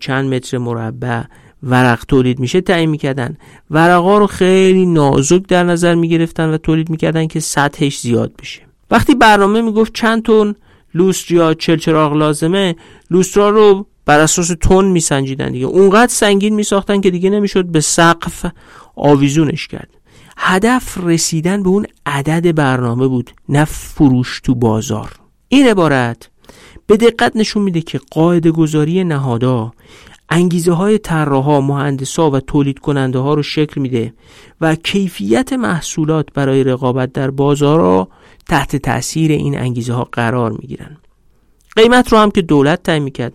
چند 0.00 0.34
متر 0.34 0.58
مربع 0.58 1.22
ورق 1.62 2.04
تولید 2.08 2.40
میشه 2.40 2.60
تعیین 2.60 2.90
می‌کردن. 2.90 3.36
ورقا 3.70 4.18
رو 4.18 4.26
خیلی 4.26 4.86
نازک 4.86 5.42
در 5.48 5.64
نظر 5.64 5.94
می‌گرفتن 5.94 6.48
و 6.48 6.58
تولید 6.58 6.90
می‌کردن 6.90 7.26
که 7.26 7.40
سطحش 7.40 8.00
زیاد 8.00 8.32
بشه. 8.38 8.69
وقتی 8.90 9.14
برنامه 9.14 9.62
می‌گفت 9.62 9.94
چند 9.94 10.22
تن 10.22 10.54
لوستر 10.94 11.34
یا 11.34 11.54
چلچراغ 11.54 12.12
لازمه 12.12 12.76
لوسترا 13.10 13.50
رو 13.50 13.86
بر 14.06 14.20
اساس 14.20 14.52
تن 14.60 14.84
میسنجیدن 14.84 15.52
دیگه. 15.52 15.66
اونقدر 15.66 16.12
سنگین 16.12 16.54
میساختن 16.54 17.00
که 17.00 17.10
دیگه 17.10 17.30
نمی‌شد 17.30 17.64
به 17.64 17.80
سقف 17.80 18.46
آویزونش 18.96 19.68
کرد. 19.68 19.88
هدف 20.36 20.98
رسیدن 20.98 21.62
به 21.62 21.68
اون 21.68 21.86
عدد 22.06 22.54
برنامه 22.54 23.06
بود 23.06 23.30
نه 23.48 23.64
فروش 23.64 24.40
تو 24.40 24.54
بازار. 24.54 25.12
این 25.48 25.66
عبارت 25.66 26.30
به 26.86 26.96
دقت 26.96 27.36
نشون 27.36 27.62
میده 27.62 27.80
که 27.80 28.00
قاعده 28.10 28.50
گذاری 28.50 29.04
نهادا 29.04 29.72
انگیزه 30.28 30.72
های 30.72 30.98
طراحا، 30.98 31.60
مهندسا 31.60 32.30
و 32.30 32.40
تولید 32.40 32.78
کننده 32.78 33.18
ها 33.18 33.34
رو 33.34 33.42
شکل 33.42 33.80
میده 33.80 34.14
و 34.60 34.74
کیفیت 34.74 35.52
محصولات 35.52 36.26
برای 36.34 36.64
رقابت 36.64 37.12
در 37.12 37.30
بازارها 37.30 38.08
تحت 38.50 38.76
تاثیر 38.76 39.32
این 39.32 39.58
انگیزه 39.58 39.92
ها 39.92 40.08
قرار 40.12 40.52
می‌گیرن. 40.52 40.96
قیمت 41.76 42.12
رو 42.12 42.18
هم 42.18 42.30
که 42.30 42.42
دولت 42.42 42.82
تعیین 42.82 43.02
می‌کرد. 43.02 43.32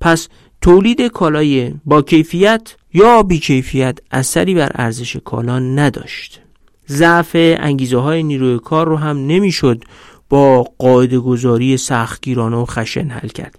پس 0.00 0.28
تولید 0.60 1.02
کالای 1.02 1.74
با 1.84 2.02
کیفیت 2.02 2.74
یا 2.94 3.22
کیفیت 3.22 3.98
اثری 4.10 4.54
بر 4.54 4.72
ارزش 4.74 5.16
کالا 5.16 5.58
نداشت. 5.58 6.40
ضعف 6.88 7.30
انگیزه 7.34 7.98
های 7.98 8.22
نیروی 8.22 8.58
کار 8.58 8.88
رو 8.88 8.96
هم 8.96 9.26
نمی‌شد 9.26 9.84
با 10.28 10.62
قاعده 10.78 11.18
گذاری 11.18 11.76
سختگیرانه 11.76 12.56
و 12.56 12.64
خشن 12.64 13.08
حل 13.08 13.28
کرد. 13.28 13.58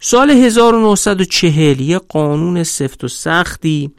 سال 0.00 0.30
1940 0.30 1.80
یه 1.80 1.98
قانون 1.98 2.62
سفت 2.62 3.04
و 3.04 3.08
سختی 3.08 3.90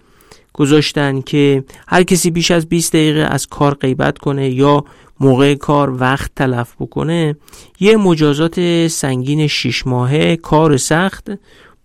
گذاشتن 0.54 1.22
که 1.22 1.64
هر 1.88 2.04
کسی 2.04 2.32
بیش 2.32 2.52
از 2.52 2.70
20 2.70 2.94
دقیقه 2.94 3.22
از 3.22 3.48
کار 3.48 3.74
غیبت 3.74 4.18
کنه 4.18 4.50
یا 4.50 4.86
موقع 5.20 5.56
کار 5.56 6.02
وقت 6.02 6.32
تلف 6.36 6.76
بکنه 6.80 7.36
یه 7.80 7.98
مجازات 7.98 8.88
سنگین 8.88 9.48
6 9.48 9.88
ماهه 9.88 10.36
کار 10.36 10.78
سخت 10.78 11.32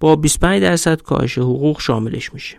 با 0.00 0.16
25 0.16 0.62
درصد 0.62 1.02
کاهش 1.02 1.38
حقوق 1.38 1.80
شاملش 1.80 2.34
میشه. 2.34 2.56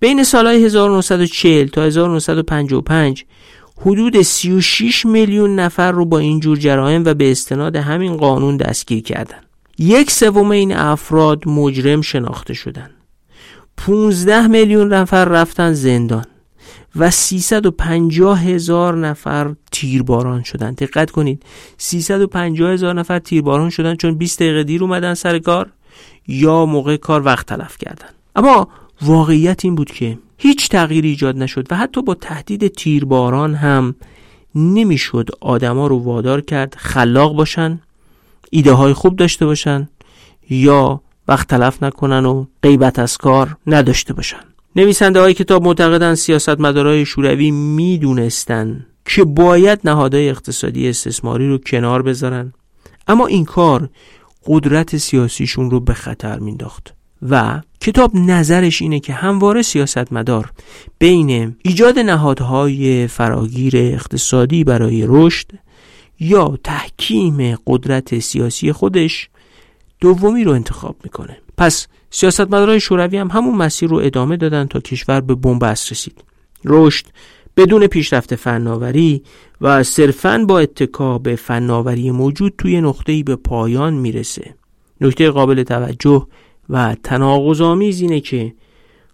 بین 0.00 0.24
سالهای 0.24 0.64
1940 0.64 1.66
تا 1.66 1.82
1955 1.82 3.24
حدود 3.80 4.22
36 4.22 5.06
میلیون 5.06 5.58
نفر 5.58 5.92
رو 5.92 6.04
با 6.04 6.18
این 6.18 6.40
جور 6.40 6.56
جرائم 6.56 7.04
و 7.04 7.14
به 7.14 7.30
استناد 7.30 7.76
همین 7.76 8.16
قانون 8.16 8.56
دستگیر 8.56 9.02
کردن. 9.02 9.40
یک 9.78 10.10
سوم 10.10 10.50
این 10.50 10.76
افراد 10.76 11.48
مجرم 11.48 12.00
شناخته 12.00 12.54
شدن. 12.54 12.90
15 13.76 14.46
میلیون 14.46 14.92
نفر 14.92 15.24
رفتن 15.24 15.72
زندان. 15.72 16.24
و 16.98 17.10
350 17.10 18.42
هزار 18.42 18.96
نفر 18.96 19.54
تیرباران 19.72 20.42
شدن. 20.42 20.72
دقت 20.72 21.10
کنید. 21.10 21.42
350 21.78 22.72
هزار 22.72 22.94
نفر 22.94 23.18
تیرباران 23.18 23.70
شدن 23.70 23.96
چون 23.96 24.14
20 24.14 24.38
دقیقه 24.38 24.64
دیر 24.64 24.82
اومدن 24.82 25.14
سر 25.14 25.38
کار 25.38 25.70
یا 26.28 26.66
موقع 26.66 26.96
کار 26.96 27.24
وقت 27.24 27.46
تلف 27.46 27.78
کردن. 27.78 28.08
اما 28.36 28.68
واقعیت 29.02 29.64
این 29.64 29.74
بود 29.74 29.90
که 29.90 30.18
هیچ 30.38 30.68
تغییری 30.68 31.08
ایجاد 31.08 31.36
نشد 31.38 31.66
و 31.70 31.76
حتی 31.76 32.02
با 32.02 32.14
تهدید 32.14 32.68
تیرباران 32.68 33.54
هم 33.54 33.94
نمی‌شد 34.54 35.28
آدما 35.40 35.86
رو 35.86 35.98
وادار 35.98 36.40
کرد 36.40 36.74
خلاق 36.78 37.36
باشن 37.36 37.80
ایده 38.50 38.72
های 38.72 38.92
خوب 38.92 39.16
داشته 39.16 39.46
باشن 39.46 39.88
یا 40.50 41.00
وقت 41.28 41.48
تلف 41.48 41.82
نکنن 41.82 42.26
و 42.26 42.46
غیبت 42.62 42.98
از 42.98 43.16
کار 43.16 43.56
نداشته 43.66 44.14
باشن. 44.14 44.55
نویسنده 44.76 45.20
های 45.20 45.34
کتاب 45.34 45.64
معتقدن 45.64 46.14
سیاست 46.14 46.60
مدارای 46.60 47.06
شوروی 47.06 47.50
می‌دونستن 47.50 48.86
که 49.04 49.24
باید 49.24 49.80
نهادهای 49.84 50.28
اقتصادی 50.28 50.88
استثماری 50.88 51.48
رو 51.48 51.58
کنار 51.58 52.02
بذارن. 52.02 52.52
اما 53.08 53.26
این 53.26 53.44
کار 53.44 53.90
قدرت 54.46 54.96
سیاسیشون 54.96 55.70
رو 55.70 55.80
به 55.80 55.94
خطر 55.94 56.38
مینداخت 56.38 56.94
و 57.30 57.60
کتاب 57.80 58.16
نظرش 58.16 58.82
اینه 58.82 59.00
که 59.00 59.12
همواره 59.12 59.62
سیاستمدار 59.62 60.50
بین 60.98 61.56
ایجاد 61.62 61.98
نهادهای 61.98 63.06
فراگیر 63.06 63.76
اقتصادی 63.76 64.64
برای 64.64 65.04
رشد 65.06 65.46
یا 66.20 66.58
تحکیم 66.64 67.58
قدرت 67.66 68.18
سیاسی 68.18 68.72
خودش 68.72 69.28
دومی 70.00 70.44
رو 70.44 70.52
انتخاب 70.52 70.96
می‌کنه. 71.04 71.36
پس 71.56 71.86
سیاستمدارای 72.16 72.80
شوروی 72.80 73.16
هم 73.16 73.28
همون 73.30 73.54
مسیر 73.54 73.90
رو 73.90 73.96
ادامه 73.96 74.36
دادن 74.36 74.64
تا 74.66 74.80
کشور 74.80 75.20
به 75.20 75.34
بنبست 75.34 75.92
رسید. 75.92 76.24
رشد 76.64 77.06
بدون 77.56 77.86
پیشرفت 77.86 78.34
فناوری 78.34 79.22
و 79.60 79.82
صرفا 79.82 80.44
با 80.48 80.58
اتکا 80.58 81.18
به 81.18 81.36
فناوری 81.36 82.10
موجود 82.10 82.54
توی 82.58 82.80
نقطه‌ای 82.80 83.22
به 83.22 83.36
پایان 83.36 83.94
می‌رسه. 83.94 84.54
نکته 85.00 85.30
قابل 85.30 85.62
توجه 85.62 86.26
و 86.70 86.96
تناقض‌آمیز 87.02 88.00
اینه 88.00 88.20
که 88.20 88.54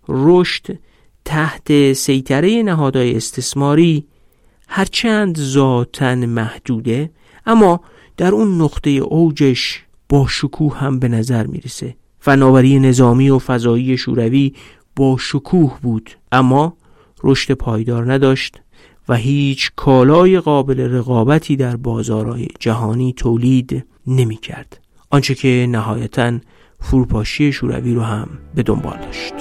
رشد 0.09 0.79
تحت 1.25 1.93
سیطره 1.93 2.63
نهادهای 2.63 3.17
استثماری 3.17 4.07
هرچند 4.69 5.39
ذاتا 5.39 6.15
محدوده 6.15 7.11
اما 7.47 7.81
در 8.17 8.33
اون 8.33 8.61
نقطه 8.61 8.91
اوجش 8.91 9.83
با 10.09 10.27
شکوه 10.29 10.79
هم 10.79 10.99
به 10.99 11.09
نظر 11.09 11.47
می‌رسه. 11.47 12.02
فناوری 12.25 12.79
نظامی 12.79 13.31
و 13.31 13.39
فضایی 13.39 13.97
شوروی 13.97 14.53
با 14.97 15.17
شکوه 15.21 15.79
بود 15.83 16.11
اما 16.33 16.77
رشد 17.25 17.53
پایدار 17.53 18.13
نداشت 18.13 18.61
و 19.09 19.15
هیچ 19.15 19.71
کالای 19.77 20.41
قابل 20.41 20.81
رقابتی 20.81 21.57
در 21.57 21.77
بازارهای 21.77 22.49
جهانی 22.59 23.13
تولید 23.13 23.87
نمی 24.07 24.37
کرد 24.37 24.81
آنچه 25.11 25.35
که 25.35 25.67
نهایتا 25.71 26.33
فروپاشی 26.81 27.53
شوروی 27.53 27.95
رو 27.95 28.03
هم 28.03 28.29
به 28.55 28.63
دنبال 28.63 28.99
داشت. 28.99 29.35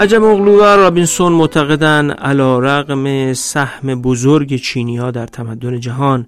عجم 0.00 0.24
اغلو 0.24 0.60
و 0.60 0.62
رابینسون 0.62 1.32
معتقدن 1.32 2.10
علا 2.10 2.58
رقم 2.58 3.32
سهم 3.32 4.02
بزرگ 4.02 4.56
چینی 4.56 4.96
ها 4.96 5.10
در 5.10 5.26
تمدن 5.26 5.80
جهان 5.80 6.26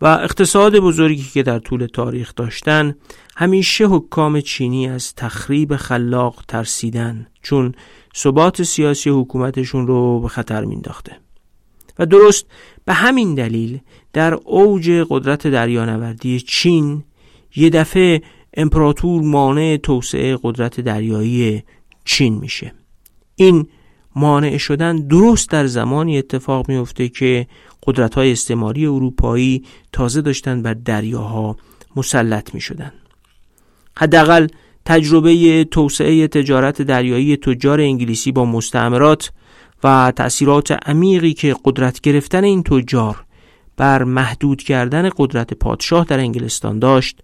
و 0.00 0.06
اقتصاد 0.06 0.78
بزرگی 0.78 1.22
که 1.34 1.42
در 1.42 1.58
طول 1.58 1.86
تاریخ 1.86 2.34
داشتن 2.34 2.94
همیشه 3.36 3.86
حکام 3.86 4.40
چینی 4.40 4.88
از 4.88 5.14
تخریب 5.14 5.76
خلاق 5.76 6.44
ترسیدن 6.48 7.26
چون 7.42 7.74
ثبات 8.16 8.62
سیاسی 8.62 9.10
حکومتشون 9.10 9.86
رو 9.86 10.20
به 10.20 10.28
خطر 10.28 10.64
مینداخته 10.64 11.16
و 11.98 12.06
درست 12.06 12.46
به 12.84 12.92
همین 12.92 13.34
دلیل 13.34 13.80
در 14.12 14.34
اوج 14.34 14.90
قدرت 15.08 15.46
دریانوردی 15.46 16.40
چین 16.40 17.04
یه 17.56 17.70
دفعه 17.70 18.22
امپراتور 18.56 19.22
مانع 19.22 19.76
توسعه 19.76 20.38
قدرت 20.42 20.80
دریایی 20.80 21.62
چین 22.04 22.34
میشه. 22.34 22.72
این 23.36 23.66
مانع 24.16 24.56
شدن 24.56 24.96
درست 24.96 25.50
در 25.50 25.66
زمانی 25.66 26.18
اتفاق 26.18 26.68
میفته 26.68 27.08
که 27.08 27.46
قدرت 27.86 28.14
های 28.14 28.32
استعماری 28.32 28.86
اروپایی 28.86 29.64
تازه 29.92 30.20
داشتن 30.22 30.62
بر 30.62 30.74
دریاها 30.74 31.56
مسلط 31.96 32.54
می 32.54 32.60
شدن. 32.60 32.92
حداقل 33.98 34.46
تجربه 34.84 35.64
توسعه 35.64 36.28
تجارت 36.28 36.82
دریایی 36.82 37.36
تجار 37.36 37.80
انگلیسی 37.80 38.32
با 38.32 38.44
مستعمرات 38.44 39.32
و 39.84 40.12
تأثیرات 40.16 40.88
عمیقی 40.88 41.34
که 41.34 41.56
قدرت 41.64 42.00
گرفتن 42.00 42.44
این 42.44 42.62
تجار 42.62 43.24
بر 43.76 44.04
محدود 44.04 44.62
کردن 44.62 45.10
قدرت 45.16 45.54
پادشاه 45.54 46.04
در 46.04 46.18
انگلستان 46.18 46.78
داشت 46.78 47.20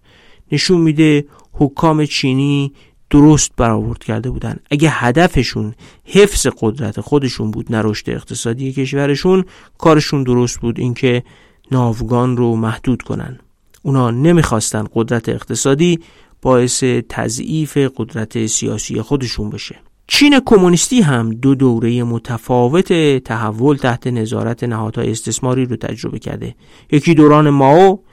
نشون 0.51 0.81
میده 0.81 1.25
حکام 1.53 2.05
چینی 2.05 2.73
درست 3.11 3.51
برآورد 3.57 4.03
کرده 4.03 4.29
بودن. 4.29 4.57
اگه 4.71 4.89
هدفشون 4.89 5.75
حفظ 6.05 6.47
قدرت 6.59 7.01
خودشون 7.01 7.51
بود 7.51 7.75
نه 7.75 7.81
رشد 7.81 8.09
اقتصادی 8.09 8.73
کشورشون 8.73 9.45
کارشون 9.77 10.23
درست 10.23 10.59
بود 10.59 10.79
اینکه 10.79 11.23
ناوگان 11.71 12.37
رو 12.37 12.55
محدود 12.55 13.01
کنن. 13.01 13.39
اونا 13.83 14.11
نمی‌خواستن 14.11 14.85
قدرت 14.93 15.29
اقتصادی 15.29 15.99
باعث 16.41 16.83
تضعیف 17.09 17.77
قدرت 17.77 18.45
سیاسی 18.45 19.01
خودشون 19.01 19.49
بشه. 19.49 19.75
چین 20.07 20.39
کمونیستی 20.45 21.01
هم 21.01 21.29
دو 21.29 21.55
دوره 21.55 22.03
متفاوت 22.03 22.93
تحول 23.23 23.75
تحت 23.75 24.07
نظارت 24.07 24.63
نهادهای 24.63 25.11
استثماری 25.11 25.65
رو 25.65 25.75
تجربه 25.75 26.19
کرده. 26.19 26.55
یکی 26.91 27.13
دوران 27.13 27.49
ماو 27.49 28.03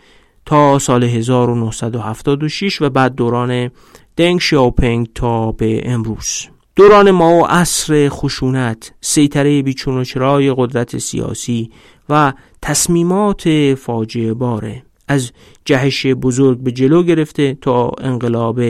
تا 0.47 0.79
سال 0.79 1.05
1976 1.05 2.83
و 2.83 2.91
بعد 2.91 3.15
دوران 3.15 3.71
دنگ 4.19 4.41
شیاوپنگ 4.41 5.09
تا 5.15 5.53
به 5.53 5.81
امروز. 5.85 6.47
دوران 6.77 7.11
ماو 7.11 7.47
عصر 7.47 8.09
خشونت 8.09 8.93
سیطره 9.01 9.63
بیچون 9.63 9.99
و 9.99 10.05
چرای 10.05 10.55
قدرت 10.57 10.99
سیاسی 10.99 11.71
و 12.09 12.33
تصمیمات 12.63 13.75
فاجعه 13.75 14.35
باره 14.35 14.83
از 15.09 15.33
جهش 15.65 16.07
بزرگ 16.07 16.59
به 16.59 16.73
جلو 16.73 17.03
گرفته 17.03 17.59
تا 17.61 17.93
انقلاب 17.99 18.61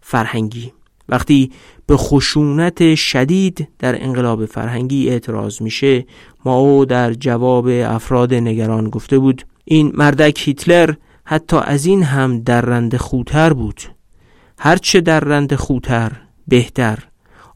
فرهنگی. 0.00 0.72
وقتی 1.08 1.50
به 1.86 1.96
خشونت 1.96 2.94
شدید 2.94 3.68
در 3.78 4.04
انقلاب 4.04 4.46
فرهنگی 4.46 5.08
اعتراض 5.08 5.62
میشه 5.62 6.06
ماو 6.44 6.84
در 6.84 7.12
جواب 7.12 7.66
افراد 7.68 8.34
نگران 8.34 8.90
گفته 8.90 9.18
بود 9.18 9.46
این 9.64 9.92
مردک 9.94 10.48
هیتلر 10.48 10.94
حتی 11.24 11.56
از 11.56 11.86
این 11.86 12.02
هم 12.02 12.40
درنده 12.40 12.98
خوتر 12.98 13.52
بود. 13.52 13.99
هرچه 14.62 15.00
درنده 15.00 15.56
خوتر 15.56 16.12
بهتر. 16.48 16.98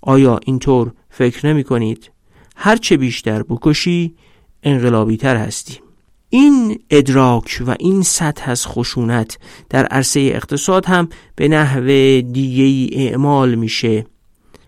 آیا 0.02 0.40
اینطور 0.46 0.92
فکر 1.10 1.46
نمی 1.46 1.64
کنید؟ 1.64 2.10
هرچه 2.56 2.96
بیشتر 2.96 3.42
بکشی 3.42 4.14
انقلابی 4.62 5.16
تر 5.16 5.36
هستی. 5.36 5.78
این 6.30 6.78
ادراک 6.90 7.62
و 7.66 7.74
این 7.78 8.02
سطح 8.02 8.50
از 8.50 8.66
خشونت 8.66 9.38
در 9.70 9.86
عرصه 9.86 10.20
اقتصاد 10.20 10.86
هم 10.86 11.08
به 11.36 11.48
نحو 11.48 11.86
دیگه 12.20 12.96
اعمال 12.98 13.54
میشه. 13.54 14.06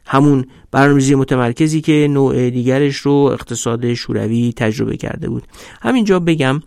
همون 0.06 0.44
برنامه‌ریزی 0.70 1.14
متمرکزی 1.14 1.80
که 1.80 2.08
نوع 2.10 2.50
دیگرش 2.50 2.96
رو 2.96 3.12
اقتصاد 3.12 3.94
شوروی 3.94 4.52
تجربه 4.56 4.96
کرده 4.96 5.28
بود. 5.28 5.42
همینجا 5.82 6.20
بگم 6.20 6.62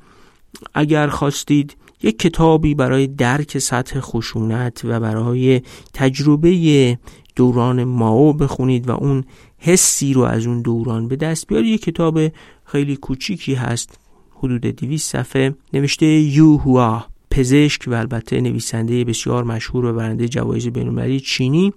اگر 0.74 1.08
خواستید 1.08 1.76
یک 2.04 2.20
کتابی 2.20 2.76
برای 2.76 3.08
درک 3.08 3.58
سطح 3.58 4.00
خشونت 4.00 4.82
و 4.84 5.00
برای 5.00 5.62
تجربه 5.94 7.00
دوران 7.36 7.84
ماو 7.84 8.34
بخونید 8.34 8.90
و 8.90 8.92
اون 8.92 9.24
حسی 9.58 10.14
رو 10.14 10.22
از 10.22 10.46
اون 10.46 10.62
دوران 10.62 11.08
به 11.08 11.16
دست 11.16 11.48
بیارید. 11.48 11.74
یک 11.74 11.82
کتاب 11.82 12.20
خیلی 12.66 12.96
کوچیکی 12.96 13.54
هست 13.54 14.00
حدود 14.36 14.62
200 14.62 15.12
صفحه 15.12 15.56
نوشته 15.74 16.06
یو 16.06 16.58
هوا 16.58 17.06
پزشک 17.32 17.84
و 17.88 17.94
البته 17.94 18.42
نویسنده 18.42 19.04
بسیار 19.04 19.44
مشهور 19.44 19.86
و 19.86 19.94
برنده 19.94 20.28
جوایز 20.28 20.68
بین‌المللی 20.68 21.20
چینی. 21.20 21.74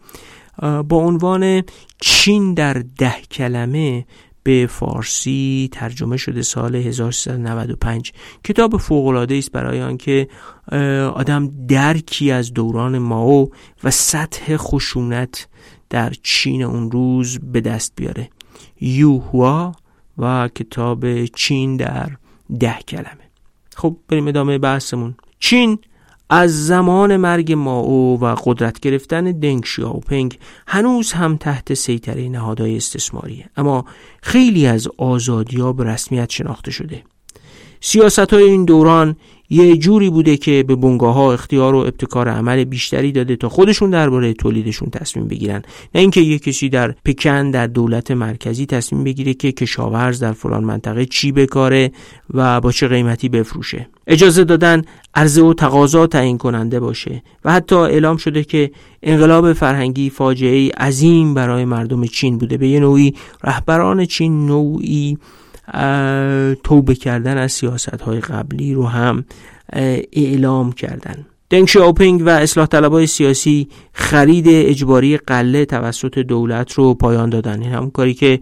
با 0.62 0.96
عنوان 0.96 1.62
چین 2.00 2.54
در 2.54 2.82
ده 2.98 3.14
کلمه 3.30 4.06
به 4.42 4.66
فارسی 4.70 5.68
ترجمه 5.72 6.16
شده 6.16 6.42
سال 6.42 6.76
1395 6.76 8.12
کتاب 8.44 8.76
فوق‌العاده 8.76 9.34
است 9.34 9.52
برای 9.52 9.82
آنکه 9.82 10.28
آدم 11.14 11.66
درکی 11.66 12.30
از 12.30 12.52
دوران 12.52 12.98
ماو 12.98 13.50
و 13.84 13.90
سطح 13.90 14.56
خشونت 14.56 15.48
در 15.90 16.12
چین 16.22 16.62
اون 16.62 16.90
روز 16.90 17.38
به 17.38 17.60
دست 17.60 17.92
بیاره. 17.96 18.30
یوهوا 18.80 19.72
و 20.18 20.48
کتاب 20.48 21.24
چین 21.24 21.76
در 21.76 22.10
ده 22.60 22.78
کلمه. 22.88 23.30
خب 23.76 23.96
بریم 24.08 24.28
ادامه 24.28 24.58
بحثمون. 24.58 25.14
چین 25.38 25.78
از 26.30 26.66
زمان 26.66 27.16
مرگ 27.16 27.52
ماو 27.52 28.20
و 28.20 28.34
قدرت 28.44 28.80
گرفتن 28.80 29.24
دنگ 29.24 29.64
شیاوپنگ 29.64 30.38
هنوز 30.66 31.12
هم 31.12 31.36
تحت 31.36 31.74
سیطره 31.74 32.28
نهادهای 32.28 32.76
استثماریه 32.76 33.50
اما 33.56 33.84
خیلی 34.22 34.66
از 34.66 34.88
آزادی 34.98 35.60
ها 35.60 35.72
به 35.72 35.84
رسمیت 35.84 36.30
شناخته 36.30 36.70
شده. 36.70 37.02
سیاست 37.80 38.32
های 38.32 38.42
این 38.42 38.64
دوران 38.64 39.16
یه 39.52 39.76
جوری 39.76 40.10
بوده 40.10 40.36
که 40.36 40.64
به 40.68 40.76
بنگاه 40.76 41.14
ها 41.14 41.32
اختیار 41.32 41.74
و 41.74 41.78
ابتکار 41.78 42.28
عمل 42.28 42.64
بیشتری 42.64 43.12
داده 43.12 43.36
تا 43.36 43.48
خودشون 43.48 43.90
درباره 43.90 44.32
تولیدشون 44.32 44.90
تصمیم 44.90 45.28
بگیرن. 45.28 45.62
نه 45.94 46.00
اینکه 46.00 46.20
یه 46.20 46.38
کسی 46.38 46.68
در 46.68 46.94
پکن 47.04 47.50
در 47.50 47.66
دولت 47.66 48.10
مرکزی 48.10 48.66
تصمیم 48.66 49.04
بگیره 49.04 49.34
که 49.34 49.52
کشاورز 49.52 50.22
در 50.22 50.32
فلان 50.32 50.64
منطقه 50.64 51.06
چی 51.06 51.32
بکاره 51.32 51.92
و 52.34 52.60
با 52.60 52.72
چه 52.72 52.88
قیمتی 52.88 53.28
بفروشه. 53.28 53.88
اجازه 54.06 54.44
دادن 54.44 54.82
عرضه 55.14 55.42
و 55.42 55.54
تقاضا 55.54 56.06
تعیین 56.06 56.38
کننده 56.38 56.80
باشه 56.80 57.22
و 57.44 57.52
حتی 57.52 57.76
اعلام 57.76 58.16
شده 58.16 58.44
که 58.44 58.70
انقلاب 59.02 59.52
فرهنگی 59.52 60.10
فاجعه 60.10 60.70
عظیم 60.70 61.34
برای 61.34 61.64
مردم 61.64 62.06
چین 62.06 62.38
بوده. 62.38 62.56
به 62.56 62.68
یه 62.68 62.80
نوعی 62.80 63.14
رهبران 63.44 64.04
چین 64.04 64.46
نوعی 64.46 65.18
توبه 66.64 66.94
کردن 66.94 67.38
از 67.38 67.52
سیاست 67.52 68.00
های 68.00 68.20
قبلی 68.20 68.74
رو 68.74 68.86
هم 68.86 69.24
اعلام 70.12 70.72
کردن. 70.72 71.26
دنگ 71.52 71.68
شاوپینگ 71.68 72.22
و 72.26 72.28
اصلاح 72.28 72.66
طلبای 72.66 73.06
سیاسی 73.06 73.68
خرید 73.92 74.44
اجباری 74.48 75.16
قله 75.16 75.64
توسط 75.64 76.18
دولت 76.18 76.72
رو 76.72 76.94
پایان 76.94 77.30
دادن. 77.30 77.62
این 77.62 77.72
هم 77.72 77.90
کاری 77.90 78.14
که 78.14 78.40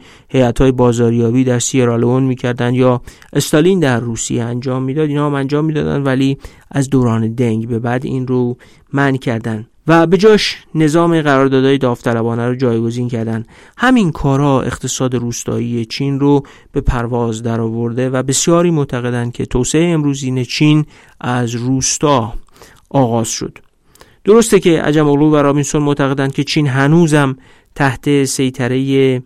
های 0.61 0.73
بازاریابی 0.73 1.45
در 1.45 1.59
سیرالون 1.59 2.23
می‌کردن 2.23 2.75
یا 2.75 3.03
استالین 3.33 3.81
در 3.81 4.01
روسیه 4.01 4.45
انجام 4.45 4.83
می‌داد. 4.83 5.09
اینا 5.09 5.27
هم 5.27 5.35
انجام 5.35 5.65
می‌دادن 5.65 6.03
ولی 6.03 6.39
از 6.71 6.91
دوران 6.91 7.35
دنگ 7.35 7.69
به 7.69 7.79
بعد 7.79 8.05
این 8.05 8.27
رو 8.27 8.57
من 8.93 9.17
کردن. 9.17 9.67
و 9.87 10.07
به 10.07 10.17
جاش 10.17 10.57
نظام 10.75 11.21
قراردادهای 11.21 11.79
داوطلبانه 11.79 12.49
رو 12.49 12.55
جایگزین 12.55 13.09
کردن. 13.09 13.45
همین 13.77 14.13
کارها 14.13 14.63
اقتصاد 14.63 15.15
روستایی 15.15 15.85
چین 15.85 16.21
رو 16.21 16.43
به 16.73 16.81
پرواز 16.81 17.43
درآورده 17.43 18.11
و 18.11 18.23
بسیاری 18.23 18.71
معتقدند 18.71 19.33
که 19.33 19.47
توسعه 19.47 19.85
امروزین 19.85 20.45
چین 20.45 20.85
از 21.21 21.55
روستا 21.55 22.35
آغاز 22.91 23.29
شد. 23.29 23.59
درسته 24.25 24.61
که 24.61 24.83
عجم 24.83 25.09
اغلو 25.09 25.31
و 25.31 25.37
رابینسون 25.37 25.83
معتقدند 25.83 26.33
که 26.33 26.45
چین 26.45 26.67
هنوزم 26.67 27.37
تحت 27.75 28.25
سیطره 28.25 29.23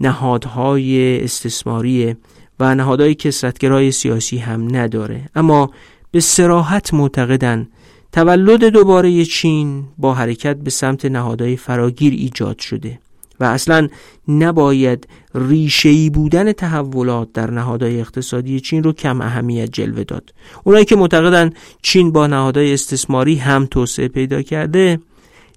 نهادهای 0.00 1.24
استثماری 1.24 2.16
و 2.60 2.74
نهادهای 2.74 3.14
کسرتگرای 3.14 3.90
سیاسی 3.90 4.38
هم 4.38 4.76
نداره. 4.76 5.30
اما 5.34 5.70
به 6.10 6.20
سراحت 6.20 6.94
معتقدند 6.94 7.68
تولد 8.12 8.64
دوباره 8.64 9.24
چین 9.24 9.84
با 9.98 10.14
حرکت 10.14 10.56
به 10.56 10.70
سمت 10.70 11.04
نهادهای 11.04 11.56
فراگیر 11.56 12.12
ایجاد 12.12 12.58
شده. 12.58 12.98
و 13.40 13.44
اصلا 13.44 13.88
نباید 14.28 15.08
ریشه‌ای 15.34 16.10
بودن 16.10 16.52
تحولات 16.52 17.32
در 17.32 17.50
نهادهای 17.50 18.00
اقتصادی 18.00 18.60
چین 18.60 18.82
رو 18.82 18.92
کم 18.92 19.20
اهمیت 19.20 19.72
جلوه 19.72 20.04
داد. 20.04 20.34
اونایی 20.64 20.84
که 20.84 20.96
معتقدن 20.96 21.50
چین 21.82 22.12
با 22.12 22.26
نهادهای 22.26 22.74
استثماری 22.74 23.34
هم 23.34 23.66
توسعه 23.66 24.08
پیدا 24.08 24.42
کرده 24.42 25.00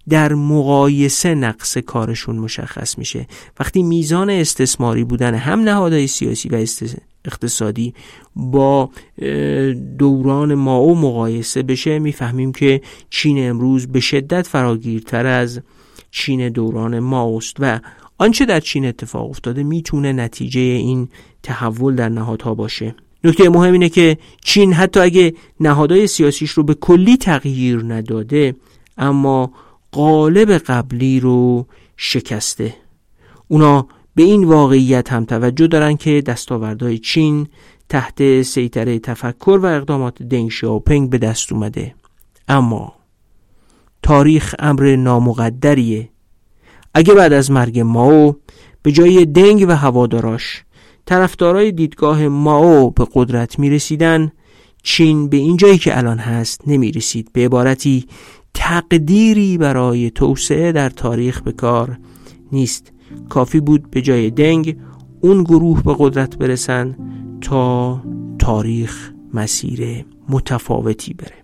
در 0.09 0.33
مقایسه 0.33 1.35
نقص 1.35 1.77
کارشون 1.77 2.35
مشخص 2.35 2.97
میشه. 2.97 3.27
وقتی 3.59 3.83
میزان 3.83 4.29
استثماری 4.29 5.03
بودن 5.03 5.35
هم 5.35 5.59
نهادهای 5.59 6.07
سیاسی 6.07 6.49
و 6.49 6.65
اقتصادی 7.25 7.93
با 8.35 8.89
دوران 9.97 10.53
ماو 10.53 10.95
مقایسه 10.95 11.63
بشه 11.63 11.99
می‌فهمیم 11.99 12.51
که 12.51 12.81
چین 13.09 13.49
امروز 13.49 13.87
به 13.87 13.99
شدت 13.99 14.47
فراگیرتر 14.47 15.25
از 15.25 15.61
چین 16.13 16.49
دوران 16.49 16.99
ماوست 16.99 17.55
و 17.59 17.79
آنچه 18.17 18.45
در 18.45 18.59
چین 18.59 18.85
اتفاق 18.85 19.29
افتاده 19.29 19.63
می‌تونه 19.63 20.13
نتیجه 20.13 20.61
این 20.61 21.09
تحول 21.43 21.95
در 21.95 22.09
نهادها 22.09 22.53
باشه. 22.53 22.95
نکته 23.23 23.49
مهم 23.49 23.73
اینه 23.73 23.89
که 23.89 24.17
چین 24.43 24.73
حتی 24.73 24.99
اگه 24.99 25.33
نهادهای 25.59 26.07
سیاسیش 26.07 26.51
رو 26.51 26.63
به 26.63 26.73
کلی 26.73 27.17
تغییر 27.17 27.83
نداده 27.87 28.55
اما 28.97 29.51
قالب 29.91 30.51
قبلی 30.51 31.19
رو 31.19 31.67
شکسته. 31.97 32.75
اونا 33.47 33.87
به 34.15 34.23
این 34.23 34.43
واقعیت 34.43 35.13
هم 35.13 35.25
توجه 35.25 35.67
دارن 35.67 35.97
که 35.97 36.21
دستاوردهای 36.21 36.97
چین 36.97 37.47
تحت 37.89 38.41
سیطره 38.41 38.99
تفکر 38.99 39.59
و 39.63 39.65
اقدامات 39.65 40.23
دنگ 40.23 40.49
شاوپنگ 40.49 41.09
به 41.09 41.17
دست 41.17 41.53
اومده. 41.53 41.95
اما 42.47 42.93
تاریخ 44.03 44.55
امر 44.59 44.95
نامقدریه. 44.95 46.09
اگه 46.93 47.13
بعد 47.13 47.33
از 47.33 47.51
مرگ 47.51 47.79
ماو 47.79 48.35
به 48.81 48.91
جای 48.91 49.25
دنگ 49.25 49.65
و 49.67 49.71
هواداراش 49.71 50.63
طرفدارای 51.05 51.71
دیدگاه 51.71 52.27
ماو 52.27 52.91
به 52.91 53.07
قدرت 53.13 53.59
می 53.59 53.69
رسیدن 53.69 54.31
چین 54.83 55.29
به 55.29 55.37
این 55.37 55.57
جایی 55.57 55.77
که 55.77 55.97
الان 55.97 56.17
هست 56.17 56.61
نمی 56.67 56.91
رسید 56.91 57.29
به 57.33 57.45
عبارتی 57.45 58.05
تقدیری 58.53 59.57
برای 59.57 60.11
توسعه 60.11 60.71
در 60.71 60.89
تاریخ 60.89 61.41
به 61.41 61.51
کار 61.51 61.97
نیست. 62.51 62.91
کافی 63.29 63.59
بود 63.59 63.91
به 63.91 64.01
جای 64.01 64.29
دنگ 64.29 64.77
اون 65.21 65.43
گروه 65.43 65.83
به 65.83 65.95
قدرت 65.99 66.37
برسن 66.37 66.97
تا 67.41 68.01
تاریخ 68.39 69.11
مسیر 69.33 70.05
متفاوتی 70.29 71.13
بره. 71.13 71.42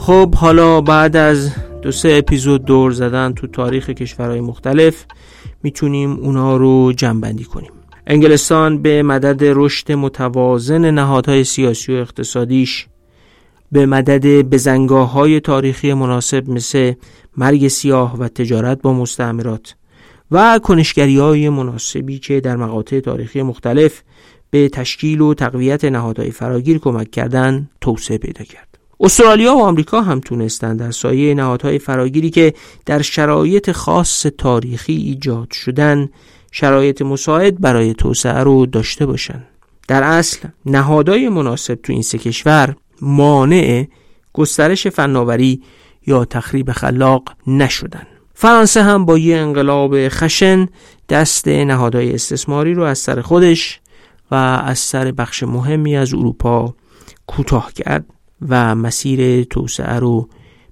خب 0.00 0.34
حالا 0.34 0.80
بعد 0.80 1.16
از 1.16 1.50
دو 1.82 1.92
سه 1.92 2.14
اپیزود 2.18 2.64
دور 2.64 2.90
زدن 2.90 3.32
تو 3.32 3.46
تاریخ 3.46 3.90
کشورهای 3.90 4.40
مختلف 4.40 5.04
می‌تونیم 5.62 6.12
اونا 6.12 6.56
رو 6.56 6.92
جنبندی 6.92 7.44
کنیم 7.44 7.70
انگلستان 8.06 8.82
به 8.82 9.02
مدد 9.02 9.40
رشد 9.42 9.92
متوازن 9.92 10.90
نهادهای 10.90 11.44
سیاسی 11.44 11.92
و 11.92 11.96
اقتصادیش 11.96 12.86
به 13.72 13.86
مدد 13.86 14.26
بزنگاه 14.26 15.12
های 15.12 15.40
تاریخی 15.40 15.94
مناسب 15.94 16.48
مثل 16.48 16.92
مرگ 17.36 17.68
سیاه 17.68 18.18
و 18.18 18.28
تجارت 18.28 18.82
با 18.82 18.92
مستعمرات 18.92 19.74
و 20.30 20.60
کنشگری 20.62 21.18
های 21.18 21.48
مناسبی 21.48 22.18
که 22.18 22.40
در 22.40 22.56
مقاطع 22.56 23.00
تاریخی 23.00 23.42
مختلف 23.42 24.02
به 24.50 24.68
تشکیل 24.68 25.20
و 25.20 25.34
تقویت 25.34 25.84
نهادهای 25.84 26.30
فراگیر 26.30 26.78
کمک 26.78 27.10
کردن 27.10 27.70
توسعه 27.80 28.18
پیدا 28.18 28.44
کرد. 28.44 28.69
استرالیا 29.02 29.56
و 29.56 29.62
آمریکا 29.62 30.02
هم 30.02 30.20
تونستند 30.20 30.78
در 30.78 30.90
سایه 30.90 31.34
نهادهای 31.34 31.78
فراگیری 31.78 32.30
که 32.30 32.54
در 32.86 33.02
شرایط 33.02 33.70
خاص 33.70 34.26
تاریخی 34.38 34.96
ایجاد 34.96 35.50
شدن 35.50 36.08
شرایط 36.52 37.02
مساعد 37.02 37.60
برای 37.60 37.94
توسعه 37.94 38.42
رو 38.42 38.66
داشته 38.66 39.06
باشند. 39.06 39.46
در 39.88 40.02
اصل 40.02 40.48
نهادهای 40.66 41.28
مناسب 41.28 41.74
تو 41.74 41.92
این 41.92 42.02
سه 42.02 42.18
کشور 42.18 42.76
مانع 43.02 43.86
گسترش 44.32 44.86
فناوری 44.86 45.62
یا 46.06 46.24
تخریب 46.24 46.72
خلاق 46.72 47.22
نشدن 47.46 48.06
فرانسه 48.34 48.82
هم 48.82 49.04
با 49.04 49.18
یه 49.18 49.36
انقلاب 49.36 50.08
خشن 50.08 50.68
دست 51.08 51.48
نهادهای 51.48 52.14
استثماری 52.14 52.74
رو 52.74 52.82
از 52.82 52.98
سر 52.98 53.20
خودش 53.20 53.80
و 54.30 54.34
از 54.34 54.78
سر 54.78 55.12
بخش 55.12 55.42
مهمی 55.42 55.96
از 55.96 56.14
اروپا 56.14 56.74
کوتاه 57.26 57.72
کرد 57.72 58.04
و 58.48 58.74
مسیر 58.74 59.44
توسعه 59.44 59.98
رو 59.98 60.28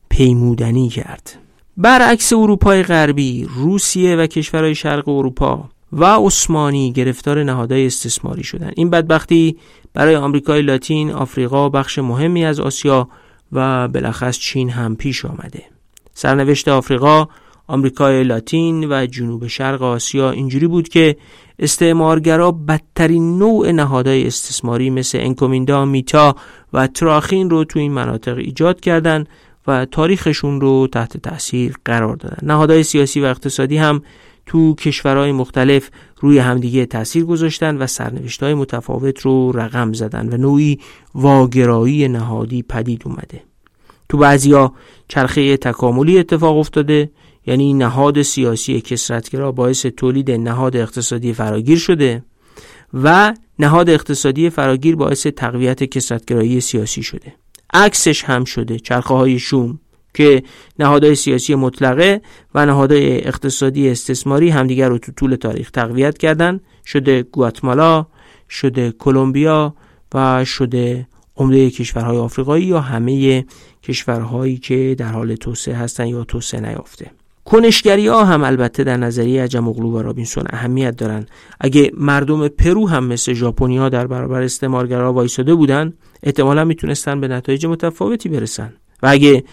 پیمودنی 0.08 0.88
کرد. 0.88 1.38
برعکس 1.76 2.32
اروپای 2.32 2.82
غربی 2.82 3.48
روسیه 3.56 4.16
و 4.16 4.26
کشورهای 4.26 4.74
شرق 4.74 5.08
اروپا 5.08 5.68
و 5.92 6.04
عثمانی 6.04 6.92
گرفتار 6.92 7.44
نهادهای 7.44 7.86
استثماری 7.86 8.44
شدند. 8.44 8.72
این 8.76 8.90
بدبختی 8.90 9.56
برای 9.94 10.16
آمریکای 10.16 10.62
لاتین 10.62 11.10
آفریقا 11.10 11.68
بخش 11.68 11.98
مهمی 11.98 12.44
از 12.44 12.60
آسیا 12.60 13.08
و 13.52 13.88
بالاخص 13.88 14.38
چین 14.38 14.70
هم 14.70 14.96
پیش 14.96 15.24
آمده. 15.24 15.62
سرنوشت 16.14 16.68
آفریقا 16.68 17.28
آمریکای 17.66 18.24
لاتین 18.24 18.92
و 18.92 19.06
جنوب 19.06 19.46
شرق 19.46 19.82
آسیا 19.82 20.30
اینجوری 20.30 20.66
بود 20.66 20.88
که 20.88 21.16
استعمارگرا 21.58 22.52
بدترین 22.52 23.38
نوع 23.38 23.70
نهادهای 23.70 24.26
استثماری 24.26 24.90
مثل 24.90 25.18
انکومیندا، 25.20 25.84
میتا 25.84 26.36
و 26.72 26.86
تراخین 26.86 27.50
رو 27.50 27.64
تو 27.64 27.78
این 27.78 27.92
مناطق 27.92 28.36
ایجاد 28.36 28.80
کردند 28.80 29.28
و 29.66 29.84
تاریخشون 29.84 30.60
رو 30.60 30.88
تحت 30.92 31.16
تاثیر 31.16 31.74
قرار 31.84 32.16
دادن. 32.16 32.38
نهادهای 32.42 32.82
سیاسی 32.82 33.20
و 33.20 33.24
اقتصادی 33.24 33.76
هم 33.76 34.02
تو 34.46 34.74
کشورهای 34.74 35.32
مختلف 35.32 35.90
روی 36.20 36.38
همدیگه 36.38 36.86
تاثیر 36.86 37.24
گذاشتن 37.24 37.76
و 37.76 37.86
سرنوشت 37.86 38.42
های 38.42 38.54
متفاوت 38.54 39.20
رو 39.20 39.52
رقم 39.52 39.92
زدن 39.92 40.28
و 40.28 40.36
نوعی 40.36 40.78
واگرایی 41.14 42.08
نهادی 42.08 42.62
پدید 42.62 43.02
اومده. 43.04 43.42
تو 44.08 44.18
بعضیا 44.18 44.72
چرخه 45.08 45.56
تکاملی 45.56 46.18
اتفاق 46.18 46.58
افتاده 46.58 47.10
یعنی 47.48 47.74
نهاد 47.74 48.22
سیاسی 48.22 48.80
کسرتگرا 48.80 49.52
باعث 49.52 49.86
تولید 49.86 50.30
نهاد 50.30 50.76
اقتصادی 50.76 51.32
فراگیر 51.32 51.78
شده 51.78 52.22
و 52.94 53.34
نهاد 53.58 53.90
اقتصادی 53.90 54.50
فراگیر 54.50 54.96
باعث 54.96 55.26
تقویت 55.26 55.84
کسرتگرایی 55.84 56.60
سیاسی 56.60 57.02
شده. 57.02 57.34
عکسش 57.74 58.24
هم 58.24 58.44
شده 58.44 58.78
چرخه 58.78 59.14
های 59.14 59.38
شوم 59.38 59.80
که 60.14 60.42
نهادهای 60.78 61.14
سیاسی 61.14 61.54
مطلقه 61.54 62.20
و 62.54 62.66
نهادهای 62.66 63.26
اقتصادی 63.26 63.88
استثماری 63.88 64.48
همدیگر 64.48 64.88
رو 64.88 64.98
تو 64.98 65.12
طول 65.12 65.34
تاریخ 65.34 65.70
تقویت 65.70 66.18
کردن. 66.18 66.60
شده 66.86 67.22
گواتمالا 67.22 68.06
شده 68.50 68.92
کلمبیا 68.92 69.74
و 70.14 70.44
شده 70.44 71.08
عمده 71.36 71.70
کشورهای 71.70 72.16
آفریقایی 72.16 72.64
یا 72.64 72.80
همه 72.80 73.44
کشورهایی 73.82 74.56
که 74.56 74.94
در 74.98 75.12
حال 75.12 75.34
توسعه 75.34 75.74
هستن 75.74 76.06
یا 76.06 76.24
توسعه 76.24 76.60
نیافته. 76.60 77.10
کنشگری 77.50 78.06
ها 78.06 78.24
هم 78.24 78.44
البته 78.44 78.84
در 78.84 78.96
نظریه 78.96 79.42
عجم‌اوغلو 79.42 79.68
و 79.68 80.02
رابینسون 80.02 80.44
اهمیت 80.50 80.96
دارن. 80.96 81.26
اگه 81.60 81.90
مردم 81.94 82.48
پرو 82.48 82.88
هم 82.88 83.04
مثل 83.04 83.32
ژاپنی 83.32 83.90
در 83.90 84.06
برابر 84.06 84.42
استعمارگرا 84.42 85.12
وایساده 85.12 85.54
بودن 85.54 85.92
احتمالا 86.22 86.64
می‌تونستن 86.64 87.20
به 87.20 87.28
نتایج 87.28 87.66
متفاوتی 87.66 88.28
برسن. 88.28 88.72
و 89.02 89.06
اگه 89.06 89.44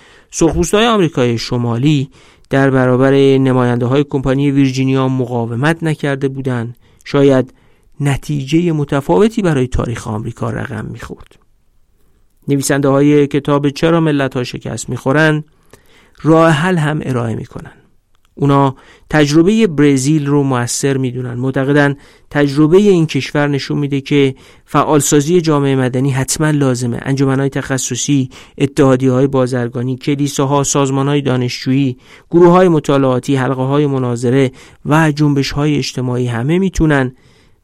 های 0.74 0.86
آمریکای 0.86 1.38
شمالی 1.38 2.10
در 2.50 2.70
برابر 2.70 3.14
نماینده 3.38 3.86
های 3.86 4.04
کمپانی 4.04 4.52
ویرجینیا 4.52 5.08
مقاومت 5.08 5.84
نکرده 5.84 6.28
بودند 6.28 6.78
شاید 7.06 7.54
نتیجه 8.00 8.72
متفاوتی 8.72 9.41
برای 9.41 9.68
تاریخ 9.68 10.08
آمریکا 10.08 10.50
رقم 10.50 10.86
می‌خورد. 10.86 11.36
نویسنده 12.48 12.88
های 12.88 13.28
کتاب 13.28 13.70
چرا 13.70 14.00
ملت 14.00 14.38
ها 14.38 14.43
شکست 14.43 14.89
می‌خورند 14.89 15.43
راه 16.24 16.50
حل 16.50 16.78
هم 16.78 17.02
ارائه 17.04 17.36
می‌کنن. 17.36 17.85
اونا 18.36 18.76
تجربه 19.10 19.68
برزیل 19.68 20.28
رو 20.28 20.44
موثر 20.44 20.98
می‌دونن. 20.98 21.34
معتقدن 21.34 21.96
تجربه 22.30 22.78
این 22.78 23.06
کشور 23.06 23.48
نشون 23.48 23.78
میده 23.78 24.02
که 24.02 24.36
فعالسازی 24.66 25.42
جامعه 25.42 25.76
مدنی 25.76 26.12
حتما 26.12 26.50
لازمه. 26.50 27.00
انجمنهای 27.02 27.50
تخصصی 27.50 28.30
اتحادی 28.58 29.08
های 29.08 29.28
بازرگانی 29.28 29.98
کلیساها 29.98 30.64
سازمان 30.64 31.08
های 31.08 31.22
دانشجویی 31.22 31.98
گروه 32.32 32.52
های 32.52 32.68
مطالعاتی 32.68 33.36
حلقه 33.36 33.62
های 33.62 33.88
مناظره 33.88 34.52
و 34.86 35.12
جنبش 35.12 35.52
های 35.52 35.78
اجتماعی 35.78 36.28
همه 36.28 36.60
می‌تونن 36.60 37.12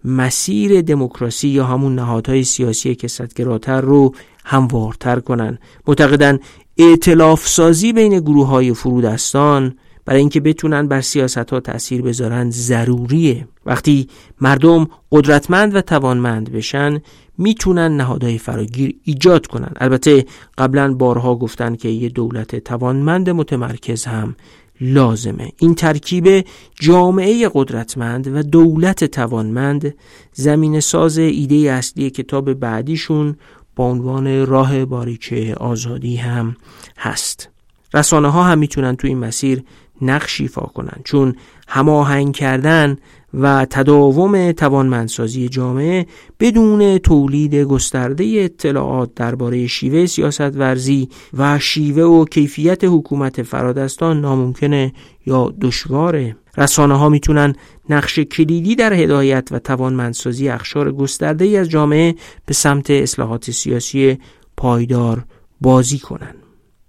مسیر 0.06 0.82
دموکراسی 0.82 1.48
یا 1.48 1.66
همون 1.66 1.96
نهادهای 1.96 2.44
سیاسی 2.44 2.96
کسرتگراتر 2.96 3.82
رو 3.82 4.16
هموارتر 4.46 5.20
کنن. 5.20 5.58
معتقدن 5.88 6.40
ائتلاف 6.78 7.48
سازی 7.48 7.94
بین 7.94 8.20
گروه 8.20 8.48
های 8.48 8.74
فرودستان 8.74 9.76
برای 10.06 10.20
اینکه 10.20 10.40
بتونن 10.40 10.88
بر 10.88 11.02
سیاست 11.02 11.38
ها 11.38 11.60
تاثیر 11.60 12.02
بذارن 12.02 12.50
ضروریه. 12.50 13.48
وقتی 13.66 14.08
مردم 14.42 14.88
قدرتمند 15.12 15.76
و 15.76 15.82
توانمند 15.82 16.52
بشن 16.52 17.00
می‌تونن 17.38 17.98
نهادهای 17.98 18.38
فراگیر 18.38 18.96
ایجاد 19.04 19.48
کنن. 19.48 19.72
البته 19.76 20.26
قبلا 20.58 20.94
بارها 20.94 21.36
گفتن 21.36 21.76
که 21.76 21.90
یه 21.90 22.10
دولت 22.10 22.56
توانمند 22.56 23.30
متمرکز 23.30 24.06
هم 24.06 24.36
لازمه. 24.82 25.52
این 25.58 25.76
ترکیب 25.76 26.46
جامعه 26.80 27.50
قدرتمند 27.54 28.36
و 28.36 28.44
دولت 28.44 29.04
توانمند 29.04 29.94
زمین 30.34 30.80
ساز 30.80 31.18
ایده 31.18 31.56
اصلی 31.56 32.10
کتاب 32.10 32.54
بعدیشون 32.54 33.36
با 33.76 33.86
عنوان 33.86 34.46
راه 34.46 34.86
باریک 34.86 35.54
آزادی 35.58 36.16
هم 36.16 36.56
هست. 36.98 37.50
رسانه 37.94 38.28
ها 38.28 38.44
هم 38.44 38.60
می‌تونن 38.60 38.96
تو 38.96 39.08
این 39.08 39.18
مسیر 39.18 39.64
نقش 40.02 40.42
ایفا 40.42 40.62
کنن 40.62 41.02
چون 41.04 41.36
هماهنگ 41.68 42.36
کردن 42.36 42.98
و 43.34 43.66
تداوم 43.70 44.52
توانمندسازی 44.52 45.50
جامعه 45.50 46.06
بدون 46.40 46.98
تولید 46.98 47.56
گسترده 47.56 48.24
اطلاعات 48.38 49.14
درباره 49.16 49.68
شیوه 49.68 50.06
سیاست 50.06 50.56
ورزی 50.56 51.10
و 51.38 51.60
شیوه 51.60 52.04
و 52.04 52.26
کیفیت 52.26 52.84
حکومت 52.84 53.44
فرادستان 53.44 54.22
ناممکنه 54.22 54.94
یا 55.26 55.54
دشواره. 55.62 56.36
رسانه 56.58 56.98
ها 56.98 57.10
می‌تونن 57.10 57.56
نقش 57.90 58.20
کلیدی 58.20 58.76
در 58.76 58.94
هدایت 58.94 59.48
و 59.52 59.60
توانمندسازی 59.60 60.50
اخشار 60.50 60.92
گسترده 60.92 61.46
ای 61.46 61.58
از 61.58 61.70
جامعه 61.70 62.16
به 62.46 62.54
سمت 62.54 62.90
اصلاحات 62.90 63.52
سیاسی 63.52 64.18
پایدار 64.58 65.24
بازی 65.62 66.00
کنن 66.00 66.36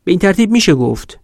به 0.05 0.11
این 0.13 0.19
ترتیب 0.19 0.51
میشه 0.51 0.75
گفت 0.75 1.22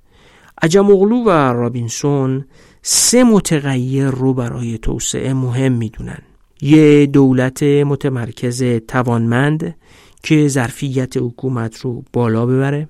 عجموغلو 0.62 1.24
و 1.24 1.30
رابینسون 1.30 2.44
سه 2.82 3.24
متغیر 3.24 4.06
رو 4.06 4.34
برای 4.34 4.78
توسعه 4.78 5.32
مهم 5.32 5.72
می‌دونن. 5.72 6.18
یه 6.62 7.06
دولت 7.06 7.62
متمرکز 7.62 8.62
توانمند 8.88 9.76
که 10.22 10.48
ظرفیت 10.48 11.16
حکومت 11.16 11.80
رو 11.80 12.04
بالا 12.12 12.46
ببره 12.46 12.88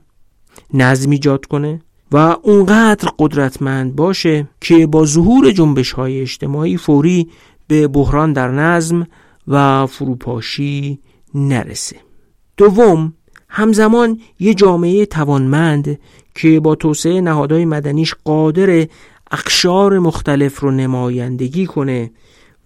نظم 0.74 1.10
ایجاد 1.10 1.46
کنه 1.46 1.80
و 2.12 2.16
اونقدر 2.42 3.08
قدرتمند 3.18 3.96
باشه 3.96 4.48
که 4.60 4.86
با 4.86 5.04
ظهور 5.04 5.50
جنبش 5.50 5.92
های 5.92 6.20
اجتماعی 6.20 6.76
فوری 6.76 7.28
به 7.66 7.88
بحران 7.88 8.32
در 8.32 8.50
نظم 8.50 9.06
و 9.48 9.86
فروپاشی 9.86 10.98
نرسه. 11.34 11.96
دوم 12.56 13.14
همزمان 13.48 14.20
یه 14.40 14.54
جامعه 14.54 15.06
توانمند 15.06 15.98
که 16.38 16.60
با 16.60 16.74
توسعه 16.74 17.20
نهادهای 17.20 17.64
مدنیش 17.64 18.14
قادر 18.24 18.86
اقشار 19.30 19.98
مختلف 19.98 20.60
رو 20.60 20.70
نمایندگی 20.70 21.66
کنه 21.66 22.10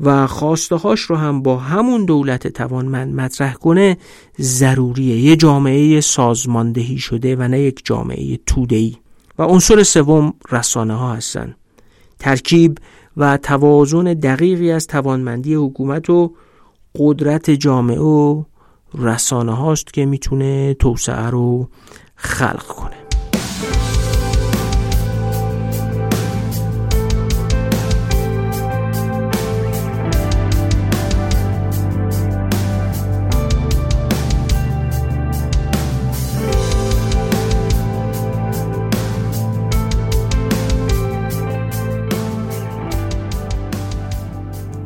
و 0.01 0.27
هاش 0.27 1.01
رو 1.01 1.17
هم 1.17 1.43
با 1.43 1.57
همون 1.57 2.05
دولت 2.05 2.49
توانمند 2.49 3.15
مطرح 3.15 3.55
کنه 3.55 3.97
ضروریه. 4.41 5.17
یه 5.17 5.37
جامعه 5.37 6.01
سازماندهی 6.01 6.99
شده 6.99 7.37
و 7.37 7.49
نه 7.49 7.61
یک 7.61 7.81
جامعه 7.85 8.39
تودهی 8.47 8.97
و 9.39 9.43
عنصر 9.43 9.83
سوم 9.83 10.35
رسانه 10.51 10.95
ها 10.95 11.13
هستن. 11.13 11.55
ترکیب 12.19 12.79
و 13.17 13.37
توازن 13.37 14.05
دقیقی 14.05 14.73
از 14.73 14.87
توانمندی 14.87 15.55
حکومت 15.55 16.11
و 16.11 16.35
قدرت 16.99 17.51
جامعه 17.51 18.01
و 18.01 18.43
رسانه 18.99 19.57
هاست 19.57 19.93
که 19.93 20.07
می‌تونه 20.07 20.75
توسعه 20.75 21.31
رو 21.31 21.69
خلق 22.17 22.67
کنه. 22.67 23.02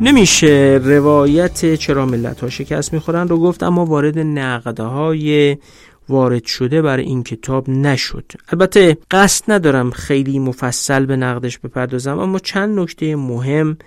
نمیشه 0.01 0.81
روایت 0.85 1.75
چرا 1.75 2.07
ملت 2.07 2.41
ها 2.41 2.49
شکست 2.49 2.93
می‌خورن 2.93 3.29
رو 3.29 3.39
گفت 3.39 3.63
اما 3.63 3.85
وارد 3.85 4.19
نقده 4.19 4.83
های 4.83 5.57
وارد 6.09 6.45
شده 6.45 6.83
برای 6.83 7.05
این 7.05 7.23
کتاب 7.23 7.71
نشد. 7.71 8.33
البته 8.49 8.97
قصد 9.11 9.53
ندارم 9.53 9.91
خیلی 9.91 10.39
مفصل 10.39 11.07
به 11.07 11.17
نقدش 11.17 11.59
بپردازم 11.59 12.19
اما 12.19 12.39
چند 12.39 12.79
نکته 12.79 13.17
مهم 13.17 13.79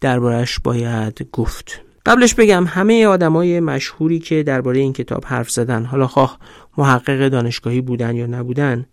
دربارش 0.00 0.58
باید 0.58 1.28
گفت. 1.32 1.80
قبلش 2.06 2.34
بگم 2.34 2.64
همه 2.66 3.06
آدمای 3.06 3.60
مشهوری 3.60 4.18
که 4.18 4.42
درباره 4.42 4.80
این 4.80 4.92
کتاب 4.92 5.24
حرف 5.26 5.50
زدن 5.50 5.84
حالا 5.84 6.06
خواه 6.06 6.38
محقق 6.78 7.28
دانشگاهی 7.28 7.80
بودن 7.80 8.16
یا 8.16 8.26
نبودن 8.26 8.86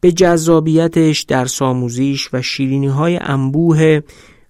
به 0.00 0.12
جذابیتش 0.12 1.20
در 1.20 1.44
ساموزیش 1.44 2.28
و 2.32 2.42
شیرینی 2.42 2.86
های 2.86 3.18
انبوه 3.22 4.00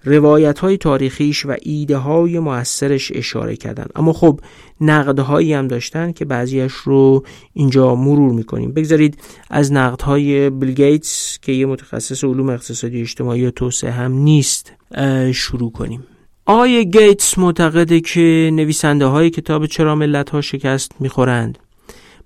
روایت 0.05 0.59
های 0.59 0.77
تاریخیش 0.77 1.47
و 1.47 1.57
ایده 1.63 1.97
های 1.97 2.39
موثرش 2.39 3.13
اشاره 3.15 3.57
کردن. 3.57 3.87
اما 3.95 4.13
خب 4.13 4.41
نقدهایی 4.81 5.53
هم 5.53 5.69
داشتن 5.69 6.13
که 6.13 6.25
بعضیش 6.25 6.73
رو 6.73 7.25
اینجا 7.53 7.95
مرور 7.95 8.33
می‌کنیم. 8.33 8.73
بگذارید 8.73 9.19
از 9.51 9.73
نقدهای 9.73 10.51
بیل 10.51 10.73
گیتس 10.73 11.39
که 11.43 11.53
یه 11.53 11.67
متخصص 11.67 12.25
علوم 12.25 12.49
اقتصادی 12.49 13.01
اجتماعی 13.01 13.47
و 13.47 13.51
توسعه 13.51 13.91
هم 13.91 14.13
نیست 14.13 14.73
شروع 15.35 15.73
کنیم. 15.73 16.05
آقای 16.47 16.91
گیتس 16.91 17.39
معتقده 17.39 18.01
که 18.01 18.51
نویسنده 18.53 19.07
های 19.07 19.31
کتاب 19.31 19.67
چرا 19.67 19.95
ملت 19.95 20.31
ها 20.31 20.41
شکست 20.41 20.93
می‌خورند. 21.01 21.59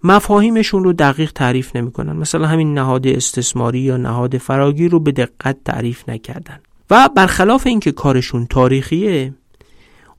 مفاهیمشون 0.05 0.85
رو 0.85 0.93
دقیق 0.93 1.33
تعریف 1.33 1.77
نمی‌کنن. 1.77 2.17
مثلا 2.17 2.47
همین 2.47 2.75
نهاد 2.75 3.07
استثماری 3.07 3.81
یا 3.81 3.97
نهاد 3.97 4.39
فراگیر 4.39 4.91
رو 4.91 5.01
به 5.01 5.13
دقت 5.13 5.57
تعریف 5.65 6.09
نکردن. 6.09 6.59
و 6.91 7.09
برخلاف 7.17 7.67
اینکه 7.67 7.93
کارشون 7.93 8.47
تاریخیه 8.47 9.35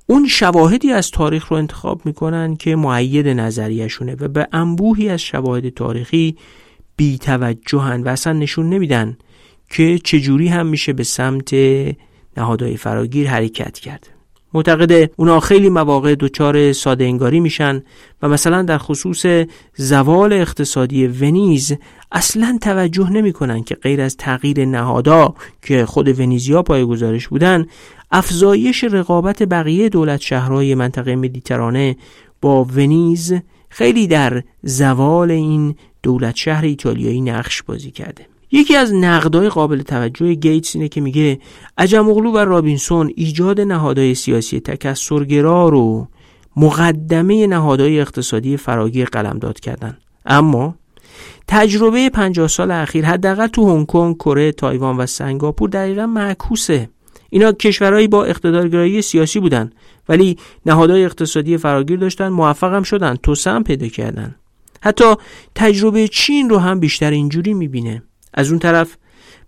اون 0.07 0.27
شواهدی 0.27 0.91
از 0.91 1.11
تاریخ 1.11 1.47
رو 1.47 1.57
انتخاب 1.57 2.05
می‌کنن 2.05 2.55
که 2.55 2.75
معید 2.75 3.27
نظریشونه 3.27 4.15
و 4.19 4.27
به 4.27 4.47
انبوهی 4.51 5.09
از 5.09 5.21
شواهد 5.21 5.69
تاریخی 5.69 6.37
بی 6.97 7.17
توجهن 7.17 8.03
و 8.03 8.07
اصلا 8.07 8.33
نشون 8.33 8.69
نمیدن 8.69 9.17
که 9.69 9.99
چجوری 10.03 10.47
هم 10.47 10.67
میشه 10.67 10.93
به 10.93 11.03
سمت 11.03 11.53
نهادهای 12.37 12.77
فراگیر 12.77 13.29
حرکت 13.29 13.79
کرد. 13.79 14.14
معتقده 14.55 15.09
اونا 15.15 15.39
خیلی 15.39 15.69
مواقع 15.69 16.15
دچار 16.15 16.73
ساده 16.73 17.03
انگاری 17.03 17.39
میشن 17.39 17.83
و 18.21 18.29
مثلا 18.29 18.61
در 18.61 18.77
خصوص 18.77 19.25
زوال 19.75 20.33
اقتصادی 20.33 21.07
ونیز 21.07 21.73
اصلا 22.11 22.57
توجه 22.61 23.09
نمی‌کنن 23.09 23.63
که 23.63 23.75
غیر 23.75 24.01
از 24.01 24.17
تغییر 24.17 24.65
نهادا 24.65 25.33
که 25.61 25.85
خود 25.85 26.19
ونیزیا 26.19 26.61
پای 26.63 26.85
گزارش 26.85 27.27
بودن 27.27 27.65
افزایش 28.11 28.83
رقابت 28.83 29.43
بقیه 29.43 29.89
دولت 29.89 30.21
شهرهای 30.21 30.75
منطقه 30.75 31.15
مدیترانه 31.15 31.95
با 32.41 32.63
ونیز 32.63 33.33
خیلی 33.69 34.07
در 34.07 34.43
زوال 34.63 35.31
این 35.31 35.75
دولت 36.03 36.35
شهر 36.35 36.65
ایتالیایی 36.65 37.21
نقش 37.21 37.63
بازی 37.63 37.91
کرده. 37.91 38.34
یکی 38.55 38.75
از 38.75 38.93
نقدای 38.93 39.49
قابل 39.49 39.81
توجه 39.81 40.33
گیتس 40.33 40.75
اینه 40.75 40.87
که 40.87 41.01
میگه 41.01 41.39
عجم 41.77 42.09
و 42.09 42.37
رابینسون 42.37 43.11
ایجاد 43.15 43.61
نهادهای 43.61 44.15
سیاسی 44.15 44.59
تکسرگرا 44.59 45.69
رو 45.69 46.07
مقدمه 46.55 47.47
نهادهای 47.47 47.99
اقتصادی 47.99 48.57
فراگیر 48.57 49.05
قلمداد 49.05 49.59
کردن. 49.59 49.97
اما 50.25 50.75
تجربه 51.47 52.09
50 52.09 52.47
سال 52.47 52.71
اخیر 52.71 53.05
حداقل 53.05 53.47
تو 53.47 53.69
هنگ 53.69 53.85
کنگ، 53.85 54.15
کره، 54.15 54.51
تایوان 54.51 54.97
و 54.97 55.05
سنگاپور 55.05 55.69
دقیقا 55.69 56.07
معکوسه. 56.07 56.89
اینا 57.29 57.51
کشورهایی 57.51 58.07
با 58.07 58.25
اقتدارگرایی 58.25 59.01
سیاسی 59.01 59.39
بودن 59.39 59.69
ولی 60.09 60.37
نهادهای 60.65 61.05
اقتصادی 61.05 61.57
فراگیر 61.57 61.99
داشتن 61.99 62.27
موفق 62.27 62.73
هم 62.73 62.83
شدن 62.83 63.15
توسعه 63.15 63.59
پیدا 63.59 63.87
کردن. 63.87 64.35
حتی 64.81 65.15
تجربه 65.55 66.07
چین 66.07 66.49
رو 66.49 66.57
هم 66.57 66.79
بیشتر 66.79 67.11
اینجوری 67.11 67.53
می‌بینه. 67.53 68.03
از 68.35 68.49
اون 68.49 68.59
طرف 68.59 68.97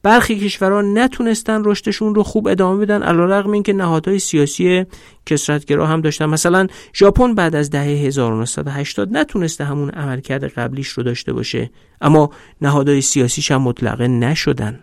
برخی 0.04 0.40
کشورها 0.40 0.82
نتونستن 0.82 1.62
رشدشون 1.66 2.16
رو 2.16 2.24
خوب 2.24 2.48
ادامه 2.48 2.86
بدن 2.86 3.04
علیرغم 3.04 3.52
اینکه 3.52 3.74
نهادهای 3.74 4.20
سیاسی 4.20 4.86
کسرتگرا 5.26 5.88
هم 5.88 6.02
داشتن. 6.02 6.26
مثلا 6.26 6.68
ژاپن 6.94 7.36
بعد 7.36 7.56
از 7.56 7.70
دهه 7.70 7.84
1980 7.84 9.18
نتونسته 9.18 9.64
همون 9.64 9.90
عملکرد 9.90 10.44
قبلیش 10.44 10.88
رو 10.88 11.04
داشته 11.04 11.34
باشه 11.34 11.70
اما 12.02 12.30
نهادهای 12.62 13.02
سیاسیش 13.02 13.52
هم 13.52 13.62
مطلقه 13.62 14.08
نشدن. 14.08 14.80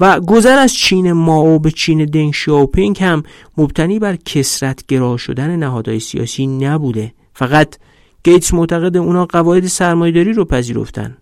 و 0.00 0.20
گذر 0.20 0.58
از 0.58 0.74
چین 0.74 1.12
ماو 1.12 1.58
به 1.58 1.70
چین 1.70 2.04
دنگ 2.04 2.34
شاوپینگ 2.34 3.02
هم 3.02 3.22
مبتنی 3.56 3.98
بر 3.98 4.16
کسرتگرا 4.16 5.16
شدن 5.16 5.56
نهادهای 5.56 6.00
سیاسی 6.00 6.46
نبوده. 6.46 7.12
فقط 7.34 7.76
گیتس 8.24 8.54
معتقد 8.54 8.96
اونا 8.96 9.26
قواعد 9.26 9.66
سرمایهداری 9.66 10.32
رو 10.32 10.44
پذیرفتن. 10.44 11.16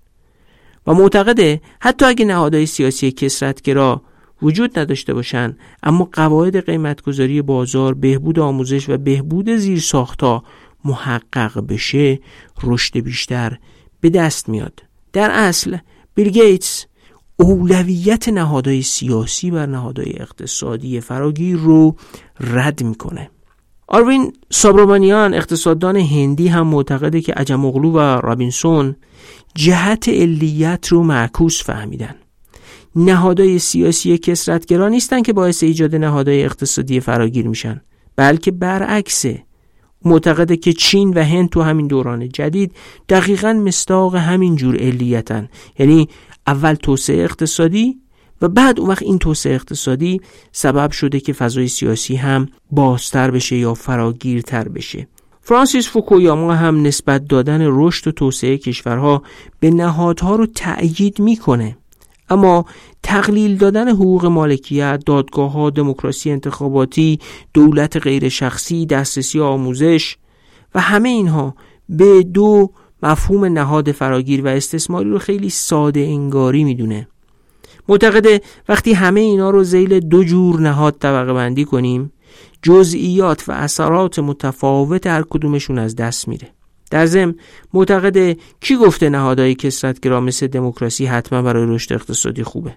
و 0.87 0.95
معتقده 0.95 1.61
حتی 1.81 2.05
اگه 2.05 2.25
نهادهای 2.25 2.67
سیاسی 2.67 3.13
کسرتگرا 3.13 4.03
وجود 4.43 4.79
نداشته 4.79 5.15
باشند 5.15 5.59
اما 5.83 6.09
قواعد 6.13 6.67
قیمتگذاری 6.67 7.43
بازار 7.43 7.95
بهبود 7.95 8.39
آموزش 8.39 8.89
و 8.89 8.97
بهبود 8.97 9.51
زیرساختها 9.51 10.45
محقق 10.85 11.67
بشه 11.67 12.21
رشد 12.63 12.99
بیشتر 12.99 13.59
به 14.01 14.11
دست 14.11 14.49
میاد. 14.49 14.83
در 15.13 15.31
اصل 15.31 15.77
بیل 16.15 16.29
گیتس 16.29 16.87
اولویت 17.37 18.29
نهادهای 18.29 18.83
سیاسی 18.83 19.51
بر 19.51 19.67
نهادهای 19.67 20.13
اقتصادی 20.21 21.01
فراگیر 21.01 21.57
رو 21.57 21.97
رد 22.41 22.83
می‌کنه. 22.83 23.31
آروین 23.89 24.33
سابرومانیان 24.51 25.35
اقتصاددان 25.35 25.97
هندی 25.97 26.49
هم 26.49 26.67
معتقده 26.67 27.21
که 27.21 27.33
عجم 27.33 27.65
و 27.65 27.99
رابینسون 27.99 28.97
جهت 29.57 30.09
علیت 30.09 30.89
رو 30.89 31.03
معکوس 31.03 31.63
فهمیدن. 31.63 32.15
نهادهای 32.97 33.59
سیاسی 33.59 34.19
کسرتگرا 34.19 34.89
نیستن 34.89 35.23
که 35.23 35.33
باعث 35.33 35.63
ایجاد 35.63 35.95
نهادهای 35.95 36.45
اقتصادی 36.45 37.01
فراگیر 37.01 37.49
میشن 37.49 37.81
بلکه 38.17 38.51
برعکسه 38.51 39.43
معتقده 40.05 40.57
که 40.57 40.73
چین 40.73 41.11
و 41.15 41.25
هند 41.25 41.49
تو 41.49 41.63
همین 41.63 41.87
دوران 41.87 42.29
جدید 42.29 42.73
دقیقا 43.09 43.53
مستاق 43.53 44.15
همین 44.15 44.57
جور 44.57 44.77
علیتن. 44.77 45.49
یعنی 45.79 46.09
اول 46.47 46.75
توسعه 46.75 47.25
اقتصادی 47.25 48.01
و 48.43 48.49
بعد 48.49 48.81
اون 48.81 48.89
وقت 48.89 49.03
این 49.03 49.19
توسعه 49.19 49.55
اقتصادی 49.55 50.21
سبب 50.53 50.91
شده 50.91 51.21
که 51.21 51.33
فضای 51.33 51.69
سیاسی 51.69 52.17
هم 52.17 52.49
بازتر 52.71 53.31
بشه 53.31 53.57
یا 53.57 53.75
فراگیرتر 53.75 54.69
بشه. 54.69 55.09
فرانسیس 55.49 55.89
فوکویاما 55.89 56.55
هم 56.55 56.83
نسبت 56.83 57.29
دادن 57.29 57.61
رشد 57.63 58.09
و 58.09 58.13
توسعه 58.13 58.59
کشورها 58.59 59.23
به 59.61 59.71
نهادها 59.71 60.37
رو 60.37 60.47
تأیید 60.47 61.19
می‌کنه. 61.19 61.77
اما 62.31 62.65
تقلیل 63.03 63.57
دادن 63.57 63.89
حقوق 63.89 64.27
مالکیت، 64.27 65.03
دادگاه 65.07 65.53
ها، 65.53 65.71
دموکراسی 65.71 66.31
انتخاباتی، 66.31 67.19
دولت 67.55 67.97
غیر 67.97 68.29
شخصی، 68.29 68.87
دسترسی 68.87 69.41
آموزش 69.41 70.17
و 70.75 70.81
همه 70.81 71.09
اینها 71.09 71.55
به 71.89 72.23
دو 72.23 72.71
مفهوم 73.03 73.45
نهاد 73.45 73.93
فراگیر 73.93 74.45
و 74.45 74.49
استثماری 74.49 75.11
رو 75.11 75.19
خیلی 75.19 75.51
ساده 75.51 76.01
انگاری 76.01 76.65
می‌دونه. 76.65 77.09
معتقده 77.89 78.41
وقتی 78.69 78.93
همه 78.93 79.21
اینا 79.21 79.51
رو 79.51 79.65
زیل 79.65 80.01
دو 80.01 80.25
جور 80.25 80.61
نهاد 80.61 80.97
طبقه 81.01 81.33
بندی 81.33 81.65
کنیم 81.65 82.13
جزئیات 82.63 83.49
و 83.49 83.53
اثرات 83.53 84.19
متفاوت 84.19 85.07
هر 85.07 85.23
کدومشون 85.31 85.79
از 85.79 85.97
دست 85.97 86.29
میره. 86.29 86.49
در 86.91 87.07
ضمن 87.07 87.35
معتقد 87.75 88.37
کی 88.61 88.77
گفته 88.77 89.09
نهادهای 89.09 89.55
کسرتگرا 89.55 90.21
مثل 90.21 90.47
دموکراسی 90.47 91.07
حتما 91.07 91.43
برای 91.43 91.67
رشد 91.75 91.93
اقتصادی 91.93 92.43
خوبه؟ 92.43 92.75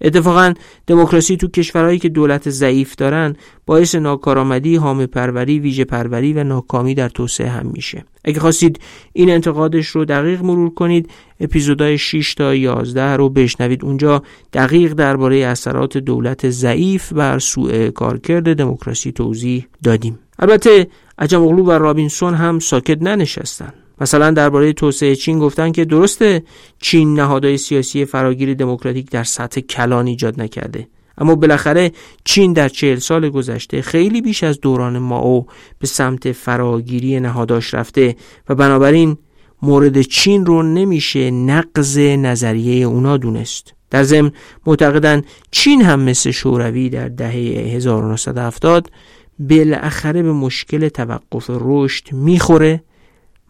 اتفاقا 0.00 0.54
دموکراسی 0.86 1.36
تو 1.36 1.48
کشورهایی 1.48 1.98
که 1.98 2.08
دولت 2.08 2.50
ضعیف 2.50 2.96
دارن 2.96 3.36
باعث 3.66 3.94
ناکارآمدی، 3.94 4.76
حامل 4.76 5.06
پروری، 5.06 5.58
ویژه 5.58 5.84
پروری 5.84 6.32
و 6.32 6.44
ناکامی 6.44 6.94
در 6.94 7.08
توسعه 7.08 7.48
هم 7.48 7.66
میشه. 7.66 8.04
اگه 8.24 8.40
خواستید 8.40 8.80
این 9.12 9.30
انتقادش 9.30 9.86
رو 9.86 10.04
دقیق 10.04 10.42
مرور 10.42 10.74
کنید، 10.74 11.10
اپیزودهای 11.40 11.98
6 11.98 12.34
تا 12.34 12.54
11 12.54 13.02
رو 13.02 13.28
بشنوید. 13.28 13.84
اونجا 13.84 14.22
دقیق 14.52 14.92
درباره 14.92 15.36
اثرات 15.36 15.98
دولت 15.98 16.50
ضعیف 16.50 17.12
بر 17.12 17.38
سوء 17.38 17.90
کارکرد 17.90 18.56
دموکراسی 18.56 19.12
توضیح 19.12 19.66
دادیم. 19.84 20.18
البته 20.38 20.86
عجم 21.18 21.42
اغلو 21.42 21.64
و 21.64 21.70
رابینسون 21.70 22.34
هم 22.34 22.58
ساکت 22.58 23.02
ننشستن. 23.02 23.72
مثلا 24.00 24.30
درباره 24.30 24.72
توسعه 24.72 25.16
چین 25.16 25.38
گفتن 25.38 25.72
که 25.72 25.84
درسته 25.84 26.42
چین 26.78 27.14
نهادهای 27.14 27.58
سیاسی 27.58 28.04
فراگیر 28.04 28.54
دموکراتیک 28.54 29.10
در 29.10 29.24
سطح 29.24 29.60
کلان 29.60 30.06
ایجاد 30.06 30.40
نکرده. 30.40 30.88
اما 31.18 31.34
بالاخره 31.34 31.92
چین 32.24 32.52
در 32.52 32.68
چهل 32.68 32.98
سال 32.98 33.28
گذشته 33.30 33.82
خیلی 33.82 34.20
بیش 34.20 34.44
از 34.44 34.60
دوران 34.60 34.98
ماو 34.98 35.46
به 35.78 35.86
سمت 35.86 36.32
فراگیری 36.32 37.20
نهاداش 37.20 37.74
رفته 37.74 38.16
و 38.48 38.54
بنابراین 38.54 39.16
مورد 39.62 40.02
چین 40.02 40.46
رو 40.46 40.62
نمیشه 40.62 41.30
نقض 41.30 41.98
نظریه 41.98 42.86
اونا 42.86 43.16
دونست. 43.16 43.74
در 43.90 44.02
ضمن 44.02 44.32
معتقدن 44.66 45.22
چین 45.50 45.82
هم 45.82 46.00
مثل 46.00 46.30
شوروی 46.30 46.88
در 46.88 47.08
دهه 47.08 47.32
1970 47.74 48.90
بالاخره 49.38 50.22
به 50.22 50.32
مشکل 50.32 50.88
توقف 50.88 51.50
رشد 51.50 52.12
می‌خوره 52.12 52.82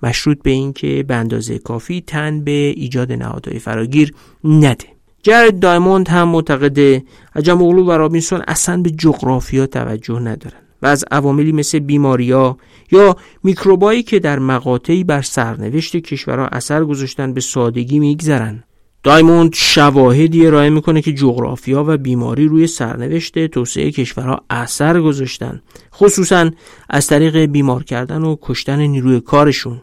مشروط 0.05 0.39
به 0.43 0.51
اینکه 0.51 1.05
به 1.09 1.15
اندازه 1.15 1.59
کافی 1.59 2.01
تن 2.07 2.45
به 2.45 2.51
ایجاد 2.77 3.13
نهادهای 3.13 3.59
فراگیر 3.59 4.15
نده. 4.45 4.87
جرد 5.23 5.59
دایموند 5.59 6.09
هم 6.09 6.29
معتقده 6.29 7.05
عجم 7.37 7.63
اغلو 7.63 7.85
و 7.85 7.91
رابینسون 7.91 8.43
اصلا 8.49 8.83
به 8.83 8.91
جغرافیا 8.91 9.67
توجه 9.67 10.19
ندارن 10.19 10.59
و 10.83 10.87
از 10.87 11.05
عواملی 11.11 11.53
مثل 11.53 11.79
بیماریا 11.79 12.57
یا 12.93 13.17
میکروبایی 13.43 14.03
که 14.03 14.19
در 14.19 14.39
مقاطعی 14.39 15.05
بر 15.05 15.23
سرنوشت 15.23 15.97
کشورها 15.97 16.47
اثر 16.47 16.85
گذاشتن 16.85 17.33
به 17.33 17.41
سادگی 17.41 17.99
میگذرن 17.99 18.65
دایموند 19.03 19.55
شواهدی 19.55 20.47
ارائه 20.47 20.71
می‌کنه 20.71 21.03
که 21.03 21.13
جغرافیا 21.13 21.85
و 21.87 21.97
بیماری 21.97 22.49
روی 22.49 22.67
سرنوشت 22.67 23.47
توسعه 23.47 23.91
کشورها 23.91 24.41
اثر 24.51 25.01
گذاشتن 25.01 25.63
خصوصا 25.95 26.51
از 26.91 27.07
طریق 27.07 27.37
بیمار 27.37 27.85
کردن 27.85 28.23
و 28.23 28.37
کشتن 28.43 28.81
نیروی 28.81 29.21
کارشون. 29.21 29.83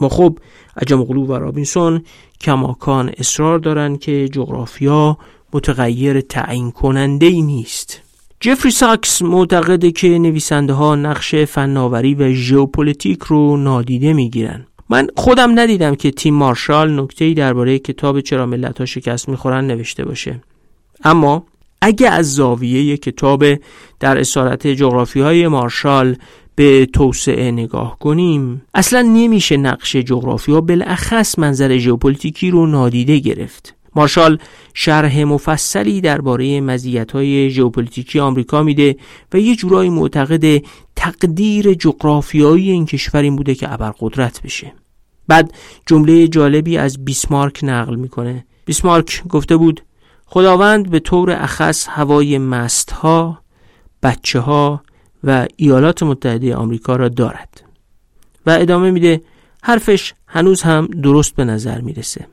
اما 0.00 0.08
خب 0.08 0.38
عجم‌اوغلو 0.76 1.26
و 1.26 1.32
رابینسون 1.32 2.02
کماکان 2.40 3.10
اصرار 3.18 3.58
دارند 3.58 4.00
که 4.00 4.28
جغرافیا 4.28 5.18
متغیر 5.52 6.20
تعیین 6.20 6.70
کننده 6.70 7.26
ای 7.26 7.42
نیست. 7.42 8.00
جفری 8.40 8.70
ساکس 8.70 9.22
معتقده 9.22 9.90
که 9.90 10.08
نویسنده 10.08 10.72
ها 10.72 10.96
نقش 10.96 11.34
فناوری 11.34 12.14
و 12.14 12.32
ژئوپلیتیک 12.32 13.22
رو 13.22 13.56
نادیده 13.56 14.12
می‌گیرن 14.12 14.66
من 14.88 15.08
خودم 15.16 15.58
ندیدم 15.58 15.94
که 15.94 16.10
تیم 16.10 16.34
مارشال 16.34 17.00
نکته 17.00 17.34
درباره 17.34 17.78
کتاب 17.78 18.20
چرا 18.20 18.46
ملت 18.46 18.78
ها 18.78 18.86
شکست 18.86 19.28
می‌خورن 19.28 19.66
نوشته 19.66 20.04
باشه. 20.04 20.40
اما 21.04 21.44
اگه 21.82 22.08
از 22.08 22.34
زاویه 22.34 22.96
کتاب 22.96 23.44
در 24.00 24.18
اسارت 24.18 24.66
جغرافیای 24.66 25.48
مارشال 25.48 26.16
به 26.54 26.86
توسعه 26.86 27.50
نگاه 27.50 27.98
کنیم. 27.98 28.62
اصلا 28.74 29.02
نمیشه 29.02 29.56
نقش 29.56 29.96
جغرافیا 29.96 30.60
بالاخص 30.60 31.38
منظر 31.38 31.78
ژئوپلیتیکی 31.78 32.50
رو 32.50 32.66
نادیده 32.66 33.18
گرفت. 33.18 33.74
مارشال 33.96 34.38
شرح 34.74 35.24
مفصلی 35.24 36.00
درباره 36.00 36.60
مزیت‌های 36.60 37.50
ژئوپلیتیکی 37.50 38.20
آمریکا 38.20 38.62
میده 38.62 38.96
و 39.32 39.38
یه 39.38 39.56
جورایی 39.56 39.90
معتقده 39.90 40.62
تقدیر 40.96 41.74
جغرافیایی 41.74 42.70
این 42.70 42.86
کشور 42.86 43.22
این 43.22 43.36
بوده 43.36 43.54
که 43.54 43.72
ابرقدرت 43.72 44.42
بشه. 44.42 44.72
بعد 45.28 45.52
جمله 45.86 46.28
جالبی 46.28 46.76
از 46.76 47.04
بیسمارک 47.04 47.60
نقل 47.62 47.94
می‌کنه. 47.94 48.46
بیسمارک 48.64 49.22
گفته 49.28 49.56
بود 49.56 49.82
خداوند 50.26 50.90
به 50.90 50.98
طور 50.98 51.30
اخص 51.30 51.86
هوای 51.88 52.38
مستها 52.38 53.38
بچه 54.02 54.40
ها 54.40 54.82
و 55.24 55.46
ایالات 55.56 56.02
متحده 56.02 56.54
آمریکا 56.54 56.96
را 56.96 57.08
دارد. 57.08 57.62
و 58.46 58.50
ادامه 58.50 58.90
میده 58.90 59.20
حرفش 59.62 60.14
هنوز 60.26 60.62
هم 60.62 60.86
درست 60.86 61.36
به 61.36 61.44
نظر 61.44 61.80
می‌رسه. 61.80 62.26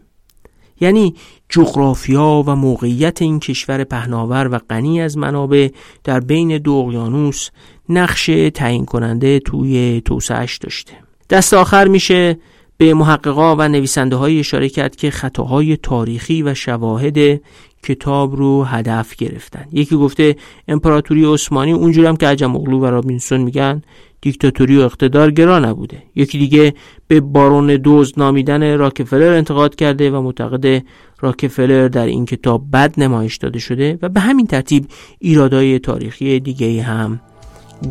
یعنی 0.81 1.15
جغرافیا 1.49 2.43
و 2.47 2.55
موقعیت 2.55 3.21
این 3.21 3.39
کشور 3.39 3.83
پهناور 3.83 4.47
و 4.51 4.59
غنی 4.69 5.01
از 5.01 5.17
منابع 5.17 5.69
در 6.03 6.19
بین 6.19 6.57
دو 6.57 6.73
اقیانوس 6.73 7.49
نقش 7.89 8.25
تعیین 8.53 8.85
کننده 8.85 9.39
توی 9.39 10.01
توسعهش 10.05 10.57
داشته. 10.57 10.93
دست 11.29 11.53
آخر 11.53 11.87
میشه 11.87 12.37
به 12.77 12.93
محققا 12.93 13.55
و 13.55 13.67
نویسنده 13.67 14.15
های 14.15 14.39
اشاره 14.39 14.69
کرد 14.69 14.95
که 14.95 15.11
خطاهای 15.11 15.77
تاریخی 15.77 16.43
و 16.43 16.53
شواهد 16.53 17.41
کتاب 17.83 18.35
رو 18.35 18.63
هدف 18.63 19.15
گرفتن. 19.15 19.65
یکی 19.71 19.95
گفته 19.95 20.35
امپراتوری 20.67 21.25
عثمانی 21.25 21.71
اونجورم 21.71 22.15
که 22.15 22.27
عجم 22.27 22.55
اغلو 22.55 22.79
و 22.79 22.85
رابینسون 22.85 23.41
میگن 23.41 23.81
دیکتاتوری 24.21 24.77
و 24.77 24.81
اقتدار 24.81 25.31
گرا 25.31 25.59
نبوده. 25.59 26.03
یکی 26.15 26.37
دیگه 26.37 26.73
به 27.07 27.19
بارون 27.21 27.67
دوز 27.67 28.13
نامیدن 28.17 28.77
راکفلر 28.77 29.33
انتقاد 29.33 29.75
کرده 29.75 30.11
و 30.11 30.21
معتقد 30.21 30.83
راکفلر 31.19 31.87
در 31.87 32.05
این 32.05 32.25
کتاب 32.25 32.71
بد 32.73 32.93
نمایش 32.97 33.37
داده 33.37 33.59
شده 33.59 33.99
و 34.01 34.09
به 34.09 34.19
همین 34.19 34.47
ترتیب 34.47 34.85
ایرادای 35.19 35.79
تاریخی 35.79 36.39
دیگه 36.39 36.81
هم 36.81 37.19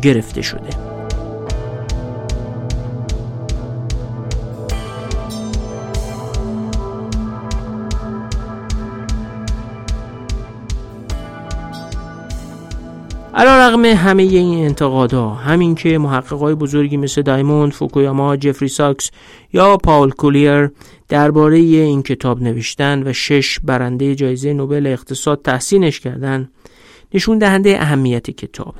گرفته 0.01 0.41
شده. 0.41 0.96
علا 13.37 13.67
رقم 13.67 13.85
همه 13.85 14.23
این 14.23 14.65
انتقادها 14.65 15.33
همین 15.33 15.75
که 15.75 15.97
محققای 15.97 16.55
بزرگی 16.55 16.97
مثل 16.97 17.21
دایموند، 17.21 17.73
فوکویاما، 17.73 18.37
جفری 18.37 18.67
ساکس 18.67 19.11
یا 19.53 19.77
پاول 19.77 20.09
کولیر 20.09 20.71
درباره 21.09 21.57
این 21.57 22.03
کتاب 22.03 22.41
نوشتن 22.41 23.07
و 23.07 23.13
شش 23.13 23.59
برنده 23.59 24.15
جایزه 24.15 24.53
نوبل 24.53 24.87
اقتصاد 24.87 25.41
تحسینش 25.41 25.99
کردن 25.99 26.49
نشون 27.13 27.37
دهنده 27.37 27.81
اهمیت 27.81 28.29
کتابه. 28.29 28.79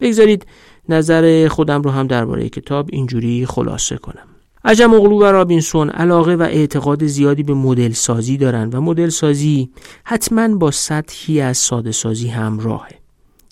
بگذارید 0.00 0.46
نظر 0.88 1.48
خودم 1.48 1.82
رو 1.82 1.90
هم 1.90 2.06
درباره 2.06 2.48
کتاب 2.48 2.88
اینجوری 2.92 3.46
خلاصه 3.46 3.96
کنم. 3.96 4.28
عجم 4.64 4.94
اغلو 4.94 5.18
و 5.18 5.24
رابینسون 5.24 5.90
علاقه 5.90 6.34
و 6.34 6.42
اعتقاد 6.42 7.06
زیادی 7.06 7.42
به 7.42 7.54
مدل 7.54 7.92
سازی 7.92 8.36
دارن 8.36 8.70
و 8.70 8.80
مدل 8.80 9.08
سازی 9.08 9.70
حتما 10.04 10.48
با 10.56 10.70
سطحی 10.70 11.40
از 11.40 11.58
ساده 11.58 11.92
سازی 11.92 12.28
همراهه. 12.28 12.97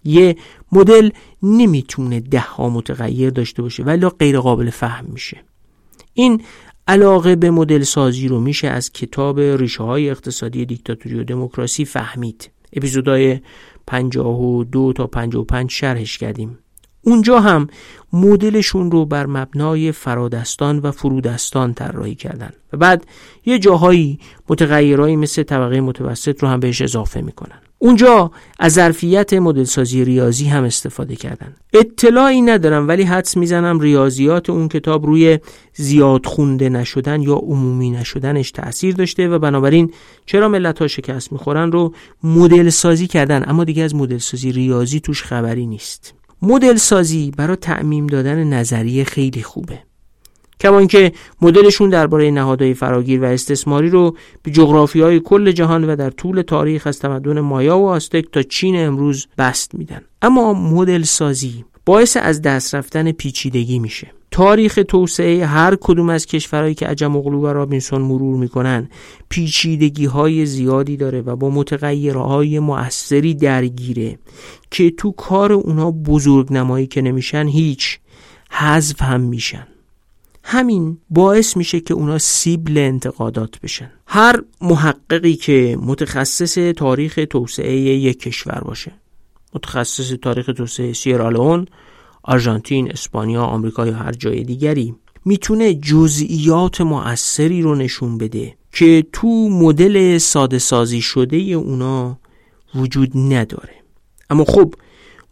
یه 0.07 0.37
مدل 0.73 1.11
نمی‌تونه 1.43 2.21
ده 2.21 2.41
ها 2.41 2.69
متغیر 2.69 3.31
داشته 3.31 3.63
باشه 3.63 3.83
ولی 3.83 4.09
غیر 4.09 4.41
قابل 4.41 4.71
فهم 4.71 5.05
میشه. 5.09 5.45
این 6.15 6.43
علاقه 6.89 7.37
به 7.37 7.51
مدل 7.51 7.83
سازی 7.83 8.29
رو 8.29 8.41
میشه 8.41 8.69
از 8.69 8.93
کتاب 8.93 9.41
ریشه 9.41 9.83
های 9.83 10.11
اقتصادی 10.11 10.67
دیکتاتوری 10.67 11.21
و 11.21 11.25
دموکراسی 11.25 11.85
فهمید. 11.85 12.51
اپیزودهای 12.73 13.41
52 13.87 14.93
تا 14.93 15.07
55 15.07 15.71
شرحش 15.71 16.19
کردیم. 16.19 16.59
اونجا 17.03 17.41
هم 17.41 17.69
مدلشون 18.13 18.91
رو 18.91 19.07
بر 19.07 19.27
مبنای 19.27 19.93
فرادستان 19.93 20.79
و 20.79 20.91
فرودستان 20.91 21.75
طراحی 21.75 22.15
کردن 22.15 22.53
و 22.73 22.77
بعد 22.77 23.07
یه 23.47 23.59
جاهایی 23.59 24.19
متغیرهایی 24.49 25.17
مثل 25.17 25.43
طبقه 25.43 25.81
متوسط 25.81 26.43
رو 26.43 26.49
هم 26.49 26.61
بهش 26.61 26.83
اضافه 26.83 27.21
می‌کنن. 27.21 27.59
اونجا 27.79 28.31
از 28.59 28.73
ظرفیت 28.73 29.33
مدل 29.33 29.65
سازی 29.65 30.05
ریاضی 30.05 30.45
هم 30.45 30.65
استفاده 30.65 31.17
کردن. 31.17 31.55
اطلاعی 31.73 32.43
ندارم 32.43 32.89
ولی 32.89 33.03
حدس 33.03 33.37
می‌زنم 33.37 33.81
ریاضیات 33.81 34.51
اون 34.51 34.69
کتاب 34.69 35.07
روی 35.07 35.39
زیاد 35.75 36.27
خونده 36.27 36.69
نشدن 36.69 37.23
یا 37.23 37.35
عمومی 37.35 37.91
نشدنش 37.91 38.51
تاثیر 38.51 38.95
داشته 38.95 39.29
و 39.29 39.39
بنابراین 39.39 39.93
چرا 40.27 40.49
ملت 40.49 40.79
ها 40.79 40.87
شکست 40.87 41.33
می‌خورن 41.33 41.73
رو 41.73 41.95
مدل 42.23 42.69
سازی 42.69 43.07
کردن؟ 43.07 43.45
اما 43.49 43.65
دیگه 43.65 43.83
از 43.83 43.95
مدل 43.95 44.19
سازی 44.19 44.53
ریاضی 44.53 45.01
توش 45.01 45.23
خبری 45.23 45.67
نیست. 45.67 46.15
مدل 46.43 46.77
سازی 46.77 47.33
برای 47.37 47.57
تعمیم 47.57 48.07
دادن 48.07 48.45
نظریه 48.45 49.05
خیلی 49.05 49.43
خوبه. 49.43 49.86
کما 50.61 50.79
اینکه 50.79 51.13
مدلشون 51.43 51.91
درباره 51.91 52.31
نهادهای 52.31 52.75
فراگیر 52.75 53.23
و 53.23 53.25
استثماری 53.25 53.91
رو 53.91 54.17
به 54.43 54.51
جغرافی 54.51 55.01
های 55.01 55.21
کل 55.21 55.53
جهان 55.53 55.85
و 55.85 55.97
در 55.97 56.11
طول 56.11 56.43
تاریخ 56.43 56.87
از 56.87 56.99
تمدن 56.99 57.41
مایا 57.41 57.79
و 57.79 57.89
آستک 57.89 58.25
تا 58.33 58.43
چین 58.43 58.87
امروز 58.87 59.27
بست 59.39 59.75
میدن. 59.75 60.01
اما 60.23 60.55
مدل 60.55 61.03
سازی 61.03 61.65
باعث 61.87 62.17
از 62.21 62.43
دست 62.43 62.75
رفتن 62.75 63.13
پیچیدگی 63.13 63.79
میشه. 63.79 64.13
تاریخ 64.31 64.79
توسعه 64.89 65.47
هر 65.47 65.77
کدوم 65.81 66.11
از 66.11 66.27
کشورهایی 66.27 66.75
که 66.75 66.87
عجم 66.87 67.17
و 67.17 67.53
رابینسون 67.53 68.03
مرور 68.03 68.37
می‌کنن 68.37 68.89
پیچیدگی 69.29 70.07
های 70.07 70.47
زیادی 70.47 70.97
داره 70.97 71.21
و 71.21 71.37
با 71.37 71.51
متغیرهای 71.51 72.59
مؤثری 72.59 73.35
درگیره 73.35 74.19
که 74.71 74.91
تو 74.91 75.13
کار 75.13 75.53
اونا 75.53 75.91
بزرگ 75.91 76.53
نمایی 76.53 76.87
که 76.87 77.03
نمیشن 77.03 77.47
هیچ 77.47 77.99
حذف 78.51 79.03
هم 79.03 79.21
میشن. 79.21 79.67
همین 80.49 80.99
باعث 81.11 81.57
میشه 81.57 81.81
که 81.81 81.95
اونا 81.95 82.19
سیبل 82.19 82.79
انتقادات 82.79 83.61
بشن. 83.61 83.91
هر 84.07 84.43
محققی 84.61 85.37
که 85.37 85.79
متخصص 85.81 86.55
تاریخ 86.77 87.19
توسعه 87.31 87.77
یک 87.77 88.21
کشور 88.21 88.61
باشه. 88.65 88.93
متخصص 89.55 90.13
تاریخ 90.23 90.47
توسعه 90.57 90.93
سیرالون 90.93 91.67
آرژانتین، 92.23 92.91
اسپانیا، 92.91 93.43
آمریکا 93.43 93.87
یا 93.87 93.95
هر 93.95 94.13
جای 94.13 94.43
دیگری 94.43 94.95
می‌تونه 95.25 95.75
جزئیات 95.75 96.81
مؤثری 96.81 97.63
رو 97.63 97.75
نشون 97.75 98.19
بده 98.19 98.55
که 98.73 99.07
تو 99.13 99.49
مدل 99.49 100.19
ساده 100.19 100.59
سازی 100.59 101.01
شده 101.01 101.37
اونا 101.37 102.19
وجود 102.75 103.11
نداره. 103.17 103.75
اما 104.31 104.45
خب 104.45 104.75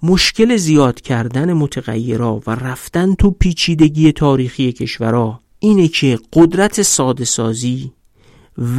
مشکل 0.06 0.56
زیاد 0.56 1.00
کردن 1.00 1.52
متغیرها 1.52 2.42
و 2.46 2.50
رفتن 2.50 3.14
تو 3.14 3.30
پیچیدگی 3.30 4.12
تاریخی 4.12 4.72
کشورها 4.72 5.40
اینه 5.58 5.88
که 5.88 6.18
قدرت 6.32 6.82
ساده 6.82 7.24
سازی 7.24 7.92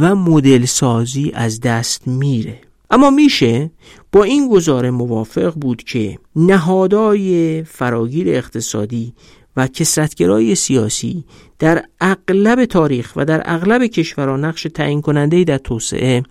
و 0.00 0.14
مدل 0.14 0.64
سازی 0.64 1.32
از 1.34 1.60
دست 1.60 2.08
میره. 2.08 2.60
اما 2.90 3.10
میشه 3.10 3.70
با 4.12 4.22
این 4.22 4.48
گزاره 4.48 4.90
موافق 4.90 5.54
بود 5.54 5.82
که 5.82 6.18
نهادهای 6.36 7.62
فراگیر 7.62 8.28
اقتصادی 8.28 9.14
و 9.56 9.66
کسرتگرای 9.66 10.54
سیاسی 10.54 11.24
در 11.58 11.84
اغلب 12.00 12.64
تاریخ 12.64 13.12
و 13.16 13.24
در 13.24 13.42
اغلب 13.44 13.86
کشورها 13.86 14.36
نقش 14.36 14.66
تعیین 14.74 15.00
کننده 15.00 15.44
در 15.44 15.58
توسعه 15.58 16.22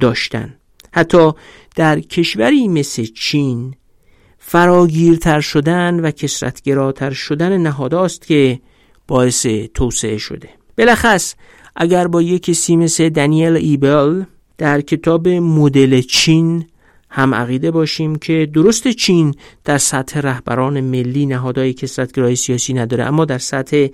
داشتن. 0.00 0.54
حتی 0.92 1.32
در 1.76 2.00
کشوری 2.00 2.68
مثل 2.68 3.04
چین 3.04 3.74
فراگیرتر 4.46 5.40
شدن 5.40 6.00
و 6.00 6.10
کسرتگراتر 6.10 7.10
شدن 7.10 7.56
نهاداست 7.56 8.26
که 8.26 8.60
باعث 9.08 9.46
توسعه 9.74 10.18
شده. 10.18 10.48
بلخص 10.76 11.34
اگر 11.76 12.06
با 12.06 12.22
یک 12.22 12.42
کسی 12.42 12.76
مثل 12.76 13.08
دانیل 13.08 13.56
ایبل 13.56 14.22
در 14.58 14.80
کتاب 14.80 15.28
مدل 15.28 16.00
چین 16.00 16.64
هم 17.10 17.34
عقیده 17.34 17.70
باشیم 17.70 18.16
که 18.16 18.48
درست 18.54 18.88
چین 18.88 19.34
در 19.64 19.78
سطح 19.78 20.20
رهبران 20.20 20.80
ملی 20.80 21.26
نهادهای 21.26 21.72
کسرتگرای 21.72 22.36
سیاسی 22.36 22.74
نداره 22.74 23.04
اما 23.04 23.24
در 23.24 23.38
سطح 23.38 23.86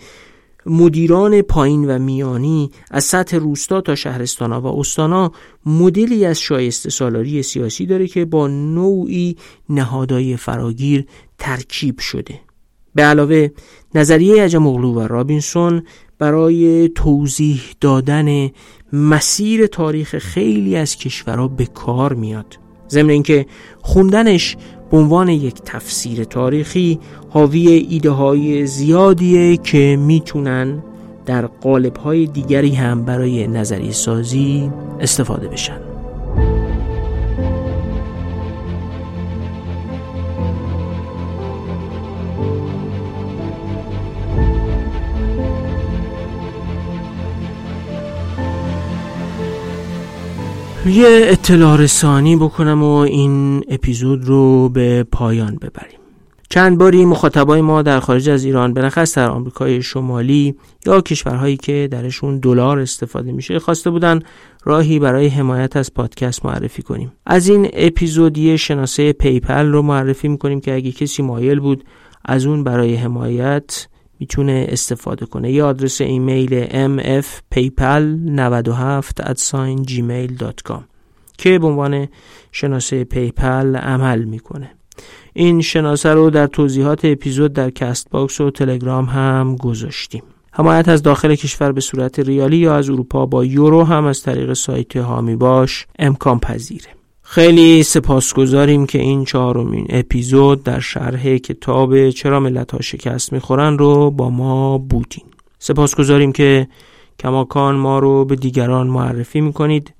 مدیران 0.66 1.42
پایین 1.42 1.90
و 1.90 1.98
میانی 1.98 2.70
از 2.90 3.04
سطح 3.04 3.36
روستا 3.36 3.80
تا 3.80 3.94
شهرستانا 3.94 4.60
و 4.60 4.66
استانا 4.66 5.32
مدلی 5.66 6.24
از 6.24 6.40
شایسته 6.40 6.90
سالاری 6.90 7.42
سیاسی 7.42 7.86
داره 7.86 8.06
که 8.06 8.24
با 8.24 8.48
نوعی 8.48 9.36
نهادهای 9.68 10.36
فراگیر 10.36 11.06
ترکیب 11.38 11.98
شده. 11.98 12.40
به 12.94 13.02
علاوه 13.02 13.48
نظریه 13.94 14.44
عجم 14.44 14.66
و 14.66 15.00
رابینسون 15.00 15.82
برای 16.18 16.88
توضیح 16.88 17.62
دادن 17.80 18.50
مسیر 18.92 19.66
تاریخ 19.66 20.18
خیلی 20.18 20.76
از 20.76 20.96
کشورها 20.96 21.48
به 21.48 21.66
کار 21.66 22.12
میاد. 22.12 22.58
ضمن 22.90 23.10
اینکه 23.10 23.46
خوندنش 23.82 24.56
به 24.90 24.96
عنوان 24.96 25.28
یک 25.28 25.62
تفسیر 25.64 26.24
تاریخی 26.24 26.98
حاوی 27.30 27.68
ایده 27.68 28.10
های 28.10 28.66
زیادیه 28.66 29.56
که 29.56 29.96
می‌تونن 30.00 30.82
در 31.26 31.46
قالب 31.46 31.96
های 31.96 32.26
دیگری 32.26 32.74
هم 32.74 33.04
برای 33.04 33.46
نظری 33.46 33.92
سازی 33.92 34.70
استفاده 35.00 35.48
بشن. 35.48 35.89
یه 50.90 51.20
اطلاع 51.22 51.76
رسانی 51.76 52.36
بکنم 52.36 52.82
و 52.82 52.94
این 52.94 53.64
اپیزود 53.68 54.24
رو 54.24 54.68
به 54.68 55.02
پایان 55.12 55.56
ببریم. 55.56 55.98
چند 56.48 56.78
باری 56.78 57.04
مخاطبای 57.04 57.60
ما 57.60 57.82
در 57.82 58.00
خارج 58.00 58.28
از 58.28 58.44
ایران 58.44 58.74
بالاخص 58.74 59.18
در 59.18 59.28
آمریکای 59.30 59.82
شمالی 59.82 60.54
یا 60.86 61.00
کشورهایی 61.00 61.56
که 61.56 61.88
درشون 61.90 62.38
دلار 62.38 62.78
استفاده 62.78 63.32
میشه 63.32 63.58
خواسته 63.58 63.90
بودن 63.90 64.20
راهی 64.64 64.98
برای 64.98 65.28
حمایت 65.28 65.76
از 65.76 65.94
پادکست 65.94 66.46
معرفی 66.46 66.82
کنیم. 66.82 67.12
از 67.26 67.48
این 67.48 67.68
اپیزودی 67.72 68.58
شناسه 68.58 69.12
PayPal 69.12 69.66
رو 69.66 69.82
معرفی 69.82 70.28
می‌کنیم 70.28 70.60
که 70.60 70.74
اگه 70.74 70.92
کسی 70.92 71.22
مایل 71.22 71.60
بود 71.60 71.84
از 72.24 72.46
اون 72.46 72.64
برای 72.64 72.94
حمایت 72.94 73.86
می‌تونه 74.20 74.66
استفاده 74.68 75.26
کنه. 75.26 75.52
یا 75.52 75.68
آدرس 75.68 76.00
ایمیل 76.00 76.66
mfpaypal97 76.66 77.60
gmail.com 79.88 80.82
که 81.38 81.58
به 81.58 81.66
عنوان 81.66 82.08
شناسه 82.52 83.04
PayPal 83.04 83.76
عمل 83.76 84.24
می‌کنه. 84.24 84.70
این 85.32 85.60
شناسه 85.60 86.14
رو 86.14 86.30
در 86.30 86.46
توضیحات 86.46 87.04
اپیزود 87.04 87.52
در 87.52 87.70
Castbox 87.70 88.40
و 88.40 88.50
تلگرام 88.50 89.04
هم 89.04 89.56
گذاشتیم. 89.56 90.22
حمایت 90.52 90.88
از 90.88 91.02
داخل 91.02 91.34
کشور 91.34 91.72
به 91.72 91.80
صورت 91.80 92.18
ریالی 92.18 92.56
یا 92.56 92.76
از 92.76 92.90
اروپا 92.90 93.26
با 93.26 93.44
یورو 93.44 93.84
هم 93.84 94.04
از 94.04 94.22
طریق 94.22 94.52
سایت 94.52 94.96
حامی 94.96 95.36
باش 95.36 95.86
امکان 95.98 96.38
پذیره. 96.38 96.99
خیلی 97.32 97.82
سپاسگزاریم 97.82 98.86
که 98.86 98.98
این 98.98 99.24
چهارمین 99.24 99.86
اپیزود 99.88 100.62
در 100.62 100.80
شرح 100.80 101.36
کتاب 101.36 102.10
چرا 102.10 102.40
ملت 102.40 102.70
ها 102.70 102.80
شکست 102.80 103.32
می‌خورن 103.32 103.78
رو 103.78 104.10
با 104.10 104.30
ما 104.30 104.78
بودین. 104.78 105.24
سپاسگزاریم 105.58 106.32
که 106.32 106.68
کماکان 107.18 107.74
ما 107.74 107.98
رو 107.98 108.24
به 108.24 108.36
دیگران 108.36 108.86
معرفی 108.86 109.40
می‌کنید 109.40 109.94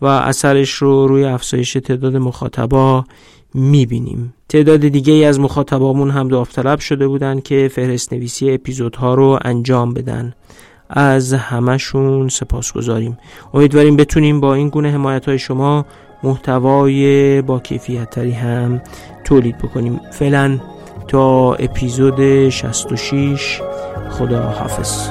و 0.00 0.06
اثرش 0.06 0.70
رو 0.70 1.06
روی 1.06 1.24
افزایش 1.24 1.72
تعداد 1.72 2.16
مخاطبا 2.16 3.04
می‌بینیم. 3.54 4.34
تعداد 4.48 4.80
دیگه 4.80 5.12
ای 5.12 5.24
از 5.24 5.40
مخاطبامون 5.40 6.10
هم 6.10 6.28
داوطلب 6.28 6.78
شده 6.78 7.08
بودن 7.08 7.40
که 7.40 7.70
فهرست 7.74 8.12
نویسی 8.12 8.50
اپیزودها 8.50 9.14
رو 9.14 9.38
انجام 9.44 9.94
بدن. 9.94 10.34
از 10.90 11.32
همشون 11.32 12.28
سپاسگزاریم. 12.28 13.18
امیدواریم 13.54 13.96
بتونیم 13.96 14.40
با 14.40 14.54
این 14.54 14.68
گونه 14.68 14.90
حمایت 14.90 15.28
های 15.28 15.38
شما 15.38 15.86
محتوای 16.24 17.42
با 17.42 17.58
کیفیت 17.58 18.10
تری 18.10 18.32
هم 18.32 18.80
تولید 19.24 19.58
بکنیم. 19.58 20.00
فعلا 20.10 20.58
تا 21.08 21.54
اپیزود 21.54 22.48
66 22.48 23.60
خدا 24.10 24.42
حافظ 24.42 25.08